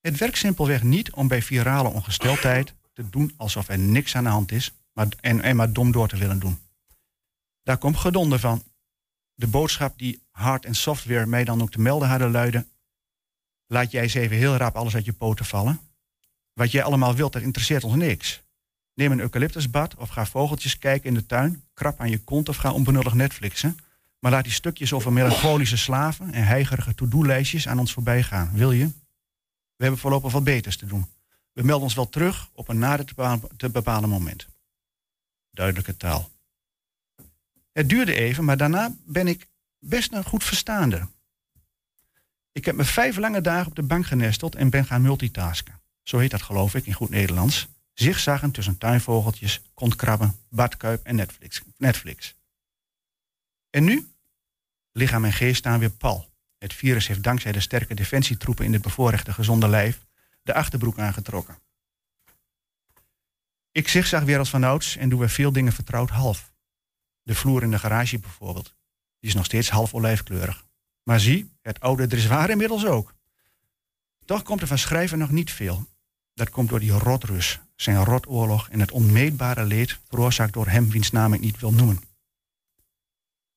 Het 0.00 0.18
werkt 0.18 0.36
simpelweg 0.36 0.82
niet 0.82 1.12
om 1.12 1.28
bij 1.28 1.42
virale 1.42 1.88
ongesteldheid 1.88 2.74
te 2.92 3.10
doen 3.10 3.32
alsof 3.36 3.68
er 3.68 3.78
niks 3.78 4.16
aan 4.16 4.24
de 4.24 4.30
hand 4.30 4.52
is 4.52 4.72
maar, 4.92 5.06
en, 5.20 5.42
en 5.42 5.56
maar 5.56 5.72
dom 5.72 5.92
door 5.92 6.08
te 6.08 6.16
willen 6.16 6.38
doen. 6.38 6.58
Daar 7.62 7.78
komt 7.78 7.96
gedonder 7.96 8.38
van. 8.38 8.62
De 9.34 9.46
boodschap 9.46 9.98
die 9.98 10.22
hard 10.30 10.64
en 10.64 10.74
software 10.74 11.26
mij 11.26 11.44
dan 11.44 11.62
ook 11.62 11.70
te 11.70 11.80
melden 11.80 12.08
hadden 12.08 12.30
luiden. 12.30 12.68
Laat 13.66 13.90
jij 13.90 14.02
eens 14.02 14.14
even 14.14 14.36
heel 14.36 14.56
rap 14.56 14.76
alles 14.76 14.94
uit 14.94 15.04
je 15.04 15.12
poten 15.12 15.44
vallen. 15.44 15.80
Wat 16.52 16.70
jij 16.70 16.82
allemaal 16.82 17.14
wilt, 17.14 17.32
dat 17.32 17.42
interesseert 17.42 17.84
ons 17.84 17.94
niks. 17.94 18.42
Neem 18.94 19.12
een 19.12 19.20
eucalyptusbad 19.20 19.94
of 19.94 20.08
ga 20.08 20.26
vogeltjes 20.26 20.78
kijken 20.78 21.08
in 21.08 21.14
de 21.14 21.26
tuin. 21.26 21.64
Krap 21.74 22.00
aan 22.00 22.10
je 22.10 22.24
kont 22.24 22.48
of 22.48 22.56
ga 22.56 22.72
onbenullig 22.72 23.14
Netflixen. 23.14 23.78
Maar 24.24 24.32
laat 24.32 24.44
die 24.44 24.52
stukjes 24.52 24.92
over 24.92 25.12
melancholische 25.12 25.76
slaven 25.76 26.32
en 26.32 26.44
heigerige 26.46 26.94
to-do-lijstjes 26.94 27.68
aan 27.68 27.78
ons 27.78 27.92
voorbij 27.92 28.22
gaan. 28.22 28.50
Wil 28.52 28.72
je? 28.72 28.86
We 29.76 29.82
hebben 29.82 30.00
voorlopig 30.00 30.32
wat 30.32 30.44
beters 30.44 30.76
te 30.76 30.86
doen. 30.86 31.06
We 31.52 31.62
melden 31.62 31.84
ons 31.84 31.94
wel 31.94 32.08
terug 32.08 32.50
op 32.52 32.68
een 32.68 32.78
nader 32.78 33.06
te 33.56 33.70
bepalen, 33.70 34.08
moment. 34.08 34.46
Duidelijke 35.50 35.96
taal. 35.96 36.30
Het 37.72 37.88
duurde 37.88 38.14
even, 38.14 38.44
maar 38.44 38.56
daarna 38.56 38.94
ben 39.04 39.26
ik 39.26 39.48
best 39.78 40.12
een 40.12 40.24
goed 40.24 40.44
verstaander. 40.44 41.08
Ik 42.52 42.64
heb 42.64 42.74
me 42.74 42.84
vijf 42.84 43.16
lange 43.16 43.40
dagen 43.40 43.66
op 43.66 43.76
de 43.76 43.82
bank 43.82 44.06
genesteld 44.06 44.54
en 44.54 44.70
ben 44.70 44.84
gaan 44.84 45.02
multitasken. 45.02 45.80
Zo 46.02 46.18
heet 46.18 46.30
dat 46.30 46.42
geloof 46.42 46.74
ik 46.74 46.86
in 46.86 46.92
goed 46.92 47.10
Nederlands. 47.10 47.68
Zigzaggen 47.92 48.50
tussen 48.50 48.78
tuinvogeltjes, 48.78 49.62
kontkrabben, 49.74 50.36
badkuip 50.48 51.04
en 51.04 51.16
Netflix. 51.16 51.62
Netflix. 51.76 52.34
En 53.70 53.84
nu? 53.84 54.08
Lichaam 54.96 55.24
en 55.24 55.32
geest 55.32 55.56
staan 55.56 55.78
weer 55.78 55.90
pal. 55.90 56.32
Het 56.58 56.74
virus 56.74 57.06
heeft 57.06 57.22
dankzij 57.22 57.52
de 57.52 57.60
sterke 57.60 57.94
defensietroepen 57.94 58.64
in 58.64 58.72
het 58.72 58.82
bevoorrechte 58.82 59.32
gezonde 59.32 59.68
lijf 59.68 60.06
de 60.42 60.54
achterbroek 60.54 60.98
aangetrokken. 60.98 61.58
Ik 63.72 63.88
zigzag 63.88 64.22
weer 64.22 64.38
als 64.38 64.50
vanouds 64.50 64.96
en 64.96 65.08
doe 65.08 65.18
weer 65.18 65.30
veel 65.30 65.52
dingen 65.52 65.72
vertrouwd 65.72 66.10
half. 66.10 66.52
De 67.22 67.34
vloer 67.34 67.62
in 67.62 67.70
de 67.70 67.78
garage 67.78 68.18
bijvoorbeeld. 68.18 68.74
Die 69.18 69.30
is 69.30 69.34
nog 69.34 69.44
steeds 69.44 69.70
half 69.70 69.94
olijfkleurig. 69.94 70.64
Maar 71.02 71.20
zie, 71.20 71.52
het 71.62 71.80
oude 71.80 72.06
dressoir 72.06 72.50
inmiddels 72.50 72.86
ook. 72.86 73.14
Toch 74.24 74.42
komt 74.42 74.60
er 74.60 74.66
van 74.66 74.78
schrijven 74.78 75.18
nog 75.18 75.30
niet 75.30 75.52
veel. 75.52 75.86
Dat 76.34 76.50
komt 76.50 76.68
door 76.68 76.80
die 76.80 76.92
rotrus, 76.92 77.60
zijn 77.76 78.04
rotoorlog 78.04 78.68
en 78.68 78.80
het 78.80 78.90
onmeetbare 78.90 79.64
leed 79.64 79.98
veroorzaakt 80.08 80.52
door 80.52 80.68
hem 80.68 80.90
wiens 80.90 81.10
naam 81.10 81.32
ik 81.32 81.40
niet 81.40 81.60
wil 81.60 81.72
noemen. 81.72 82.00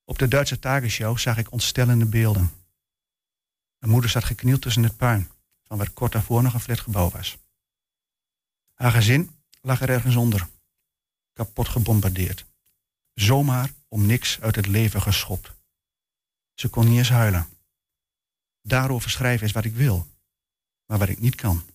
Op 0.09 0.17
de 0.17 0.27
Duitse 0.27 0.59
Tagesschau 0.59 1.17
zag 1.17 1.37
ik 1.37 1.51
ontstellende 1.51 2.05
beelden. 2.05 2.51
Mijn 3.79 3.91
moeder 3.91 4.09
zat 4.09 4.23
geknield 4.23 4.61
tussen 4.61 4.83
het 4.83 4.97
puin, 4.97 5.29
van 5.63 5.77
waar 5.77 5.89
kort 5.89 6.11
daarvoor 6.11 6.43
nog 6.43 6.53
een 6.53 6.59
flatgebouw 6.59 7.09
was. 7.09 7.37
Haar 8.73 8.91
gezin 8.91 9.35
lag 9.61 9.81
er 9.81 9.89
ergens 9.89 10.15
onder, 10.15 10.47
kapot 11.33 11.67
gebombardeerd. 11.67 12.45
Zomaar 13.13 13.73
om 13.87 14.05
niks 14.05 14.41
uit 14.41 14.55
het 14.55 14.67
leven 14.67 15.01
geschopt. 15.01 15.51
Ze 16.53 16.69
kon 16.69 16.87
niet 16.87 16.97
eens 16.97 17.09
huilen. 17.09 17.47
Daarover 18.61 19.09
schrijven 19.09 19.47
is 19.47 19.53
wat 19.53 19.65
ik 19.65 19.75
wil, 19.75 20.07
maar 20.85 20.97
wat 20.97 21.09
ik 21.09 21.19
niet 21.19 21.35
kan. 21.35 21.65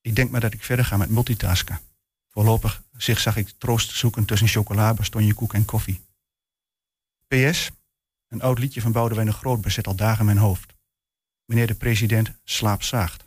Ik 0.00 0.16
denk 0.16 0.30
maar 0.30 0.40
dat 0.40 0.52
ik 0.52 0.64
verder 0.64 0.84
ga 0.84 0.96
met 0.96 1.10
multitasken. 1.10 1.80
Voorlopig 2.28 2.82
zich 2.96 3.20
zag 3.20 3.36
ik 3.36 3.48
troost 3.58 3.90
zoeken 3.90 4.24
tussen 4.24 4.48
chocola, 4.48 4.94
bastonjekoek 4.94 5.54
en 5.54 5.64
koffie. 5.64 6.03
PS, 7.34 7.70
een 8.28 8.42
oud 8.42 8.58
liedje 8.58 8.80
van 8.80 8.92
Boudewijn 8.92 9.26
de 9.26 9.32
Groot 9.32 9.60
bezet 9.60 9.86
al 9.86 9.94
dagen 9.94 10.24
mijn 10.24 10.38
hoofd. 10.38 10.74
Meneer 11.44 11.66
de 11.66 11.74
president, 11.74 12.32
slaap 12.44 12.82
zacht. 12.82 13.24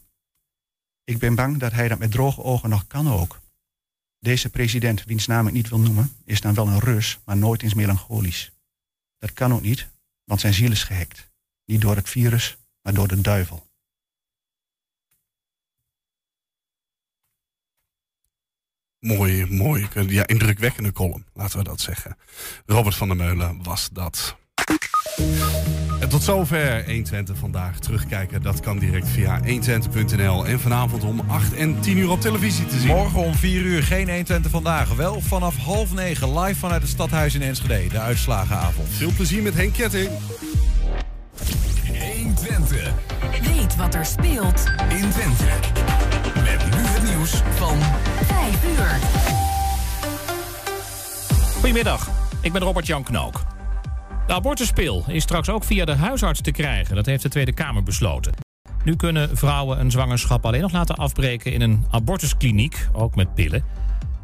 Ik 1.03 1.17
ben 1.19 1.35
bang 1.35 1.57
dat 1.57 1.71
hij 1.71 1.87
dat 1.87 1.99
met 1.99 2.11
droge 2.11 2.43
ogen 2.43 2.69
nog 2.69 2.87
kan 2.87 3.09
ook. 3.09 3.41
Deze 4.19 4.49
president, 4.49 5.03
wiens 5.03 5.27
naam 5.27 5.47
ik 5.47 5.53
niet 5.53 5.69
wil 5.69 5.79
noemen, 5.79 6.15
is 6.23 6.41
dan 6.41 6.53
wel 6.53 6.67
een 6.67 6.79
Rus, 6.79 7.19
maar 7.25 7.37
nooit 7.37 7.63
eens 7.63 7.73
melancholisch. 7.73 8.51
Dat 9.17 9.33
kan 9.33 9.53
ook 9.53 9.61
niet, 9.61 9.87
want 10.23 10.39
zijn 10.39 10.53
ziel 10.53 10.71
is 10.71 10.83
gehackt. 10.83 11.29
Niet 11.65 11.81
door 11.81 11.95
het 11.95 12.09
virus, 12.09 12.57
maar 12.81 12.93
door 12.93 13.07
de 13.07 13.21
duivel. 13.21 13.66
Mooi, 19.07 19.45
mooi. 19.49 19.87
Ja, 20.07 20.27
indrukwekkende 20.27 20.91
column, 20.91 21.25
laten 21.33 21.57
we 21.57 21.63
dat 21.63 21.81
zeggen. 21.81 22.17
Robert 22.65 22.95
van 22.95 23.07
der 23.07 23.17
Meulen 23.17 23.59
was 23.63 23.89
dat. 23.91 24.35
En 25.99 26.09
tot 26.09 26.23
zover 26.23 26.85
120 26.85 27.37
vandaag. 27.37 27.79
Terugkijken, 27.79 28.41
dat 28.41 28.59
kan 28.59 28.79
direct 28.79 29.07
via 29.07 29.41
120.nl. 29.41 30.45
En 30.45 30.59
vanavond 30.59 31.03
om 31.03 31.19
8 31.27 31.53
en 31.53 31.79
10 31.79 31.97
uur 31.97 32.09
op 32.09 32.21
televisie 32.21 32.65
te 32.65 32.79
zien. 32.79 32.87
Morgen 32.87 33.19
om 33.19 33.35
4 33.35 33.61
uur 33.61 33.83
geen 33.83 34.07
120 34.07 34.51
vandaag. 34.51 34.95
Wel 34.95 35.21
vanaf 35.21 35.57
half 35.57 35.93
9 35.93 36.39
live 36.39 36.59
vanuit 36.59 36.81
het 36.81 36.91
stadhuis 36.91 37.35
in 37.35 37.41
Enschede. 37.41 37.87
De 37.87 37.99
uitslagenavond. 37.99 38.87
Veel 38.89 39.11
plezier 39.15 39.43
met 39.43 39.53
Henk 39.53 39.73
Ketting. 39.73 40.09
120. 42.15 42.93
Weet 43.55 43.75
wat 43.75 43.95
er 43.95 44.05
speelt 44.05 44.65
in 44.89 45.09
Twente. 45.09 45.45
Met 46.43 46.75
nu 46.75 46.86
van 47.29 47.77
5 48.23 48.65
uur. 48.65 48.99
Goedemiddag, 51.53 52.09
ik 52.41 52.51
ben 52.51 52.61
Robert-Jan 52.61 53.03
Knook. 53.03 53.43
De 54.27 54.33
abortuspil 54.33 55.03
is 55.07 55.23
straks 55.23 55.49
ook 55.49 55.63
via 55.63 55.85
de 55.85 55.95
huisarts 55.95 56.41
te 56.41 56.51
krijgen. 56.51 56.95
Dat 56.95 57.05
heeft 57.05 57.23
de 57.23 57.29
Tweede 57.29 57.53
Kamer 57.53 57.83
besloten. 57.83 58.33
Nu 58.83 58.95
kunnen 58.95 59.37
vrouwen 59.37 59.79
een 59.79 59.91
zwangerschap 59.91 60.45
alleen 60.45 60.61
nog 60.61 60.71
laten 60.71 60.95
afbreken 60.95 61.53
in 61.53 61.61
een 61.61 61.85
abortuskliniek, 61.91 62.87
ook 62.93 63.15
met 63.15 63.33
pillen. 63.33 63.63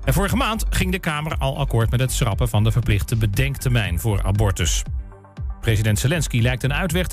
En 0.03 0.13
vorige 0.13 0.35
maand 0.35 0.65
ging 0.69 0.91
de 0.91 0.99
Kamer 0.99 1.37
al 1.37 1.57
akkoord 1.57 1.91
met 1.91 1.99
het 1.99 2.11
schrappen 2.11 2.49
van 2.49 2.63
de 2.63 2.71
verplichte 2.71 3.15
bedenktermijn 3.15 3.99
voor 3.99 4.23
abortus. 4.23 4.83
President 5.61 5.99
Zelensky 5.99 6.41
lijkt 6.41 6.63
een 6.63 6.73
uitweg 6.73 7.07
te 7.07 7.11